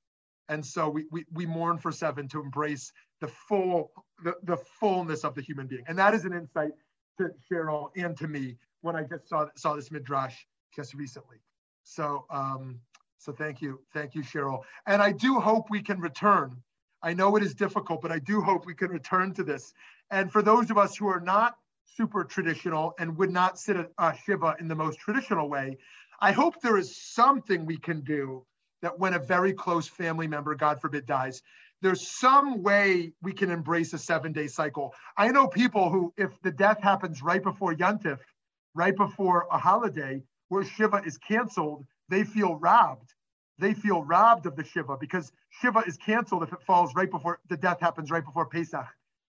And 0.49 0.65
so 0.65 0.89
we, 0.89 1.05
we, 1.11 1.25
we 1.31 1.45
mourn 1.45 1.77
for 1.77 1.91
seven 1.91 2.27
to 2.29 2.41
embrace 2.41 2.91
the 3.21 3.27
full, 3.27 3.91
the, 4.23 4.35
the 4.43 4.57
fullness 4.57 5.23
of 5.23 5.35
the 5.35 5.41
human 5.41 5.67
being. 5.67 5.83
And 5.87 5.97
that 5.99 6.13
is 6.13 6.25
an 6.25 6.33
insight 6.33 6.71
to 7.19 7.29
Cheryl 7.49 7.89
and 7.95 8.17
to 8.17 8.27
me 8.27 8.57
when 8.81 8.95
I 8.95 9.03
just 9.03 9.27
saw, 9.29 9.47
saw 9.55 9.75
this 9.75 9.91
midrash 9.91 10.35
just 10.75 10.93
recently. 10.93 11.37
So, 11.83 12.25
um, 12.29 12.79
so 13.17 13.31
thank 13.31 13.61
you. 13.61 13.79
Thank 13.93 14.15
you, 14.15 14.23
Cheryl. 14.23 14.61
And 14.87 15.01
I 15.01 15.11
do 15.11 15.39
hope 15.39 15.69
we 15.69 15.81
can 15.81 15.99
return 15.99 16.61
I 17.03 17.13
know 17.13 17.35
it 17.35 17.43
is 17.43 17.55
difficult, 17.55 18.01
but 18.01 18.11
I 18.11 18.19
do 18.19 18.41
hope 18.41 18.65
we 18.65 18.75
can 18.75 18.91
return 18.91 19.33
to 19.33 19.43
this. 19.43 19.73
And 20.11 20.31
for 20.31 20.41
those 20.41 20.69
of 20.69 20.77
us 20.77 20.95
who 20.95 21.07
are 21.07 21.19
not 21.19 21.55
super 21.85 22.23
traditional 22.23 22.93
and 22.99 23.17
would 23.17 23.31
not 23.31 23.57
sit 23.57 23.75
a, 23.75 23.89
a 23.97 24.15
Shiva 24.25 24.55
in 24.59 24.67
the 24.67 24.75
most 24.75 24.99
traditional 24.99 25.49
way, 25.49 25.77
I 26.19 26.31
hope 26.31 26.61
there 26.61 26.77
is 26.77 26.95
something 26.95 27.65
we 27.65 27.77
can 27.77 28.01
do 28.01 28.45
that 28.81 28.99
when 28.99 29.13
a 29.13 29.19
very 29.19 29.53
close 29.53 29.87
family 29.87 30.27
member, 30.27 30.53
God 30.55 30.79
forbid, 30.79 31.05
dies, 31.05 31.41
there's 31.81 32.07
some 32.07 32.61
way 32.61 33.13
we 33.23 33.33
can 33.33 33.49
embrace 33.49 33.93
a 33.93 33.97
seven 33.97 34.31
day 34.31 34.47
cycle. 34.47 34.93
I 35.17 35.29
know 35.29 35.47
people 35.47 35.89
who, 35.89 36.13
if 36.15 36.39
the 36.43 36.51
death 36.51 36.79
happens 36.81 37.23
right 37.23 37.41
before 37.41 37.73
Yantif, 37.73 38.19
right 38.73 38.95
before 38.95 39.47
a 39.51 39.57
holiday 39.57 40.21
where 40.49 40.63
Shiva 40.63 41.01
is 41.05 41.17
canceled, 41.17 41.85
they 42.09 42.23
feel 42.23 42.55
robbed. 42.55 43.13
They 43.57 43.73
feel 43.73 44.03
robbed 44.03 44.45
of 44.45 44.55
the 44.55 44.63
Shiva 44.63 44.97
because 44.97 45.31
Shiva 45.49 45.83
is 45.87 45.97
canceled 45.97 46.43
if 46.43 46.51
it 46.51 46.63
falls 46.63 46.95
right 46.95 47.09
before 47.09 47.39
the 47.49 47.57
death 47.57 47.79
happens 47.79 48.09
right 48.09 48.25
before 48.25 48.45
Pesach, 48.47 48.87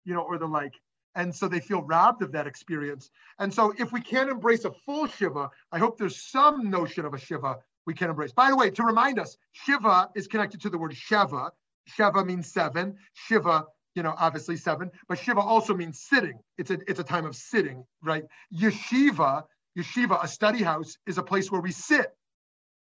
you 0.04 0.14
know, 0.14 0.22
or 0.22 0.38
the 0.38 0.46
like. 0.46 0.74
And 1.14 1.34
so 1.34 1.48
they 1.48 1.60
feel 1.60 1.82
robbed 1.82 2.22
of 2.22 2.32
that 2.32 2.46
experience. 2.46 3.10
And 3.38 3.52
so 3.52 3.72
if 3.78 3.92
we 3.92 4.00
can't 4.00 4.28
embrace 4.28 4.64
a 4.64 4.72
full 4.84 5.06
Shiva, 5.06 5.50
I 5.72 5.78
hope 5.78 5.96
there's 5.96 6.20
some 6.20 6.68
notion 6.68 7.06
of 7.06 7.14
a 7.14 7.18
Shiva 7.18 7.56
we 7.86 7.94
can 7.94 8.10
embrace. 8.10 8.32
By 8.32 8.50
the 8.50 8.56
way, 8.56 8.70
to 8.70 8.82
remind 8.82 9.18
us, 9.18 9.38
Shiva 9.52 10.10
is 10.14 10.26
connected 10.26 10.60
to 10.62 10.70
the 10.70 10.76
word 10.76 10.92
Sheva. 10.92 11.50
Sheva 11.88 12.26
means 12.26 12.52
seven. 12.52 12.96
Shiva, 13.14 13.64
you 13.96 14.02
know, 14.02 14.14
obviously 14.16 14.56
seven, 14.56 14.90
but 15.08 15.18
Shiva 15.18 15.40
also 15.40 15.74
means 15.74 16.00
sitting. 16.00 16.38
It's 16.58 16.70
a 16.70 16.78
it's 16.86 17.00
a 17.00 17.04
time 17.04 17.24
of 17.24 17.34
sitting, 17.34 17.84
right? 18.02 18.24
Yeshiva, 18.54 19.42
yeshiva, 19.76 20.22
a 20.22 20.28
study 20.28 20.62
house, 20.62 20.98
is 21.06 21.18
a 21.18 21.22
place 21.22 21.50
where 21.50 21.62
we 21.62 21.72
sit. 21.72 22.06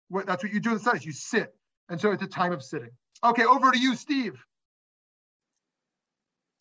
What, 0.08 0.26
that's 0.26 0.44
what 0.44 0.54
you 0.54 0.62
do 0.62 0.70
in 0.70 0.76
the 0.76 0.82
studies. 0.82 1.06
You 1.06 1.12
sit, 1.12 1.54
and 1.90 2.00
so 2.00 2.12
it's 2.12 2.24
a 2.24 2.28
time 2.28 2.54
of 2.54 2.64
sitting. 2.64 2.92
Okay, 3.24 3.44
over 3.44 3.72
to 3.72 3.78
you, 3.78 3.96
Steve. 3.96 4.42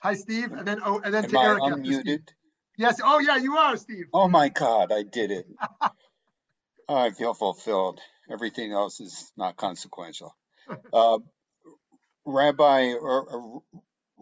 Hi, 0.01 0.14
Steve, 0.14 0.53
and 0.53 0.66
then 0.66 0.80
oh, 0.84 1.01
and 1.03 1.14
then 1.14 1.24
Am 1.24 1.30
to 1.30 1.38
I 1.38 1.44
Eric. 1.44 1.62
unmuted? 1.62 2.28
Yes. 2.76 3.01
Oh, 3.05 3.18
yeah, 3.18 3.36
you 3.36 3.57
are, 3.57 3.76
Steve. 3.76 4.07
Oh 4.12 4.26
my 4.26 4.48
God, 4.48 4.90
I 4.90 5.03
did 5.03 5.30
it. 5.30 5.46
I 6.88 7.11
feel 7.11 7.34
fulfilled. 7.34 8.01
Everything 8.32 8.72
else 8.72 9.01
is 9.01 9.30
not 9.36 9.57
consequential. 9.57 10.34
Uh, 10.92 11.18
Rabbi 12.24 12.94
or, 12.94 13.62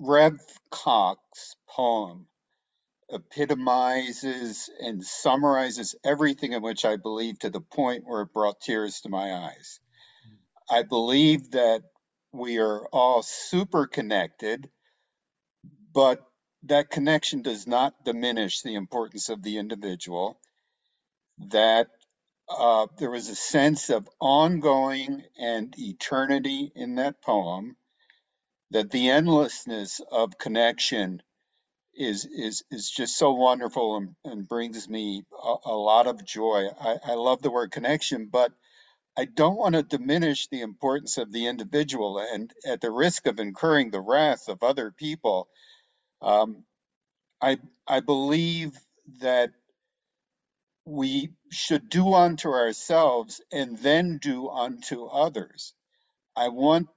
Rev 0.00 0.38
Cox's 0.70 1.56
poem 1.68 2.26
epitomizes 3.10 4.70
and 4.80 5.04
summarizes 5.04 5.94
everything 6.04 6.52
in 6.52 6.62
which 6.62 6.84
I 6.84 6.96
believe 6.96 7.38
to 7.40 7.50
the 7.50 7.60
point 7.60 8.04
where 8.06 8.22
it 8.22 8.32
brought 8.32 8.60
tears 8.60 9.00
to 9.02 9.08
my 9.08 9.32
eyes. 9.32 9.80
I 10.70 10.82
believe 10.82 11.52
that 11.52 11.82
we 12.32 12.58
are 12.58 12.86
all 12.92 13.22
super 13.22 13.86
connected, 13.86 14.68
but 15.94 16.20
that 16.64 16.90
connection 16.90 17.42
does 17.42 17.66
not 17.66 18.04
diminish 18.04 18.62
the 18.62 18.74
importance 18.74 19.30
of 19.30 19.42
the 19.42 19.58
individual. 19.58 20.38
That 21.50 21.88
uh, 22.48 22.88
there 22.98 23.10
was 23.10 23.28
a 23.30 23.36
sense 23.36 23.90
of 23.90 24.08
ongoing 24.20 25.22
and 25.38 25.74
eternity 25.78 26.72
in 26.74 26.96
that 26.96 27.22
poem, 27.22 27.76
that 28.70 28.90
the 28.90 29.10
endlessness 29.10 30.00
of 30.10 30.38
connection 30.38 31.22
is 31.94 32.26
is 32.26 32.62
is 32.70 32.90
just 32.90 33.16
so 33.16 33.32
wonderful 33.32 33.96
and, 33.96 34.14
and 34.24 34.48
brings 34.48 34.88
me 34.88 35.24
a, 35.32 35.54
a, 35.66 35.76
lot 35.76 36.06
of 36.06 36.24
joy. 36.24 36.68
I, 36.80 36.96
I 37.04 37.14
love 37.14 37.42
the 37.42 37.50
word 37.50 37.72
connection, 37.72 38.28
but 38.30 38.52
I 39.16 39.24
don't 39.24 39.56
want 39.56 39.74
to 39.74 39.82
diminish 39.82 40.48
the 40.48 40.60
importance 40.60 41.18
of 41.18 41.32
the 41.32 41.46
individual 41.46 42.20
and 42.20 42.52
at 42.66 42.80
the 42.80 42.90
risk 42.90 43.26
of 43.26 43.40
incurring 43.40 43.90
the 43.90 44.00
wrath 44.00 44.48
of 44.48 44.62
other 44.62 44.92
people. 44.92 45.48
Um, 46.22 46.64
I 47.42 47.58
I 47.86 48.00
believe 48.00 48.78
that 49.20 49.50
we 50.84 51.30
should 51.50 51.88
do 51.88 52.14
unto 52.14 52.50
ourselves 52.50 53.40
and 53.52 53.76
then 53.78 54.18
do 54.18 54.48
unto 54.48 55.06
others. 55.06 55.74
I 56.36 56.48
want 56.48 56.88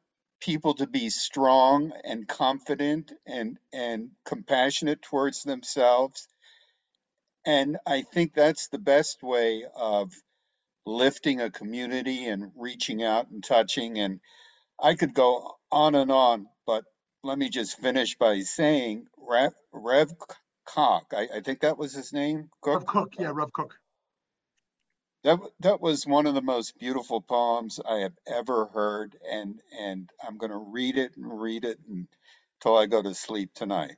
people 0.42 0.74
to 0.76 0.88
be 0.88 1.10
strong 1.10 1.94
and 2.04 2.28
confident 2.28 3.14
and, 3.26 3.58
and 3.72 4.10
compassionate 4.26 5.02
towards 5.02 5.44
themselves. 5.44 6.28
And 7.46 7.78
I 7.88 8.02
think 8.02 8.34
that's 8.34 8.68
the 8.68 8.80
best 8.80 9.24
way 9.24 9.64
of 9.76 10.12
lifting 10.86 11.42
a 11.42 11.52
community 11.52 12.26
and 12.26 12.52
reaching 12.56 13.04
out 13.04 13.30
and 13.30 13.44
touching. 13.44 14.00
And 14.00 14.20
I 14.82 14.96
could 14.96 15.14
go 15.14 15.56
on 15.72 15.96
and 15.96 16.12
on, 16.12 16.48
but 16.66 16.84
let 17.24 17.38
me 17.38 17.50
just 17.50 17.80
finish 17.80 18.18
by 18.18 18.40
saying 18.42 19.08
Rev, 19.18 19.54
Rev 19.72 20.12
Kook, 20.66 21.06
I, 21.14 21.28
I, 21.36 21.42
think 21.42 21.62
that 21.62 21.78
was 21.78 21.94
his 21.94 22.14
name. 22.14 22.50
Kook? 22.62 22.82
Rev 22.82 22.86
Kook, 22.86 23.14
yeah, 23.20 23.32
Rev 23.34 23.52
Kook. 23.54 23.76
That 25.24 25.40
that 25.60 25.82
was 25.82 26.08
one 26.08 26.26
of 26.26 26.34
the 26.34 26.42
most 26.42 26.80
beautiful 26.80 27.22
poems 27.22 27.80
I 27.88 27.98
have 28.00 28.14
ever 28.26 28.66
heard, 28.66 29.16
and 29.30 29.62
and 29.80 30.10
I'm 30.26 30.38
going 30.38 30.52
to 30.52 30.58
read 30.58 30.98
it 30.98 31.16
and 31.16 31.42
read 31.42 31.64
it 31.64 31.80
until 31.88 32.78
I 32.78 32.88
go 32.88 33.02
to 33.02 33.14
sleep 33.14 33.54
tonight. 33.54 33.98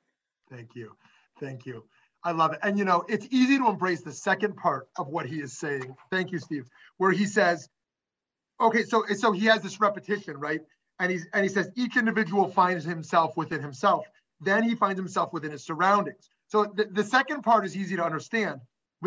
Thank 0.49 0.75
you, 0.75 0.97
thank 1.39 1.65
you. 1.65 1.85
I 2.25 2.31
love 2.31 2.51
it, 2.53 2.59
and 2.61 2.77
you 2.77 2.83
know 2.83 3.05
it's 3.07 3.25
easy 3.31 3.57
to 3.57 3.67
embrace 3.67 4.01
the 4.01 4.11
second 4.11 4.57
part 4.57 4.89
of 4.97 5.07
what 5.07 5.25
he 5.25 5.39
is 5.39 5.57
saying. 5.57 5.95
Thank 6.11 6.31
you, 6.31 6.39
Steve, 6.39 6.67
where 6.97 7.11
he 7.11 7.25
says, 7.25 7.69
okay, 8.59 8.83
so 8.83 9.05
so 9.15 9.31
he 9.31 9.45
has 9.45 9.61
this 9.61 9.79
repetition, 9.79 10.37
right? 10.37 10.59
And 10.99 11.09
he's 11.09 11.25
and 11.33 11.43
he 11.43 11.49
says 11.49 11.71
each 11.75 11.95
individual 11.95 12.49
finds 12.49 12.83
himself 12.83 13.37
within 13.37 13.61
himself. 13.61 14.05
Then 14.41 14.63
he 14.63 14.75
finds 14.75 14.99
himself 14.99 15.31
within 15.31 15.51
his 15.51 15.63
surroundings. 15.63 16.29
So 16.47 16.65
the, 16.75 16.83
the 16.83 17.03
second 17.03 17.43
part 17.43 17.65
is 17.65 17.77
easy 17.77 17.95
to 17.95 18.03
understand 18.03 18.59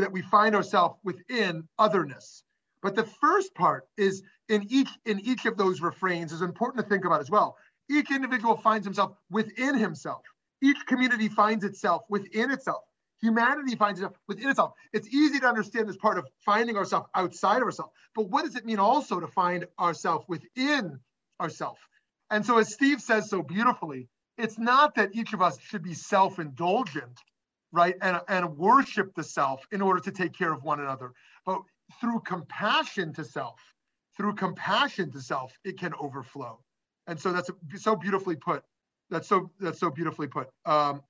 that 0.03 0.13
we 0.13 0.23
find 0.23 0.55
ourselves 0.55 0.97
within 1.05 1.69
otherness. 1.79 2.45
But 2.83 2.95
the 2.95 3.05
first 3.05 3.55
part 3.55 3.89
is 3.97 4.23
in 4.49 4.67
each 4.69 4.91
in 5.05 5.21
each 5.21 5.47
of 5.47 5.57
those 5.57 5.81
refrains 5.81 6.33
is 6.33 6.43
important 6.43 6.85
to 6.85 6.89
think 6.89 7.05
about 7.05 7.21
as 7.21 7.31
well. 7.31 7.57
Each 7.91 8.11
individual 8.11 8.57
finds 8.57 8.87
himself 8.87 9.17
within 9.31 9.77
himself. 9.77 10.23
Each 10.63 10.79
community 10.87 11.29
finds 11.29 11.65
itself 11.65 12.03
within 12.09 12.51
itself. 12.51 12.85
Humanity 13.21 13.77
finds 13.77 14.01
itself 14.01 14.17
within 14.29 14.49
itself. 14.51 14.75
It's 14.93 15.09
easy 15.09 15.41
to 15.41 15.47
understand 15.47 15.89
this 15.89 15.97
part 15.97 16.19
of 16.19 16.27
finding 16.45 16.77
ourselves 16.77 17.09
outside 17.15 17.59
of 17.59 17.65
ourselves. 17.65 17.93
But 18.15 18.29
what 18.29 18.45
does 18.45 18.57
it 18.57 18.65
mean 18.65 18.79
also 18.79 19.21
to 19.21 19.27
find 19.27 19.67
ourselves 19.79 20.25
within 20.29 21.01
ourselves? 21.41 21.81
And 22.31 22.45
so, 22.45 22.59
as 22.59 22.73
Steve 22.73 23.01
says 23.01 23.31
so 23.31 23.43
beautifully, 23.43 24.09
it's 24.37 24.59
not 24.59 24.97
that 24.97 25.15
each 25.15 25.33
of 25.33 25.41
us 25.41 25.59
should 25.61 25.83
be 25.83 25.95
self 25.95 26.39
indulgent 26.39 27.19
right? 27.77 27.95
And, 28.01 28.21
and 28.29 28.57
worship 28.57 29.15
the 29.15 29.23
self 29.23 29.67
in 29.71 29.83
order 29.83 30.01
to 30.01 30.11
take 30.11 30.33
care 30.33 30.53
of 30.53 30.65
one 30.65 30.81
another. 30.81 31.13
But 31.45 31.61
through 32.01 32.21
compassion 32.21 33.13
to 33.13 33.25
self, 33.25 33.61
through 34.17 34.35
compassion 34.35 35.13
to 35.13 35.21
self, 35.21 35.53
it 35.63 35.79
can 35.79 35.93
overflow. 36.01 36.59
And 37.07 37.21
so 37.21 37.33
that's 37.33 37.51
so 37.77 37.95
beautifully 37.95 38.35
put. 38.35 38.65
That's 39.11 39.29
so 39.29 39.51
that's 39.61 39.79
so 39.79 39.91
beautifully 39.91 40.27
put. 40.27 40.49
Um, 40.65 41.03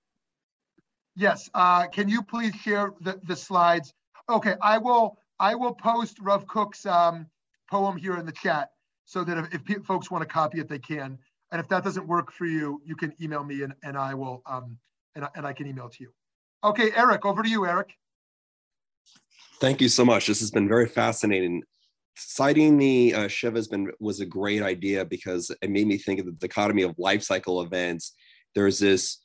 yes, 1.14 1.48
uh, 1.54 1.86
can 1.86 2.08
you 2.08 2.22
please 2.22 2.54
share 2.56 2.92
the, 3.00 3.18
the 3.22 3.36
slides? 3.36 3.94
Okay, 4.28 4.56
I 4.60 4.76
will 4.76 5.16
I 5.38 5.54
will 5.54 5.72
post 5.72 6.18
Rev 6.20 6.46
Kook's 6.46 6.84
um, 6.84 7.26
poem 7.70 7.96
here 7.96 8.16
in 8.16 8.26
the 8.26 8.32
chat 8.32 8.70
so 9.04 9.22
that 9.24 9.38
if, 9.38 9.70
if 9.70 9.84
folks 9.84 10.10
want 10.10 10.22
to 10.22 10.28
copy 10.28 10.58
it, 10.58 10.68
they 10.68 10.80
can. 10.80 11.16
And 11.52 11.60
if 11.60 11.68
that 11.68 11.84
doesn't 11.84 12.06
work 12.06 12.32
for 12.32 12.44
you, 12.44 12.82
you 12.84 12.96
can 12.96 13.14
email 13.22 13.44
me 13.44 13.62
and, 13.62 13.72
and 13.84 13.96
I 13.96 14.14
will 14.14 14.42
um, 14.46 14.76
and, 15.14 15.26
and 15.34 15.46
I 15.46 15.52
can 15.52 15.66
email 15.66 15.88
to 15.88 16.02
you. 16.02 16.12
Okay, 16.66 16.90
Eric, 16.96 17.24
over 17.24 17.44
to 17.44 17.48
you, 17.48 17.64
Eric. 17.64 17.94
Thank 19.60 19.80
you 19.80 19.88
so 19.88 20.04
much. 20.04 20.26
This 20.26 20.40
has 20.40 20.50
been 20.50 20.66
very 20.66 20.88
fascinating. 20.88 21.62
Citing 22.16 22.76
the 22.76 23.14
uh, 23.14 23.28
Shiva 23.28 23.56
has 23.56 23.68
been 23.68 23.92
was 24.00 24.18
a 24.18 24.26
great 24.26 24.62
idea 24.62 25.04
because 25.04 25.52
it 25.62 25.70
made 25.70 25.86
me 25.86 25.96
think 25.96 26.18
of 26.18 26.26
the 26.26 26.32
dichotomy 26.32 26.82
of 26.82 26.98
life 26.98 27.22
cycle 27.22 27.62
events. 27.62 28.14
There's 28.56 28.80
this, 28.80 29.18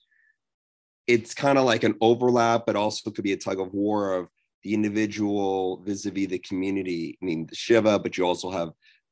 it's 1.08 1.34
kind 1.34 1.58
of 1.58 1.66
like 1.66 1.84
an 1.84 1.96
overlap, 2.00 2.68
but 2.68 2.76
also 2.76 3.10
could 3.10 3.24
be 3.24 3.34
a 3.34 3.38
tug 3.38 3.60
of 3.60 3.74
war 3.74 4.14
of 4.14 4.30
the 4.64 4.76
individual 4.76 5.82
vis-a-vis 5.84 6.28
the 6.28 6.38
community. 6.38 7.18
I 7.20 7.26
mean, 7.26 7.48
the 7.48 7.56
Shiva, 7.56 7.98
but 7.98 8.20
you 8.20 8.26
also 8.26 8.52
have 8.52 8.70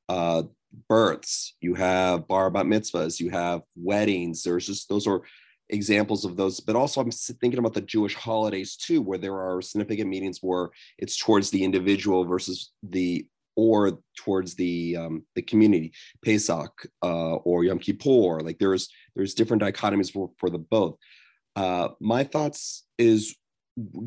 uh, 0.08 0.44
births, 0.88 1.56
you 1.62 1.74
have 1.74 2.28
bar 2.28 2.52
bat 2.52 2.68
mitzvahs, 2.68 3.20
you 3.20 3.32
have 3.32 3.62
weddings. 3.76 4.44
There's 4.44 4.68
just 4.68 4.88
those 4.88 5.08
are 5.08 5.24
examples 5.70 6.26
of 6.26 6.36
those 6.36 6.60
but 6.60 6.76
also 6.76 7.00
i'm 7.00 7.12
thinking 7.12 7.60
about 7.60 7.74
the 7.74 7.82
jewish 7.82 8.16
holidays 8.16 8.76
too 8.76 9.02
where 9.02 9.18
there 9.18 9.36
are 9.36 9.62
significant 9.62 10.10
meetings 10.10 10.40
where 10.42 10.70
it's 10.98 11.18
towards 11.18 11.52
the 11.52 11.64
individual 11.64 12.26
versus 12.26 12.72
the 12.84 13.26
or 13.60 14.00
towards 14.16 14.56
the 14.56 14.96
um, 14.96 15.26
the 15.36 15.42
community. 15.42 15.92
Pesach 16.24 16.72
uh, 17.04 17.36
or 17.36 17.66
yom 17.66 17.78
kippur 17.78 18.40
like 18.40 18.58
there's 18.58 18.88
there's 19.16 19.34
different 19.34 19.62
dichotomies 19.62 20.12
for, 20.12 20.32
for 20.38 20.50
the 20.50 20.58
both. 20.58 20.96
Uh, 21.58 21.90
my 22.00 22.24
thoughts 22.24 22.86
is 22.98 23.36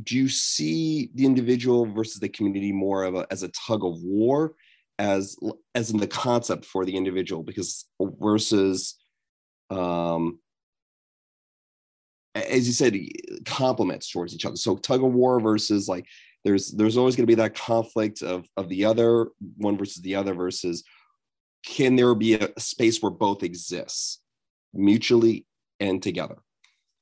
do 0.03 0.17
you 0.17 0.29
see 0.29 1.11
the 1.15 1.27
individual 1.27 1.85
versus 1.87 2.19
the 2.19 2.29
community 2.29 2.73
more 2.73 3.05
of 3.05 3.15
a, 3.15 3.27
as 3.31 3.43
a 3.43 3.49
tug 3.49 3.85
of 3.85 4.03
war 4.03 4.55
as 4.99 5.37
as 5.75 5.91
in 5.91 5.99
the 5.99 6.07
concept 6.07 6.65
for 6.65 6.87
the 6.87 6.97
individual? 6.97 7.43
Because 7.43 7.85
versus 8.01 8.97
um, 9.69 10.39
as 12.35 12.67
you 12.67 12.73
said, 12.73 12.97
complements 13.45 14.11
towards 14.11 14.35
each 14.35 14.45
other. 14.45 14.57
So 14.57 14.77
tug 14.77 15.05
of 15.05 15.13
war 15.13 15.41
versus 15.41 15.89
like 15.89 16.07
there's 16.45 16.73
there's 16.73 16.97
always 16.97 17.17
going 17.17 17.27
to 17.27 17.31
be 17.31 17.37
that 17.37 17.55
conflict 17.55 18.23
of 18.23 18.47
of 18.57 18.69
the 18.69 18.85
other 18.85 19.29
one 19.57 19.77
versus 19.77 20.03
the 20.03 20.17
other 20.17 20.35
versus 20.35 20.85
can 21.65 21.97
there 21.97 22.15
be 22.15 22.35
a 22.35 22.49
space 22.59 23.01
where 23.01 23.11
both 23.11 23.43
exists 23.43 24.21
mutually 24.75 25.47
and 25.79 26.03
together? 26.03 26.39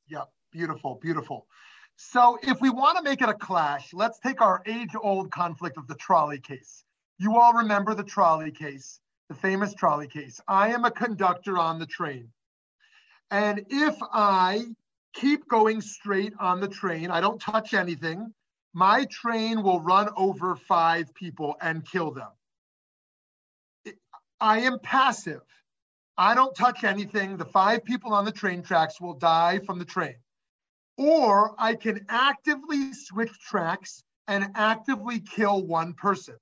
Yeah, 0.08 0.24
beautiful, 0.52 0.98
beautiful. 1.00 1.46
So 1.96 2.38
if 2.42 2.60
we 2.60 2.70
want 2.70 2.98
to 2.98 3.02
make 3.02 3.22
it 3.22 3.28
a 3.28 3.34
clash, 3.34 3.92
let's 3.92 4.18
take 4.18 4.40
our 4.40 4.62
age-old 4.66 5.30
conflict 5.30 5.76
of 5.76 5.86
the 5.86 5.94
trolley 5.94 6.40
case. 6.40 6.84
You 7.18 7.38
all 7.38 7.52
remember 7.52 7.94
the 7.94 8.02
trolley 8.02 8.50
case, 8.50 9.00
the 9.28 9.34
famous 9.34 9.74
trolley 9.74 10.08
case. 10.08 10.40
I 10.48 10.72
am 10.72 10.84
a 10.84 10.90
conductor 10.90 11.58
on 11.58 11.78
the 11.78 11.86
train. 11.86 12.28
And 13.30 13.64
if 13.68 13.96
I 14.12 14.64
keep 15.14 15.48
going 15.48 15.80
straight 15.80 16.32
on 16.38 16.60
the 16.60 16.68
train, 16.68 17.10
I 17.10 17.20
don't 17.20 17.40
touch 17.40 17.74
anything, 17.74 18.32
my 18.72 19.06
train 19.10 19.62
will 19.62 19.80
run 19.80 20.08
over 20.16 20.56
five 20.56 21.12
people 21.14 21.56
and 21.60 21.88
kill 21.88 22.12
them. 22.12 22.28
I 24.40 24.60
am 24.60 24.78
passive. 24.78 25.42
I 26.16 26.34
don't 26.34 26.54
touch 26.54 26.84
anything. 26.84 27.36
The 27.36 27.44
five 27.44 27.84
people 27.84 28.12
on 28.12 28.24
the 28.24 28.32
train 28.32 28.62
tracks 28.62 29.00
will 29.00 29.14
die 29.14 29.58
from 29.60 29.78
the 29.78 29.84
train. 29.84 30.16
Or 30.96 31.54
I 31.58 31.74
can 31.74 32.04
actively 32.08 32.92
switch 32.94 33.32
tracks 33.40 34.04
and 34.28 34.50
actively 34.54 35.20
kill 35.20 35.66
one 35.66 35.94
person, 35.94 36.36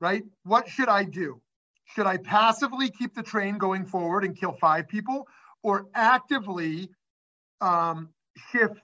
right? 0.00 0.24
What 0.44 0.68
should 0.68 0.88
I 0.88 1.04
do? 1.04 1.40
Should 1.84 2.06
I 2.06 2.16
passively 2.16 2.90
keep 2.90 3.14
the 3.14 3.22
train 3.22 3.58
going 3.58 3.84
forward 3.84 4.24
and 4.24 4.36
kill 4.36 4.52
five 4.52 4.88
people 4.88 5.28
or 5.62 5.86
actively 5.94 6.90
um, 7.62 8.08
shift 8.50 8.80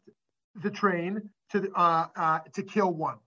the 0.55 0.71
train 0.71 1.31
to, 1.51 1.71
uh, 1.75 2.07
uh, 2.17 2.39
to 2.55 2.63
kill 2.63 2.93
one? 2.93 3.19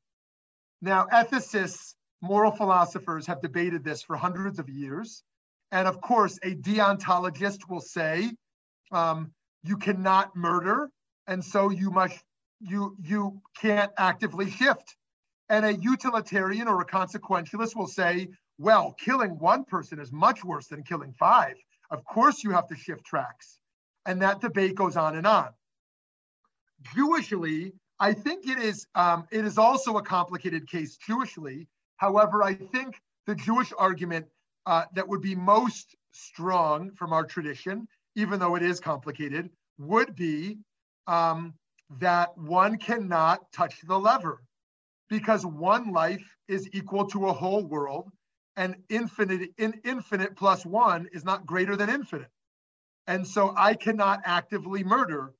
Now, 0.81 1.07
ethicists 1.11 1.93
moral 2.21 2.51
philosophers 2.51 3.25
have 3.27 3.41
debated 3.41 3.83
this 3.83 4.01
for 4.01 4.15
hundreds 4.15 4.59
of 4.59 4.69
years. 4.69 5.23
And 5.71 5.87
of 5.87 6.01
course, 6.01 6.37
a 6.43 6.55
deontologist 6.55 7.69
will 7.69 7.81
say, 7.81 8.31
um, 8.91 9.31
you 9.63 9.77
cannot 9.77 10.35
murder, 10.35 10.89
and 11.27 11.43
so 11.43 11.69
you 11.69 11.91
must 11.91 12.19
you 12.59 12.95
you 13.01 13.41
can't 13.59 13.91
actively 13.97 14.49
shift. 14.49 14.95
And 15.49 15.65
a 15.65 15.73
utilitarian 15.73 16.67
or 16.67 16.81
a 16.81 16.85
consequentialist 16.85 17.75
will 17.75 17.87
say, 17.87 18.29
well, 18.57 18.93
killing 18.93 19.37
one 19.39 19.65
person 19.65 19.99
is 19.99 20.11
much 20.11 20.43
worse 20.43 20.67
than 20.67 20.83
killing 20.83 21.13
five. 21.13 21.55
Of 21.89 22.05
course, 22.05 22.43
you 22.43 22.51
have 22.51 22.67
to 22.67 22.75
shift 22.75 23.05
tracks. 23.05 23.59
And 24.05 24.21
that 24.21 24.41
debate 24.41 24.75
goes 24.75 24.97
on 24.97 25.15
and 25.15 25.27
on. 25.27 25.49
Jewishly, 26.95 27.73
I 27.99 28.13
think 28.13 28.47
it 28.47 28.57
is 28.57 28.87
um, 28.95 29.27
it 29.31 29.45
is 29.45 29.57
also 29.57 29.97
a 29.97 30.01
complicated 30.01 30.67
case 30.67 30.97
Jewishly 30.97 31.67
However, 32.01 32.41
I 32.41 32.55
think 32.55 32.99
the 33.27 33.35
Jewish 33.35 33.71
argument 33.77 34.25
uh, 34.65 34.85
that 34.95 35.07
would 35.07 35.21
be 35.21 35.35
most 35.35 35.95
strong 36.11 36.89
from 36.95 37.13
our 37.13 37.23
tradition, 37.23 37.87
even 38.15 38.39
though 38.39 38.55
it 38.55 38.63
is 38.63 38.79
complicated, 38.79 39.51
would 39.77 40.15
be 40.15 40.57
um, 41.05 41.53
that 41.99 42.35
one 42.35 42.79
cannot 42.79 43.51
touch 43.51 43.81
the 43.83 43.99
lever 43.99 44.41
because 45.11 45.45
one 45.45 45.93
life 45.93 46.25
is 46.47 46.67
equal 46.73 47.05
to 47.05 47.27
a 47.27 47.33
whole 47.33 47.63
world 47.65 48.11
and 48.55 48.75
infinite 48.89 49.51
in 49.59 49.79
infinite 49.85 50.35
plus 50.35 50.65
one 50.65 51.07
is 51.13 51.23
not 51.23 51.45
greater 51.45 51.75
than 51.75 51.87
infinite 51.87 52.31
and 53.07 53.27
so 53.27 53.53
i 53.57 53.73
cannot 53.73 54.21
actively 54.25 54.83
murder 54.83 55.33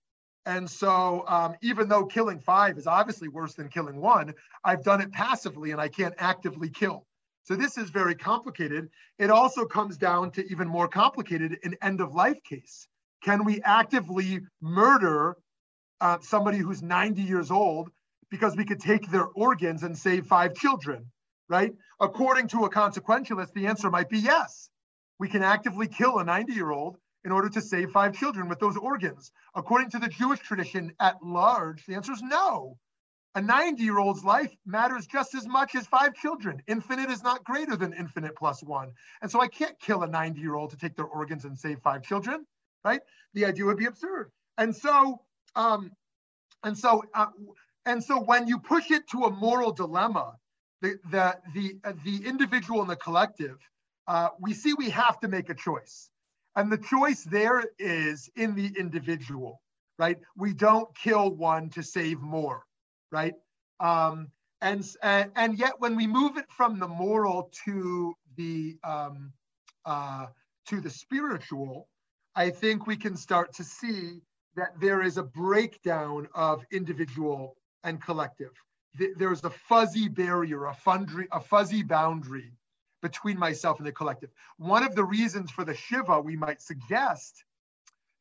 and 0.46 0.70
so, 0.70 1.24
um, 1.28 1.56
even 1.62 1.88
though 1.88 2.06
killing 2.06 2.40
five 2.40 2.78
is 2.78 2.88
obviously 2.88 3.28
worse 3.28 3.54
than 3.54 3.70
killing 3.70 4.02
one, 4.02 4.34
I've 4.64 4.84
done 4.84 5.02
it 5.02 5.12
passively 5.12 5.72
and 5.72 5.80
I 5.80 5.88
can't 5.88 6.16
actively 6.18 6.70
kill. 6.70 7.06
So, 7.44 7.56
this 7.56 7.78
is 7.78 7.90
very 7.90 8.16
complicated. 8.16 8.90
It 9.20 9.30
also 9.30 9.66
comes 9.66 9.98
down 9.98 10.32
to 10.32 10.52
even 10.52 10.68
more 10.68 10.88
complicated 10.88 11.60
an 11.64 11.76
end 11.82 12.02
of 12.02 12.16
life 12.16 12.42
case. 12.44 12.88
Can 13.24 13.46
we 13.46 13.62
actively 13.62 14.42
murder 14.62 15.38
uh, 16.00 16.18
somebody 16.22 16.58
who's 16.58 16.82
90 16.82 17.22
years 17.22 17.52
old 17.52 17.92
because 18.32 18.56
we 18.56 18.66
could 18.66 18.80
take 18.80 19.12
their 19.12 19.26
organs 19.26 19.84
and 19.84 19.96
save 19.96 20.26
five 20.26 20.56
children, 20.56 21.06
right? 21.50 21.74
According 22.00 22.48
to 22.50 22.66
a 22.66 22.70
consequentialist, 22.72 23.54
the 23.54 23.68
answer 23.68 23.92
might 23.92 24.10
be 24.10 24.18
yes. 24.18 24.70
We 25.20 25.30
can 25.30 25.44
actively 25.44 25.88
kill 25.88 26.18
a 26.18 26.24
90 26.24 26.54
year 26.54 26.72
old 26.72 26.98
in 27.24 27.32
order 27.32 27.50
to 27.50 27.62
save 27.62 27.92
five 27.92 28.14
children 28.14 28.48
with 28.50 28.60
those 28.60 28.78
organs? 28.78 29.32
According 29.56 29.92
to 29.92 30.00
the 30.00 30.08
Jewish 30.08 30.40
tradition 30.40 30.94
at 31.00 31.24
large, 31.24 31.86
the 31.86 31.96
answer 31.96 32.14
is 32.14 32.22
no. 32.22 32.78
A 33.34 33.42
90 33.42 33.82
year 33.82 33.98
old's 33.98 34.26
life 34.26 34.54
matters 34.66 35.08
just 35.08 35.36
as 35.36 35.48
much 35.48 35.74
as 35.76 35.88
five 35.88 36.14
children. 36.16 36.62
Infinite 36.68 37.10
is 37.10 37.24
not 37.24 37.44
greater 37.46 37.78
than 37.78 37.94
infinite 37.94 38.36
plus 38.36 38.62
one. 38.62 38.92
And 39.22 39.32
so 39.32 39.40
I 39.42 39.48
can't 39.48 39.80
kill 39.80 40.04
a 40.04 40.08
90 40.08 40.42
year 40.42 40.56
old 40.56 40.72
to 40.72 40.78
take 40.78 40.96
their 40.96 41.06
organs 41.06 41.46
and 41.46 41.58
save 41.58 41.80
five 41.80 42.04
children, 42.04 42.46
right? 42.84 43.02
The 43.34 43.46
idea 43.46 43.66
would 43.66 43.78
be 43.78 43.86
absurd. 43.86 44.32
And 44.58 44.76
so, 44.76 45.22
um, 45.56 45.92
and 46.64 46.78
so, 46.78 47.04
uh, 47.14 47.28
and 47.86 48.04
so 48.04 48.22
when 48.22 48.48
you 48.48 48.60
push 48.60 48.92
it 48.92 49.08
to 49.12 49.24
a 49.24 49.32
moral 49.32 49.72
dilemma, 49.72 50.36
the, 50.82 51.00
the, 51.10 51.38
the, 51.54 51.80
uh, 51.86 51.94
the 52.04 52.28
individual 52.28 52.82
and 52.82 52.90
the 52.90 52.96
collective, 52.98 53.58
uh, 54.08 54.30
we 54.40 54.54
see 54.54 54.74
we 54.74 54.90
have 54.90 55.20
to 55.22 55.30
make 55.30 55.50
a 55.50 55.56
choice. 55.56 56.11
And 56.56 56.72
the 56.72 56.78
choice 56.78 57.24
there 57.24 57.64
is 57.80 58.30
in 58.36 58.56
the 58.56 58.74
individual, 58.78 59.62
right? 59.98 60.18
We 60.36 60.54
don't 60.54 60.94
kill 60.96 61.32
one 61.32 61.70
to 61.70 61.84
save 61.84 62.20
more, 62.20 62.66
right? 63.12 63.36
Um, 63.80 64.28
and, 64.62 64.88
and, 65.02 65.32
and 65.36 65.58
yet 65.58 65.80
when 65.80 65.96
we 65.96 66.08
move 66.08 66.38
it 66.38 66.46
from 66.50 66.78
the 66.78 66.88
moral 66.88 67.52
to 67.66 68.14
the, 68.36 68.78
um, 68.84 69.32
uh, 69.86 70.28
to 70.68 70.82
the 70.82 70.90
spiritual, 70.90 71.88
I 72.36 72.50
think 72.50 72.86
we 72.86 72.98
can 72.98 73.16
start 73.16 73.54
to 73.54 73.64
see 73.64 74.22
that 74.56 74.80
there 74.80 75.02
is 75.02 75.18
a 75.18 75.24
breakdown 75.24 76.28
of 76.36 76.66
individual 76.72 77.56
and 77.84 78.02
collective. 78.02 78.52
There's 79.18 79.44
a 79.46 79.50
fuzzy 79.50 80.10
barrier, 80.10 80.66
a, 80.66 80.74
fundry, 80.74 81.28
a 81.32 81.40
fuzzy 81.40 81.82
boundary 81.82 82.52
between 83.02 83.38
myself 83.38 83.78
and 83.78 83.88
the 83.88 83.92
collective. 83.92 84.30
One 84.58 84.84
of 84.84 84.96
the 84.96 85.04
reasons 85.04 85.52
for 85.52 85.66
the 85.66 85.76
Shiva 85.76 86.20
we 86.22 86.36
might 86.36 86.62
suggest 86.62 87.44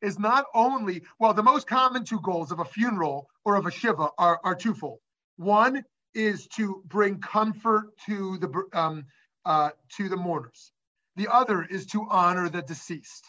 is 0.01 0.17
not 0.17 0.45
only, 0.53 1.03
well, 1.19 1.33
the 1.33 1.43
most 1.43 1.67
common 1.67 2.03
two 2.03 2.19
goals 2.21 2.51
of 2.51 2.59
a 2.59 2.65
funeral 2.65 3.29
or 3.45 3.55
of 3.55 3.65
a 3.65 3.71
Shiva 3.71 4.09
are, 4.17 4.39
are 4.43 4.55
twofold. 4.55 4.99
One 5.37 5.83
is 6.13 6.47
to 6.47 6.81
bring 6.85 7.19
comfort 7.19 7.97
to 8.05 8.37
the, 8.39 8.63
um, 8.73 9.05
uh, 9.45 9.69
to 9.97 10.09
the 10.09 10.17
mourners. 10.17 10.71
The 11.15 11.27
other 11.31 11.63
is 11.63 11.85
to 11.87 12.07
honor 12.09 12.49
the 12.49 12.61
deceased. 12.61 13.25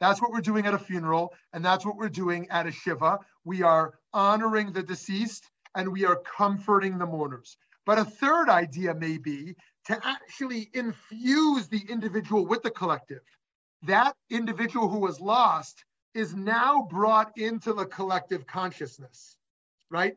That's 0.00 0.20
what 0.20 0.30
we're 0.30 0.40
doing 0.40 0.66
at 0.66 0.74
a 0.74 0.78
funeral, 0.78 1.34
and 1.52 1.64
that's 1.64 1.84
what 1.84 1.96
we're 1.96 2.08
doing 2.08 2.48
at 2.50 2.66
a 2.66 2.72
Shiva. 2.72 3.20
We 3.44 3.62
are 3.62 3.94
honoring 4.12 4.72
the 4.72 4.82
deceased 4.82 5.50
and 5.74 5.92
we 5.92 6.04
are 6.04 6.16
comforting 6.16 6.98
the 6.98 7.06
mourners. 7.06 7.56
But 7.84 7.98
a 7.98 8.04
third 8.04 8.48
idea 8.48 8.94
may 8.94 9.18
be 9.18 9.56
to 9.88 9.98
actually 10.06 10.70
infuse 10.74 11.66
the 11.68 11.82
individual 11.88 12.46
with 12.46 12.62
the 12.62 12.70
collective. 12.70 13.22
That 13.82 14.14
individual 14.30 14.88
who 14.88 14.98
was 14.98 15.20
lost 15.20 15.84
is 16.14 16.34
now 16.34 16.86
brought 16.90 17.36
into 17.38 17.72
the 17.72 17.86
collective 17.86 18.46
consciousness, 18.46 19.36
right? 19.90 20.16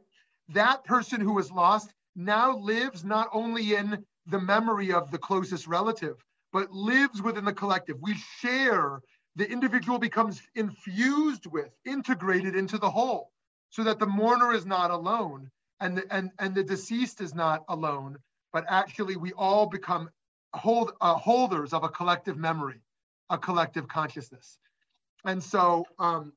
That 0.50 0.84
person 0.84 1.22
who 1.22 1.34
was 1.34 1.52
lost 1.52 1.94
now 2.16 2.58
lives 2.58 3.06
not 3.06 3.30
only 3.32 3.76
in 3.76 4.04
the 4.26 4.40
memory 4.40 4.92
of 4.92 5.10
the 5.10 5.18
closest 5.18 5.68
relative, 5.68 6.18
but 6.52 6.72
lives 6.72 7.22
within 7.22 7.46
the 7.46 7.54
collective. 7.54 7.98
We 8.02 8.16
share, 8.40 9.00
the 9.38 9.50
individual 9.50 10.00
becomes 10.00 10.42
infused 10.56 11.46
with, 11.46 11.70
integrated 11.86 12.56
into 12.56 12.78
the 12.78 12.90
whole, 12.90 13.32
so 13.70 13.86
that 13.86 14.00
the 14.00 14.06
mourner 14.06 14.52
is 14.54 14.66
not 14.66 14.92
alone 14.92 15.50
and 15.80 15.98
the, 15.98 16.14
and, 16.14 16.30
and 16.40 16.54
the 16.54 16.64
deceased 16.64 17.22
is 17.22 17.34
not 17.34 17.64
alone, 17.70 18.18
but 18.54 18.66
actually 18.68 19.16
we 19.16 19.34
all 19.34 19.66
become 19.66 20.10
hold, 20.54 20.94
uh, 21.02 21.16
holders 21.16 21.74
of 21.74 21.84
a 21.84 21.90
collective 21.90 22.38
memory, 22.38 22.82
a 23.30 23.38
collective 23.38 23.88
consciousness. 23.88 24.58
And 25.26 25.42
so, 25.44 25.86
um, 26.00 26.34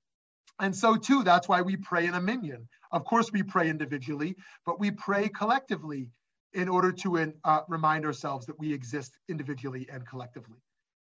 and 0.60 0.74
so 0.74 0.96
too, 0.96 1.24
that's 1.24 1.48
why 1.48 1.62
we 1.62 1.76
pray 1.76 2.06
in 2.06 2.14
a 2.14 2.20
minyan. 2.20 2.68
Of 2.92 3.04
course, 3.04 3.32
we 3.32 3.42
pray 3.42 3.68
individually, 3.68 4.36
but 4.64 4.78
we 4.78 4.90
pray 4.90 5.28
collectively 5.28 6.10
in 6.52 6.68
order 6.68 6.92
to 6.92 7.34
uh, 7.44 7.60
remind 7.68 8.04
ourselves 8.04 8.46
that 8.46 8.58
we 8.58 8.72
exist 8.72 9.18
individually 9.28 9.88
and 9.92 10.06
collectively. 10.06 10.58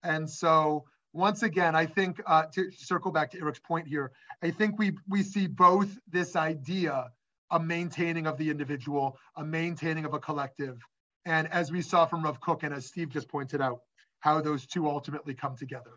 And 0.02 0.28
so, 0.28 0.84
once 1.12 1.42
again, 1.42 1.74
I 1.74 1.86
think 1.86 2.20
uh, 2.26 2.44
to 2.52 2.70
circle 2.70 3.10
back 3.10 3.30
to 3.30 3.38
Eric's 3.38 3.58
point 3.58 3.88
here, 3.88 4.12
I 4.42 4.50
think 4.50 4.78
we 4.78 4.96
we 5.08 5.22
see 5.22 5.46
both 5.46 5.98
this 6.08 6.36
idea 6.36 7.10
a 7.50 7.60
maintaining 7.60 8.26
of 8.26 8.36
the 8.38 8.50
individual, 8.50 9.18
a 9.36 9.44
maintaining 9.44 10.04
of 10.04 10.14
a 10.14 10.18
collective. 10.18 10.80
And 11.24 11.50
as 11.52 11.70
we 11.70 11.82
saw 11.82 12.06
from 12.06 12.24
Rav 12.24 12.40
Kook 12.40 12.62
and 12.62 12.74
as 12.74 12.86
Steve 12.86 13.10
just 13.10 13.28
pointed 13.28 13.60
out, 13.60 13.80
how 14.20 14.40
those 14.40 14.66
two 14.66 14.88
ultimately 14.88 15.34
come 15.34 15.56
together. 15.56 15.92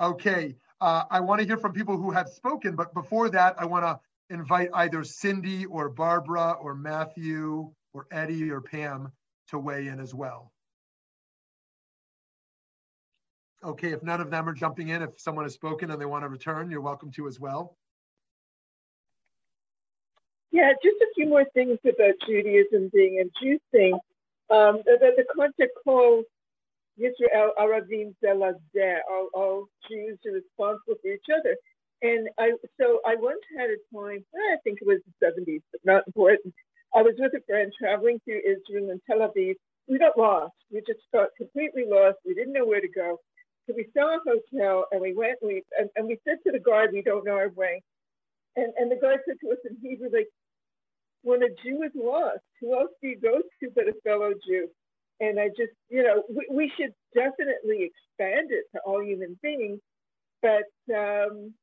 Okay, 0.00 0.56
uh, 0.80 1.04
I 1.10 1.20
want 1.20 1.40
to 1.40 1.46
hear 1.46 1.56
from 1.56 1.72
people 1.72 1.96
who 1.96 2.10
have 2.10 2.28
spoken, 2.28 2.74
but 2.74 2.92
before 2.94 3.28
that, 3.30 3.54
I 3.58 3.66
want 3.66 3.84
to 3.84 4.00
invite 4.34 4.70
either 4.74 5.04
Cindy 5.04 5.66
or 5.66 5.88
Barbara 5.88 6.52
or 6.60 6.74
Matthew 6.74 7.70
or 7.92 8.06
Eddie 8.10 8.50
or 8.50 8.60
Pam 8.60 9.12
to 9.48 9.58
weigh 9.58 9.86
in 9.86 10.00
as 10.00 10.12
well. 10.14 10.50
Okay, 13.62 13.92
if 13.92 14.02
none 14.02 14.20
of 14.20 14.30
them 14.30 14.48
are 14.48 14.52
jumping 14.52 14.88
in, 14.88 15.02
if 15.02 15.18
someone 15.18 15.44
has 15.44 15.54
spoken 15.54 15.90
and 15.90 16.00
they 16.00 16.06
want 16.06 16.24
to 16.24 16.28
return, 16.28 16.70
you're 16.70 16.80
welcome 16.80 17.10
to 17.12 17.28
as 17.28 17.38
well. 17.38 17.76
Yeah, 20.54 20.72
just 20.84 21.02
a 21.02 21.08
few 21.16 21.28
more 21.28 21.46
things 21.54 21.80
about 21.84 22.14
Judaism 22.28 22.90
being 22.94 23.20
a 23.20 23.26
Jew 23.44 23.58
thing. 23.72 23.94
Um, 24.50 24.82
the, 24.86 24.98
the 25.18 25.26
concept 25.36 25.74
called 25.84 26.24
Yisrael 27.00 27.50
Aravim 27.58 28.14
Zeh 28.24 28.34
LaZeh, 28.36 28.98
all, 29.10 29.28
all 29.34 29.66
Jews 29.90 30.18
are 30.26 30.32
responsible 30.34 30.96
for 31.02 31.08
each 31.08 31.28
other. 31.34 31.56
And 32.02 32.28
I, 32.38 32.52
so 32.80 33.00
I 33.06 33.16
once 33.16 33.40
had 33.58 33.70
a 33.70 33.78
time, 33.96 34.24
I 34.34 34.56
think 34.64 34.80
it 34.82 34.88
was 34.88 35.00
the 35.20 35.26
70s, 35.26 35.62
but 35.72 35.82
not 35.84 36.04
important. 36.06 36.54
I 36.94 37.02
was 37.02 37.14
with 37.18 37.34
a 37.34 37.42
friend 37.48 37.72
traveling 37.78 38.20
through 38.24 38.42
Israel 38.46 38.90
and 38.90 39.00
Tel 39.08 39.20
Aviv. 39.28 39.54
We 39.88 39.98
got 39.98 40.18
lost. 40.18 40.54
We 40.72 40.80
just 40.86 41.00
got 41.14 41.30
completely 41.38 41.84
lost. 41.88 42.18
We 42.26 42.34
didn't 42.34 42.54
know 42.54 42.66
where 42.66 42.82
to 42.82 42.88
go. 42.88 43.18
So 43.68 43.74
we 43.76 43.88
saw 43.96 44.16
a 44.16 44.20
hotel 44.26 44.86
and 44.92 45.00
we 45.02 45.14
went 45.14 45.38
and 45.42 45.48
we, 45.48 45.62
and, 45.78 45.90
and 45.96 46.08
we 46.08 46.18
said 46.26 46.38
to 46.46 46.52
the 46.52 46.60
guard, 46.60 46.90
we 46.92 47.02
don't 47.02 47.26
know 47.26 47.34
our 47.36 47.50
way. 47.50 47.82
And, 48.56 48.72
and 48.78 48.90
the 48.92 48.96
guard 48.96 49.20
said 49.26 49.36
to 49.42 49.52
us 49.52 49.58
in 49.68 49.76
Hebrew, 49.82 50.10
like, 50.12 50.28
when 51.24 51.42
a 51.42 51.48
Jew 51.64 51.82
is 51.82 51.92
lost, 51.96 52.44
who 52.60 52.78
else 52.78 52.90
do 53.02 53.08
you 53.08 53.18
go 53.18 53.40
to 53.40 53.70
but 53.74 53.88
a 53.88 53.94
fellow 54.04 54.32
Jew? 54.46 54.68
And 55.20 55.40
I 55.40 55.48
just, 55.48 55.72
you 55.88 56.02
know, 56.02 56.22
we, 56.28 56.46
we 56.50 56.72
should 56.76 56.92
definitely 57.14 57.90
expand 57.90 58.48
it 58.50 58.64
to 58.74 58.80
all 58.86 59.02
human 59.02 59.38
beings. 59.42 59.80
But 60.42 60.68
um, 60.94 61.54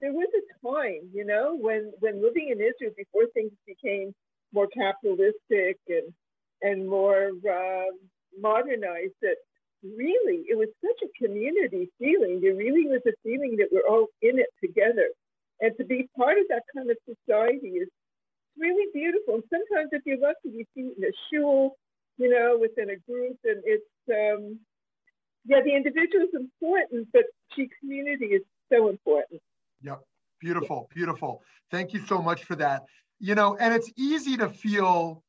there 0.00 0.12
was 0.12 0.28
a 0.36 0.66
time, 0.66 1.08
you 1.14 1.24
know, 1.24 1.56
when 1.58 1.92
when 2.00 2.22
living 2.22 2.48
in 2.52 2.60
Israel 2.60 2.92
before 2.96 3.24
things 3.32 3.52
became 3.66 4.14
more 4.52 4.68
capitalistic 4.68 5.78
and 5.88 6.12
and 6.62 6.88
more 6.88 7.30
uh, 7.50 7.90
modernized, 8.38 9.16
that 9.22 9.36
really 9.82 10.44
it 10.48 10.58
was 10.58 10.68
such 10.84 11.08
a 11.08 11.24
community 11.24 11.88
feeling. 11.98 12.40
There 12.42 12.54
really 12.54 12.86
was 12.86 13.00
a 13.06 13.16
feeling 13.22 13.56
that 13.58 13.68
we're 13.72 13.88
all 13.88 14.08
in 14.20 14.38
it 14.38 14.52
together, 14.62 15.08
and 15.60 15.72
to 15.78 15.84
be 15.84 16.08
part 16.16 16.38
of 16.38 16.44
that 16.50 16.64
kind 16.76 16.90
of 16.90 16.98
society 17.08 17.80
is 17.80 17.88
really 18.58 18.90
beautiful. 18.92 19.40
Sometimes, 19.50 19.90
if 19.92 20.02
you're 20.04 20.18
lucky, 20.18 20.50
you 20.50 20.64
see 20.74 20.92
in 20.96 21.04
a 21.04 21.12
shul, 21.30 21.76
you 22.16 22.30
know, 22.30 22.58
within 22.60 22.90
a 22.90 22.96
group, 22.96 23.38
and 23.44 23.62
it's 23.64 23.84
um, 24.10 24.58
yeah, 25.46 25.60
the 25.64 25.74
individual 25.74 26.24
is 26.24 26.34
important, 26.34 27.08
but 27.12 27.22
the 27.56 27.68
community 27.80 28.26
is 28.26 28.42
so 28.72 28.88
important. 28.88 29.40
Yep, 29.82 30.02
beautiful, 30.40 30.88
beautiful. 30.92 31.42
Thank 31.70 31.92
you 31.92 32.04
so 32.06 32.20
much 32.20 32.44
for 32.44 32.56
that. 32.56 32.84
You 33.20 33.34
know, 33.34 33.56
and 33.56 33.72
it's 33.72 33.90
easy 33.96 34.36
to 34.38 34.48
feel 34.48 35.22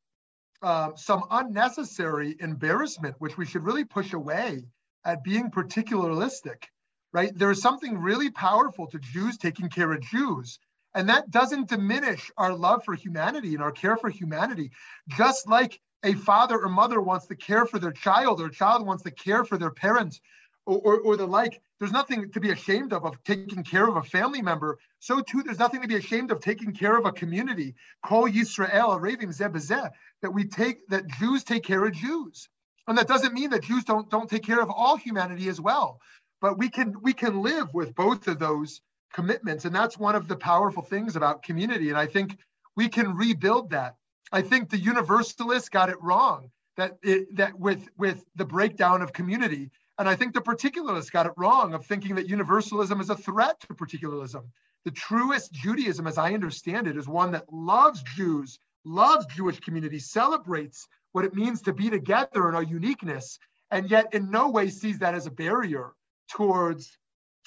uh, 0.60 0.90
some 0.96 1.24
unnecessary 1.30 2.36
embarrassment, 2.40 3.14
which 3.18 3.38
we 3.38 3.46
should 3.46 3.64
really 3.64 3.84
push 3.84 4.12
away 4.12 4.64
at 5.04 5.22
being 5.22 5.50
particularistic, 5.50 6.64
right? 7.12 7.36
There 7.36 7.50
is 7.50 7.62
something 7.62 7.96
really 7.96 8.30
powerful 8.30 8.88
to 8.88 8.98
Jews 8.98 9.38
taking 9.38 9.68
care 9.68 9.92
of 9.92 10.00
Jews. 10.00 10.58
And 10.94 11.08
that 11.08 11.30
doesn't 11.30 11.68
diminish 11.68 12.30
our 12.36 12.54
love 12.54 12.84
for 12.84 12.94
humanity 12.94 13.54
and 13.54 13.62
our 13.62 13.72
care 13.72 13.96
for 13.96 14.08
humanity. 14.08 14.70
Just 15.16 15.48
like 15.48 15.80
a 16.04 16.14
father 16.14 16.58
or 16.58 16.68
mother 16.68 17.00
wants 17.00 17.26
to 17.26 17.36
care 17.36 17.66
for 17.66 17.78
their 17.78 17.92
child 17.92 18.40
or 18.40 18.46
a 18.46 18.52
child 18.52 18.86
wants 18.86 19.02
to 19.02 19.10
care 19.10 19.44
for 19.44 19.58
their 19.58 19.70
parents 19.70 20.20
or, 20.66 20.78
or, 20.78 21.00
or, 21.00 21.16
the 21.16 21.26
like, 21.26 21.62
there's 21.78 21.92
nothing 21.92 22.30
to 22.32 22.40
be 22.40 22.50
ashamed 22.50 22.92
of 22.92 23.04
of 23.04 23.22
taking 23.24 23.64
care 23.64 23.88
of 23.88 23.96
a 23.96 24.02
family 24.02 24.42
member. 24.42 24.78
So 24.98 25.20
too, 25.20 25.42
there's 25.42 25.58
nothing 25.58 25.80
to 25.80 25.88
be 25.88 25.96
ashamed 25.96 26.30
of 26.30 26.40
taking 26.40 26.74
care 26.74 26.96
of 26.96 27.06
a 27.06 27.12
community. 27.12 27.74
Kol 28.04 28.28
Yisrael, 28.28 29.00
Aravim 29.00 29.34
Zeh 29.34 29.50
Bazeh, 29.50 29.90
that 30.20 30.30
we 30.30 30.44
take, 30.44 30.86
that 30.88 31.06
Jews 31.06 31.42
take 31.42 31.64
care 31.64 31.84
of 31.86 31.92
Jews. 31.92 32.48
And 32.86 32.98
that 32.98 33.08
doesn't 33.08 33.32
mean 33.32 33.50
that 33.50 33.62
Jews 33.62 33.84
don't, 33.84 34.10
don't 34.10 34.28
take 34.28 34.44
care 34.44 34.60
of 34.60 34.70
all 34.70 34.96
humanity 34.96 35.48
as 35.48 35.58
well. 35.60 36.00
But 36.40 36.58
we 36.58 36.68
can 36.68 36.94
we 37.02 37.14
can 37.14 37.42
live 37.42 37.74
with 37.74 37.94
both 37.94 38.28
of 38.28 38.38
those 38.38 38.80
commitments. 39.12 39.64
And 39.64 39.74
that's 39.74 39.98
one 39.98 40.14
of 40.14 40.28
the 40.28 40.36
powerful 40.36 40.82
things 40.82 41.16
about 41.16 41.42
community. 41.42 41.88
And 41.88 41.98
I 41.98 42.06
think 42.06 42.36
we 42.76 42.88
can 42.88 43.16
rebuild 43.16 43.70
that. 43.70 43.96
I 44.32 44.42
think 44.42 44.68
the 44.68 44.78
universalists 44.78 45.68
got 45.68 45.88
it 45.88 46.00
wrong 46.02 46.50
that 46.76 46.96
it, 47.02 47.36
that 47.36 47.58
with 47.58 47.88
with 47.98 48.24
the 48.36 48.44
breakdown 48.44 49.02
of 49.02 49.12
community. 49.12 49.70
And 49.98 50.08
I 50.08 50.14
think 50.14 50.32
the 50.32 50.40
particularists 50.40 51.10
got 51.10 51.26
it 51.26 51.32
wrong 51.36 51.74
of 51.74 51.84
thinking 51.84 52.14
that 52.14 52.28
universalism 52.28 53.00
is 53.00 53.10
a 53.10 53.16
threat 53.16 53.58
to 53.60 53.74
particularism. 53.74 54.44
The 54.84 54.92
truest 54.92 55.52
Judaism, 55.52 56.06
as 56.06 56.18
I 56.18 56.34
understand 56.34 56.86
it, 56.86 56.96
is 56.96 57.08
one 57.08 57.32
that 57.32 57.52
loves 57.52 58.02
Jews, 58.14 58.60
loves 58.84 59.26
Jewish 59.26 59.58
community, 59.58 59.98
celebrates 59.98 60.86
what 61.12 61.24
it 61.24 61.34
means 61.34 61.62
to 61.62 61.72
be 61.72 61.90
together 61.90 62.48
in 62.48 62.54
our 62.54 62.62
uniqueness, 62.62 63.40
and 63.72 63.90
yet 63.90 64.14
in 64.14 64.30
no 64.30 64.48
way 64.48 64.68
sees 64.68 65.00
that 65.00 65.14
as 65.14 65.26
a 65.26 65.32
barrier 65.32 65.94
towards 66.30 66.96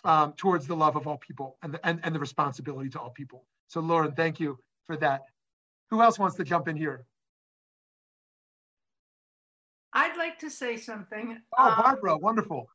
um, 0.04 0.34
towards 0.34 0.68
the 0.68 0.76
love 0.76 0.96
of 0.96 1.08
all 1.08 1.18
people 1.18 1.58
and 1.64 1.74
the, 1.74 1.88
and, 1.88 2.00
and 2.04 2.16
the 2.16 2.20
responsibility 2.20 2.90
to 2.90 3.00
all 3.00 3.10
people. 3.12 3.46
So 3.68 3.80
Lauren, 3.80 4.14
thank 4.14 4.40
you 4.40 4.60
for 4.86 4.98
that. 4.98 5.22
Who 5.90 6.02
else 6.02 6.18
wants 6.18 6.36
to 6.38 6.44
jump 6.44 6.68
in 6.68 6.76
here? 6.76 7.06
I'd 9.94 10.18
like 10.18 10.40
to 10.40 10.50
say 10.50 10.78
something. 10.78 11.38
Oh, 11.58 11.76
Barbara, 11.78 12.16
um, 12.16 12.22
wonderful. 12.22 12.68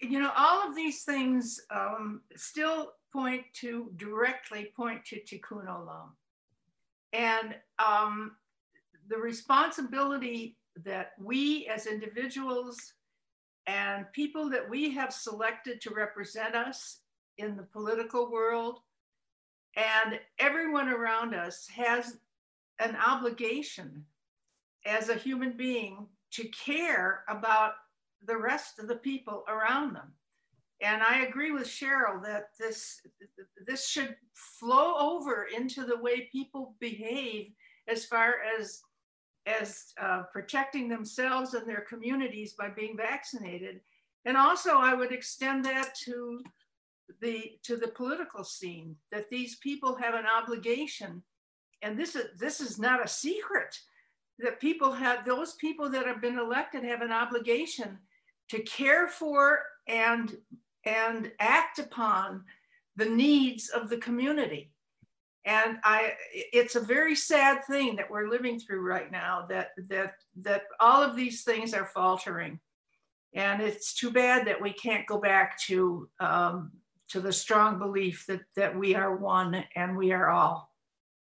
You 0.00 0.20
know, 0.20 0.30
all 0.36 0.68
of 0.68 0.76
these 0.76 1.02
things 1.04 1.58
um, 1.70 2.20
still 2.36 2.92
point 3.12 3.42
to, 3.54 3.90
directly 3.96 4.72
point 4.76 5.04
to 5.06 5.16
Tikkun 5.16 5.66
Olam. 5.66 6.10
And 7.12 7.54
um, 7.84 8.32
the 9.08 9.16
responsibility 9.16 10.56
that 10.84 11.12
we 11.18 11.66
as 11.68 11.86
individuals 11.86 12.76
and 13.66 14.10
people 14.12 14.50
that 14.50 14.68
we 14.68 14.90
have 14.92 15.12
selected 15.12 15.80
to 15.80 15.94
represent 15.94 16.54
us 16.54 17.00
in 17.38 17.56
the 17.56 17.62
political 17.62 18.30
world 18.30 18.80
and 19.76 20.20
everyone 20.38 20.88
around 20.88 21.34
us 21.34 21.66
has 21.74 22.18
an 22.78 22.96
obligation 22.96 24.04
as 24.86 25.08
a 25.08 25.14
human 25.14 25.56
being 25.56 26.06
to 26.32 26.48
care 26.48 27.24
about 27.28 27.72
the 28.26 28.36
rest 28.36 28.78
of 28.78 28.88
the 28.88 28.96
people 28.96 29.44
around 29.48 29.94
them. 29.94 30.12
And 30.80 31.02
I 31.02 31.22
agree 31.22 31.50
with 31.50 31.66
Cheryl 31.66 32.22
that 32.24 32.48
this, 32.58 33.00
this 33.66 33.88
should 33.88 34.16
flow 34.34 34.94
over 34.98 35.46
into 35.56 35.84
the 35.84 35.96
way 35.96 36.28
people 36.32 36.74
behave 36.80 37.52
as 37.88 38.04
far 38.04 38.34
as 38.58 38.82
as 39.46 39.92
uh, 40.00 40.22
protecting 40.32 40.88
themselves 40.88 41.54
and 41.54 41.68
their 41.68 41.82
communities 41.88 42.54
by 42.54 42.68
being 42.68 42.96
vaccinated. 42.96 43.80
And 44.24 44.36
also 44.36 44.76
I 44.76 44.94
would 44.94 45.12
extend 45.12 45.64
that 45.64 45.94
to 46.04 46.42
the, 47.20 47.52
to 47.64 47.76
the 47.76 47.88
political 47.88 48.44
scene, 48.44 48.96
that 49.12 49.28
these 49.30 49.56
people 49.56 49.94
have 49.96 50.14
an 50.14 50.24
obligation. 50.26 51.22
And 51.82 51.98
this 51.98 52.16
is, 52.16 52.38
this 52.38 52.60
is 52.60 52.78
not 52.78 53.04
a 53.04 53.08
secret 53.08 53.78
that 54.38 54.60
people 54.60 54.92
have, 54.92 55.24
those 55.24 55.54
people 55.54 55.90
that 55.90 56.06
have 56.06 56.20
been 56.20 56.38
elected 56.38 56.82
have 56.84 57.02
an 57.02 57.12
obligation 57.12 57.98
to 58.48 58.60
care 58.60 59.06
for 59.06 59.60
and, 59.86 60.36
and 60.86 61.30
act 61.38 61.78
upon 61.78 62.44
the 62.96 63.04
needs 63.04 63.68
of 63.68 63.90
the 63.90 63.98
community 63.98 64.70
and 65.44 65.78
i 65.84 66.12
it's 66.52 66.74
a 66.74 66.80
very 66.80 67.14
sad 67.14 67.64
thing 67.66 67.96
that 67.96 68.10
we're 68.10 68.28
living 68.28 68.58
through 68.58 68.80
right 68.80 69.10
now 69.10 69.46
that 69.48 69.68
that 69.88 70.14
that 70.36 70.62
all 70.80 71.02
of 71.02 71.16
these 71.16 71.42
things 71.42 71.74
are 71.74 71.86
faltering. 71.86 72.60
And 73.34 73.60
it's 73.60 73.94
too 73.94 74.10
bad 74.10 74.46
that 74.46 74.60
we 74.60 74.72
can't 74.72 75.06
go 75.06 75.18
back 75.18 75.58
to 75.62 76.08
um, 76.20 76.70
to 77.08 77.20
the 77.20 77.32
strong 77.32 77.78
belief 77.78 78.24
that 78.28 78.40
that 78.56 78.76
we 78.76 78.94
are 78.94 79.16
one 79.16 79.64
and 79.74 79.96
we 79.96 80.12
are 80.12 80.28
all. 80.28 80.70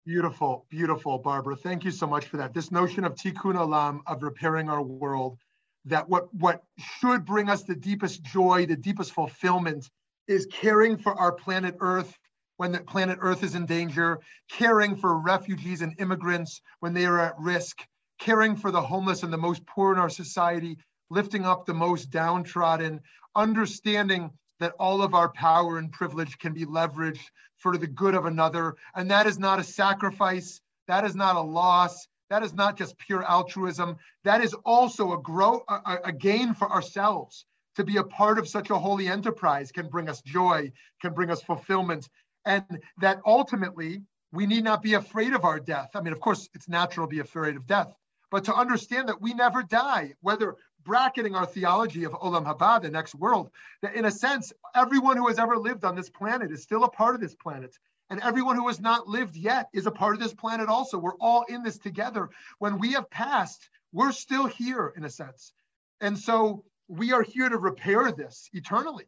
Beautiful 0.06 0.66
beautiful 0.70 1.18
barbara. 1.18 1.56
Thank 1.56 1.86
you 1.86 1.92
so 1.92 2.06
much 2.06 2.26
for 2.26 2.38
that. 2.38 2.54
This 2.54 2.72
notion 2.72 3.06
of 3.06 3.16
tikkun 3.16 3.56
olam 3.56 4.02
of 4.08 4.22
repairing 4.22 4.70
our 4.70 4.82
world 4.82 5.40
that 5.86 6.08
what 6.10 6.34
what 6.34 6.64
should 6.78 7.26
bring 7.26 7.50
us 7.50 7.64
the 7.64 7.76
deepest 7.76 8.24
joy 8.24 8.66
the 8.66 8.76
deepest 8.76 9.12
fulfillment 9.12 9.90
is 10.28 10.46
caring 10.52 10.98
for 10.98 11.14
our 11.16 11.32
planet 11.32 11.76
earth 11.80 12.18
when 12.64 12.82
planet 12.86 13.18
Earth 13.20 13.44
is 13.44 13.56
in 13.56 13.66
danger, 13.66 14.22
caring 14.50 14.96
for 14.96 15.20
refugees 15.20 15.82
and 15.82 16.00
immigrants 16.00 16.62
when 16.80 16.94
they 16.94 17.06
are 17.06 17.20
at 17.20 17.38
risk, 17.38 17.86
caring 18.20 18.56
for 18.56 18.72
the 18.72 18.82
homeless 18.82 19.22
and 19.22 19.34
the 19.34 19.38
most 19.38 19.66
poor 19.66 19.92
in 19.92 20.00
our 20.00 20.10
society, 20.10 20.78
lifting 21.10 21.44
up 21.44 21.66
the 21.66 21.74
most 21.74 22.10
downtrodden, 22.10 23.02
understanding 23.36 24.32
that 24.62 24.76
all 24.80 25.02
of 25.02 25.14
our 25.14 25.28
power 25.34 25.78
and 25.78 25.92
privilege 25.92 26.38
can 26.38 26.54
be 26.54 26.64
leveraged 26.64 27.26
for 27.58 27.78
the 27.78 27.86
good 27.86 28.16
of 28.16 28.28
another. 28.28 28.76
And 28.96 29.12
that 29.12 29.28
is 29.28 29.38
not 29.38 29.60
a 29.60 29.64
sacrifice, 29.64 30.62
that 30.88 31.04
is 31.04 31.16
not 31.16 31.36
a 31.36 31.42
loss, 31.42 32.08
that 32.30 32.44
is 32.44 32.54
not 32.54 32.78
just 32.78 32.98
pure 32.98 33.30
altruism, 33.30 33.98
that 34.24 34.42
is 34.42 34.54
also 34.64 35.12
a 35.12 35.22
grow 35.22 35.66
a, 35.68 35.98
a 36.06 36.12
gain 36.14 36.54
for 36.54 36.72
ourselves. 36.72 37.46
To 37.76 37.84
be 37.84 37.98
a 37.98 38.04
part 38.04 38.38
of 38.38 38.48
such 38.48 38.70
a 38.70 38.78
holy 38.78 39.08
enterprise 39.08 39.72
can 39.72 39.90
bring 39.90 40.08
us 40.08 40.22
joy, 40.22 40.72
can 41.02 41.14
bring 41.14 41.32
us 41.32 41.42
fulfillment, 41.42 42.08
and 42.46 42.82
that 43.00 43.22
ultimately 43.26 44.04
we 44.32 44.46
need 44.46 44.64
not 44.64 44.82
be 44.82 44.96
afraid 44.96 45.34
of 45.34 45.46
our 45.46 45.60
death. 45.60 45.92
I 45.96 46.02
mean, 46.02 46.14
of 46.14 46.20
course, 46.20 46.50
it's 46.54 46.68
natural 46.68 47.08
to 47.08 47.12
be 47.12 47.20
afraid 47.20 47.56
of 47.56 47.68
death, 47.68 47.94
but 48.32 48.46
to 48.46 48.56
understand 48.56 49.10
that 49.10 49.22
we 49.22 49.34
never 49.34 49.62
die, 49.64 50.14
whether 50.22 50.56
bracketing 50.84 51.36
our 51.36 51.46
theology 51.46 52.04
of 52.04 52.14
Olam 52.14 52.46
Haba, 52.46 52.82
the 52.82 52.90
next 52.90 53.16
world, 53.16 53.50
that 53.82 53.96
in 53.96 54.06
a 54.06 54.12
sense, 54.12 54.52
everyone 54.76 55.18
who 55.18 55.28
has 55.28 55.40
ever 55.40 55.58
lived 55.58 55.86
on 55.86 55.96
this 55.96 56.10
planet 56.10 56.52
is 56.52 56.64
still 56.64 56.84
a 56.84 56.90
part 56.90 57.16
of 57.16 57.22
this 57.22 57.36
planet. 57.36 57.78
And 58.10 58.22
everyone 58.22 58.58
who 58.58 58.68
has 58.68 58.82
not 58.82 59.08
lived 59.08 59.36
yet 59.36 59.70
is 59.74 59.86
a 59.86 59.92
part 59.92 60.14
of 60.14 60.20
this 60.20 60.34
planet 60.34 60.68
also. 60.68 60.98
We're 60.98 61.16
all 61.20 61.46
in 61.48 61.64
this 61.64 61.78
together. 61.78 62.30
When 62.60 62.78
we 62.78 62.92
have 62.94 63.10
passed, 63.10 63.70
we're 63.92 64.12
still 64.12 64.46
here 64.46 64.94
in 64.98 65.04
a 65.06 65.10
sense. 65.10 65.54
And 66.02 66.18
so 66.18 66.66
we 66.88 67.14
are 67.14 67.24
here 67.24 67.50
to 67.50 67.58
repair 67.58 68.12
this 68.12 68.50
eternally. 68.54 69.06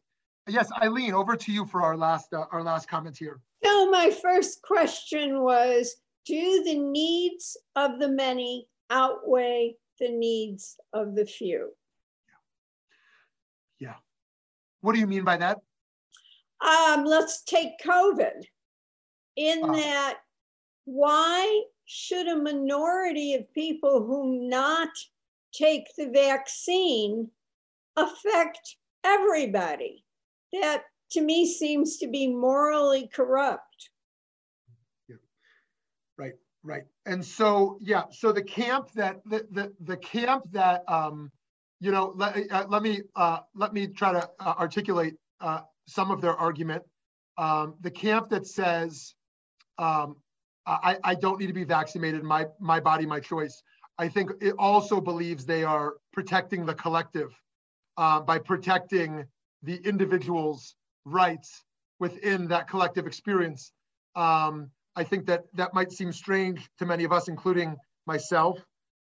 Yes, 0.48 0.70
Eileen, 0.82 1.14
over 1.14 1.36
to 1.36 1.52
you 1.52 1.66
for 1.66 1.82
our 1.82 1.98
last 1.98 2.32
uh, 2.34 2.46
our 2.52 2.62
last 2.62 2.88
comment 2.88 3.18
here. 3.18 3.40
So 3.64 3.90
my 3.90 4.12
first 4.12 4.62
question 4.62 5.42
was, 5.42 5.96
do 6.26 6.64
the 6.64 6.78
needs 6.78 7.58
of 7.76 8.00
the 8.00 8.10
many 8.10 8.68
outweigh 8.92 9.76
the 10.00 10.10
needs 10.10 10.78
of 10.94 11.16
the 11.16 11.26
few? 11.26 11.72
Yeah. 13.80 13.88
yeah. 13.90 13.96
What 14.82 14.94
do 14.94 15.00
you 15.00 15.08
mean 15.08 15.24
by 15.24 15.38
that? 15.38 15.58
Um, 16.62 17.06
let's 17.06 17.44
take 17.44 17.80
COVID. 17.84 18.44
In 19.36 19.64
uh, 19.64 19.74
that, 19.74 20.18
why 20.86 21.64
should 21.86 22.28
a 22.28 22.36
minority 22.36 23.34
of 23.34 23.52
people 23.54 24.06
who 24.06 24.48
not 24.48 24.90
take 25.54 25.88
the 25.98 26.10
vaccine 26.10 27.30
affect 27.96 28.78
everybody? 29.04 30.06
That 30.62 30.84
to 31.12 31.22
me 31.22 31.46
seems 31.46 31.98
to 31.98 32.08
be 32.08 32.28
morally 32.28 33.10
corrupt. 33.14 33.90
Yeah. 35.08 35.18
Right, 36.18 36.34
right. 36.64 36.84
And 37.06 37.24
so, 37.24 37.78
yeah, 37.82 38.04
so 38.12 38.32
the 38.32 38.44
camp 38.44 38.92
that 38.96 39.22
the 39.26 39.46
the, 39.52 39.74
the 39.82 39.98
camp 39.98 40.46
that 40.52 40.84
um, 40.88 41.32
you 41.80 41.92
know, 41.92 42.14
let, 42.16 42.52
uh, 42.52 42.66
let 42.70 42.84
me 42.84 43.02
uh, 43.16 43.40
let 43.54 43.74
me 43.74 43.88
try 43.88 44.14
to 44.14 44.30
uh, 44.40 44.54
articulate 44.60 45.16
uh, 45.42 45.62
some 45.88 46.12
of 46.12 46.22
their 46.22 46.36
argument. 46.36 46.84
Um, 47.38 47.76
the 47.82 47.92
camp 47.92 48.30
that 48.30 48.48
says 48.48 49.14
um, 49.78 50.16
I, 50.66 50.98
I 51.04 51.16
don't 51.16 51.40
need 51.40 51.48
to 51.48 51.54
be 51.54 51.64
vaccinated, 51.64 52.24
my 52.24 52.48
my 52.60 52.80
body, 52.80 53.06
my 53.06 53.20
choice. 53.20 53.62
I 53.98 54.08
think 54.08 54.32
it 54.42 54.56
also 54.58 55.00
believes 55.00 55.46
they 55.46 55.64
are 55.64 55.94
protecting 56.12 56.66
the 56.66 56.74
collective 56.74 57.32
uh, 57.98 58.22
by 58.22 58.40
protecting 58.40 59.26
the 59.66 59.76
individual's 59.78 60.76
rights 61.06 61.64
within 62.00 62.48
that 62.48 62.68
collective 62.68 63.08
experience. 63.08 63.72
Um, 64.16 64.72
I 64.96 65.04
think 65.04 65.26
that 65.26 65.44
that 65.54 65.74
might 65.74 65.92
seem 65.92 66.14
strange 66.14 66.70
to 66.80 66.86
many 66.86 67.04
of 67.04 67.12
us, 67.12 67.28
including 67.28 67.76
myself. 68.06 68.60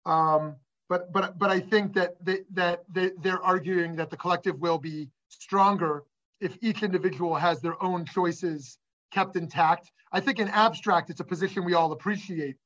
Um, 0.05 0.57
but 0.89 1.13
but 1.13 1.39
but 1.39 1.51
I 1.51 1.61
think 1.61 1.95
that 1.95 2.15
they, 2.25 2.41
that 2.55 2.85
they, 2.93 3.11
they're 3.23 3.43
arguing 3.43 3.97
that 3.97 4.11
the 4.11 4.17
collective 4.17 4.59
will 4.61 4.79
be 4.79 5.11
stronger 5.29 6.05
if 6.41 6.57
each 6.61 6.83
individual 6.83 7.35
has 7.35 7.61
their 7.61 7.83
own 7.83 8.05
choices 8.05 8.79
kept 9.13 9.37
intact. 9.37 9.91
I 10.13 10.21
think 10.21 10.39
in 10.39 10.49
abstract, 10.49 11.11
it's 11.11 11.21
a 11.21 11.25
position 11.25 11.65
we 11.65 11.75
all 11.75 11.93
appreciate 11.93 12.57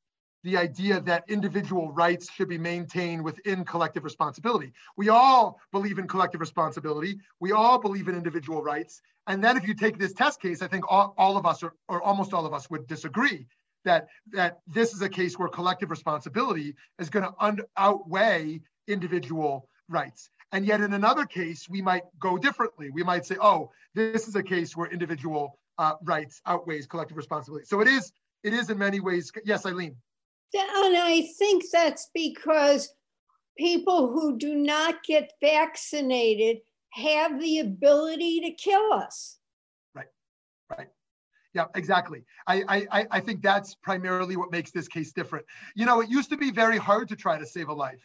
the 0.43 0.57
idea 0.57 1.01
that 1.01 1.25
individual 1.29 1.93
rights 1.93 2.31
should 2.33 2.49
be 2.49 2.59
maintained 2.59 3.23
within 3.23 3.65
collective 3.65 4.05
responsibility. 4.05 4.73
We 4.97 5.09
all 5.09 5.61
believe 5.73 5.99
in 5.99 6.09
collective 6.09 6.41
responsibility. 6.41 7.19
We 7.41 7.53
all 7.53 7.79
believe 7.79 8.09
in 8.09 8.15
individual 8.15 8.63
rights. 8.63 9.03
And 9.27 9.45
then 9.45 9.57
if 9.57 9.69
you 9.69 9.75
take 9.75 9.99
this 9.99 10.13
test 10.13 10.41
case, 10.41 10.63
I 10.63 10.67
think 10.67 10.85
all, 10.91 11.15
all 11.19 11.37
of 11.37 11.47
us 11.47 11.63
or, 11.63 11.75
or 11.89 12.03
almost 12.03 12.33
all 12.33 12.47
of 12.47 12.55
us 12.55 12.71
would 12.71 12.87
disagree 12.87 13.47
that, 13.85 14.09
that 14.33 14.61
this 14.67 14.95
is 14.95 15.03
a 15.03 15.09
case 15.09 15.39
where 15.39 15.49
collective 15.49 15.91
responsibility 15.91 16.75
is 16.99 17.11
going 17.11 17.25
to 17.25 17.67
outweigh 17.77 18.61
individual 18.89 19.69
rights. 19.89 20.31
And 20.53 20.67
yet 20.67 20.81
in 20.81 20.93
another 20.95 21.27
case, 21.27 21.69
we 21.69 21.81
might 21.81 22.03
go 22.19 22.37
differently. 22.37 22.91
We 22.91 23.05
might 23.05 23.25
say, 23.25 23.37
oh, 23.41 23.71
this 23.95 24.27
is 24.27 24.35
a 24.37 24.43
case 24.43 24.77
where 24.77 24.91
individual 24.91 25.59
uh, 25.79 25.95
rights 26.03 26.41
outweighs 26.47 26.87
collective 26.87 27.17
responsibility. 27.17 27.67
So 27.67 27.81
it 27.81 27.89
is, 27.89 28.13
it 28.43 28.53
is 28.53 28.69
in 28.71 28.79
many 28.79 29.01
ways, 29.01 29.31
yes, 29.45 29.65
Eileen. 29.65 29.97
And 30.55 30.97
I 30.97 31.29
think 31.39 31.65
that's 31.73 32.11
because 32.15 32.93
people 33.57 34.13
who 34.13 34.39
do 34.39 34.55
not 34.55 35.03
get 35.05 35.33
vaccinated 35.41 36.59
have 36.93 37.41
the 37.41 37.61
ability 37.61 38.41
to 38.41 38.51
kill 38.53 38.93
us. 38.93 39.39
Right, 39.95 40.09
right. 40.71 40.89
Yeah, 41.55 41.67
exactly. 41.75 42.25
I, 42.47 42.87
I, 42.91 43.07
I 43.11 43.21
think 43.21 43.43
that's 43.43 43.75
primarily 43.75 44.37
what 44.37 44.53
makes 44.53 44.71
this 44.71 44.89
case 44.89 45.13
different. 45.13 45.45
You 45.75 45.85
know, 45.87 46.01
it 46.01 46.09
used 46.09 46.31
to 46.31 46.37
be 46.37 46.51
very 46.51 46.79
hard 46.79 47.09
to 47.09 47.17
try 47.17 47.39
to 47.39 47.47
save 47.47 47.69
a 47.69 47.73
life. 47.73 48.03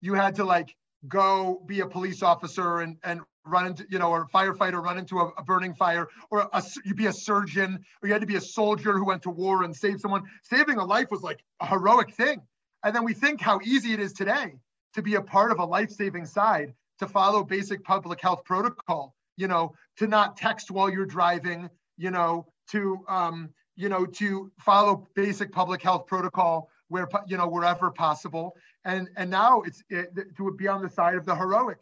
You 0.00 0.14
had 0.14 0.34
to 0.36 0.44
like 0.44 0.74
go 1.08 1.62
be 1.66 1.80
a 1.80 1.86
police 1.86 2.22
officer 2.22 2.80
and, 2.80 2.96
and 3.04 3.20
run 3.46 3.66
into, 3.66 3.86
you 3.90 3.98
know, 3.98 4.10
or 4.10 4.22
a 4.22 4.28
firefighter 4.28 4.82
run 4.82 4.98
into 4.98 5.18
a, 5.20 5.28
a 5.36 5.42
burning 5.44 5.74
fire, 5.74 6.08
or 6.30 6.48
a, 6.52 6.62
you 6.84 6.94
be 6.94 7.06
a 7.06 7.12
surgeon, 7.12 7.84
or 8.02 8.06
you 8.08 8.12
had 8.12 8.20
to 8.20 8.26
be 8.26 8.36
a 8.36 8.40
soldier 8.40 8.96
who 8.96 9.04
went 9.04 9.22
to 9.22 9.30
war 9.30 9.64
and 9.64 9.74
saved 9.76 10.00
someone. 10.00 10.22
Saving 10.42 10.78
a 10.78 10.84
life 10.84 11.10
was 11.10 11.22
like 11.22 11.44
a 11.60 11.66
heroic 11.66 12.14
thing. 12.14 12.40
And 12.84 12.94
then 12.94 13.04
we 13.04 13.14
think 13.14 13.40
how 13.40 13.60
easy 13.64 13.92
it 13.92 14.00
is 14.00 14.12
today 14.12 14.54
to 14.94 15.02
be 15.02 15.14
a 15.14 15.22
part 15.22 15.50
of 15.50 15.58
a 15.58 15.64
life-saving 15.64 16.26
side, 16.26 16.74
to 16.98 17.06
follow 17.06 17.42
basic 17.42 17.82
public 17.82 18.20
health 18.20 18.44
protocol, 18.44 19.14
you 19.36 19.48
know, 19.48 19.74
to 19.96 20.06
not 20.06 20.36
text 20.36 20.70
while 20.70 20.90
you're 20.90 21.06
driving, 21.06 21.68
you 21.96 22.10
know, 22.10 22.46
to, 22.70 23.04
um, 23.08 23.50
you 23.76 23.88
know, 23.88 24.06
to 24.06 24.52
follow 24.60 25.06
basic 25.14 25.50
public 25.50 25.82
health 25.82 26.06
protocol 26.06 26.70
where, 26.88 27.08
you 27.26 27.36
know, 27.36 27.48
wherever 27.48 27.90
possible. 27.90 28.54
And, 28.84 29.08
and 29.16 29.30
now 29.30 29.62
it's 29.62 29.82
it, 29.88 30.14
to 30.36 30.54
be 30.56 30.68
on 30.68 30.82
the 30.82 30.88
side 30.88 31.16
of 31.16 31.24
the 31.24 31.34
heroic 31.34 31.80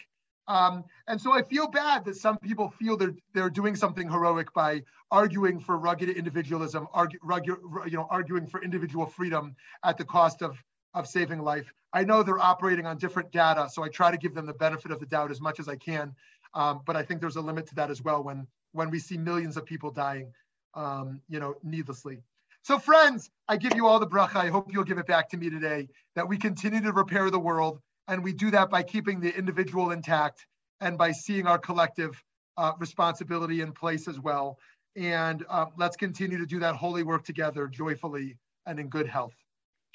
um, 0.49 0.84
and 1.07 1.20
so 1.20 1.32
I 1.32 1.43
feel 1.43 1.68
bad 1.68 2.05
that 2.05 2.16
some 2.16 2.38
people 2.38 2.70
feel 2.70 2.97
they're 2.97 3.14
they're 3.32 3.51
doing 3.51 3.76
something 3.76 4.09
heroic 4.09 4.53
by 4.53 4.82
arguing 5.11 5.61
for 5.61 5.78
rugged 5.78 6.09
individualism, 6.09 6.88
argue, 6.93 7.18
rugged, 7.22 7.57
you 7.86 7.93
know, 7.93 8.07
arguing 8.11 8.47
for 8.47 8.62
individual 8.62 9.07
freedom 9.07 9.55
at 9.84 9.97
the 9.97 10.05
cost 10.05 10.43
of 10.43 10.57
of 10.95 11.07
saving 11.07 11.40
life. 11.40 11.72
I 11.93 12.05
know 12.05 12.22
they're 12.22 12.40
operating 12.40 12.86
on 12.86 12.99
different 12.99 13.30
data, 13.30 13.68
so 13.70 13.82
I 13.82 13.88
try 13.88 14.11
to 14.11 14.16
give 14.16 14.34
them 14.34 14.47
the 14.47 14.55
benefit 14.55 14.90
of 14.90 15.01
the 15.01 15.07
doubt 15.07 15.30
as 15.30 15.40
much 15.40 15.61
as 15.61 15.68
I 15.68 15.76
can. 15.76 16.14
Um, 16.55 16.82
but 16.84 16.97
I 16.97 17.03
think 17.03 17.20
there's 17.20 17.36
a 17.36 17.40
limit 17.40 17.66
to 17.68 17.74
that 17.76 17.90
as 17.90 18.03
well 18.03 18.22
when 18.22 18.47
when 18.72 18.90
we 18.90 18.99
see 18.99 19.16
millions 19.16 19.57
of 19.57 19.64
people 19.64 19.90
dying, 19.90 20.32
um, 20.74 21.20
you 21.28 21.38
know, 21.38 21.55
needlessly. 21.62 22.18
So 22.62 22.78
friends, 22.78 23.30
I 23.49 23.57
give 23.57 23.74
you 23.74 23.86
all 23.86 23.99
the 23.99 24.07
bracha. 24.07 24.36
I 24.36 24.49
hope 24.49 24.72
you'll 24.72 24.84
give 24.84 24.99
it 24.99 25.07
back 25.07 25.28
to 25.30 25.36
me 25.36 25.51
today 25.51 25.88
that 26.14 26.28
we 26.28 26.36
continue 26.36 26.80
to 26.80 26.93
repair 26.93 27.30
the 27.30 27.38
world 27.38 27.80
and 28.12 28.22
we 28.22 28.34
do 28.34 28.50
that 28.50 28.68
by 28.68 28.82
keeping 28.82 29.20
the 29.20 29.34
individual 29.34 29.90
intact 29.90 30.46
and 30.82 30.98
by 30.98 31.12
seeing 31.12 31.46
our 31.46 31.58
collective 31.58 32.22
uh, 32.58 32.72
responsibility 32.78 33.62
in 33.62 33.72
place 33.72 34.06
as 34.06 34.20
well. 34.20 34.58
And 34.96 35.46
uh, 35.48 35.66
let's 35.78 35.96
continue 35.96 36.36
to 36.36 36.44
do 36.44 36.58
that 36.58 36.76
holy 36.76 37.04
work 37.04 37.24
together 37.24 37.66
joyfully 37.68 38.36
and 38.66 38.78
in 38.78 38.88
good 38.88 39.08
health. 39.08 39.32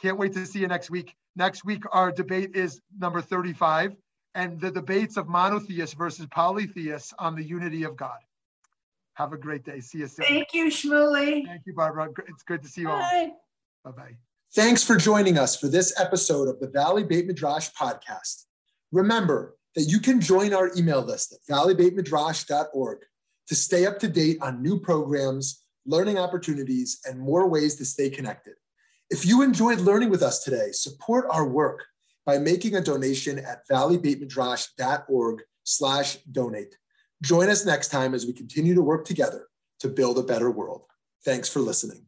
Can't 0.01 0.17
wait 0.17 0.33
to 0.33 0.47
see 0.47 0.59
you 0.59 0.67
next 0.67 0.89
week. 0.89 1.15
Next 1.35 1.63
week, 1.63 1.83
our 1.91 2.11
debate 2.11 2.55
is 2.55 2.81
number 2.97 3.21
35 3.21 3.95
and 4.33 4.59
the 4.59 4.71
debates 4.71 5.17
of 5.17 5.27
monotheists 5.27 5.93
versus 5.93 6.25
polytheists 6.31 7.13
on 7.19 7.35
the 7.35 7.43
unity 7.43 7.83
of 7.83 7.95
God. 7.95 8.17
Have 9.13 9.31
a 9.31 9.37
great 9.37 9.63
day. 9.63 9.79
See 9.79 9.99
you 9.99 10.07
soon. 10.07 10.25
Thank 10.25 10.55
you, 10.55 10.71
Shmuly. 10.71 11.45
Thank 11.45 11.61
you, 11.67 11.73
Barbara. 11.75 12.09
It's 12.27 12.41
good 12.41 12.63
to 12.63 12.67
see 12.67 12.81
you 12.81 12.89
all. 12.89 12.97
Bye. 12.97 13.31
Bye-bye. 13.83 14.17
Thanks 14.57 14.83
for 14.83 14.97
joining 14.97 15.37
us 15.37 15.55
for 15.55 15.67
this 15.67 15.93
episode 15.99 16.47
of 16.47 16.59
the 16.59 16.67
Valley 16.67 17.03
Beit 17.03 17.27
Midrash 17.27 17.69
podcast. 17.79 18.45
Remember 18.91 19.55
that 19.75 19.83
you 19.83 19.99
can 19.99 20.19
join 20.19 20.51
our 20.51 20.71
email 20.75 21.03
list 21.03 21.31
at 21.31 21.55
valleybeitmidrash.org 21.55 22.97
to 23.49 23.55
stay 23.55 23.85
up 23.85 23.99
to 23.99 24.07
date 24.07 24.39
on 24.41 24.63
new 24.63 24.79
programs, 24.79 25.63
learning 25.85 26.17
opportunities, 26.17 26.99
and 27.05 27.19
more 27.19 27.47
ways 27.47 27.75
to 27.75 27.85
stay 27.85 28.09
connected. 28.09 28.55
If 29.11 29.27
you 29.27 29.43
enjoyed 29.43 29.77
learning 29.77 30.09
with 30.09 30.23
us 30.23 30.43
today, 30.43 30.71
support 30.71 31.27
our 31.29 31.47
work 31.47 31.85
by 32.25 32.39
making 32.39 32.73
a 32.73 32.81
donation 32.81 33.37
at 33.37 33.61
valleybeitmidrash.org 33.71 35.43
slash 35.65 36.17
donate. 36.31 36.75
Join 37.21 37.47
us 37.49 37.63
next 37.63 37.89
time 37.89 38.15
as 38.15 38.25
we 38.25 38.33
continue 38.33 38.73
to 38.73 38.81
work 38.81 39.05
together 39.05 39.49
to 39.81 39.87
build 39.87 40.17
a 40.17 40.23
better 40.23 40.49
world. 40.49 40.87
Thanks 41.23 41.47
for 41.47 41.59
listening. 41.59 42.07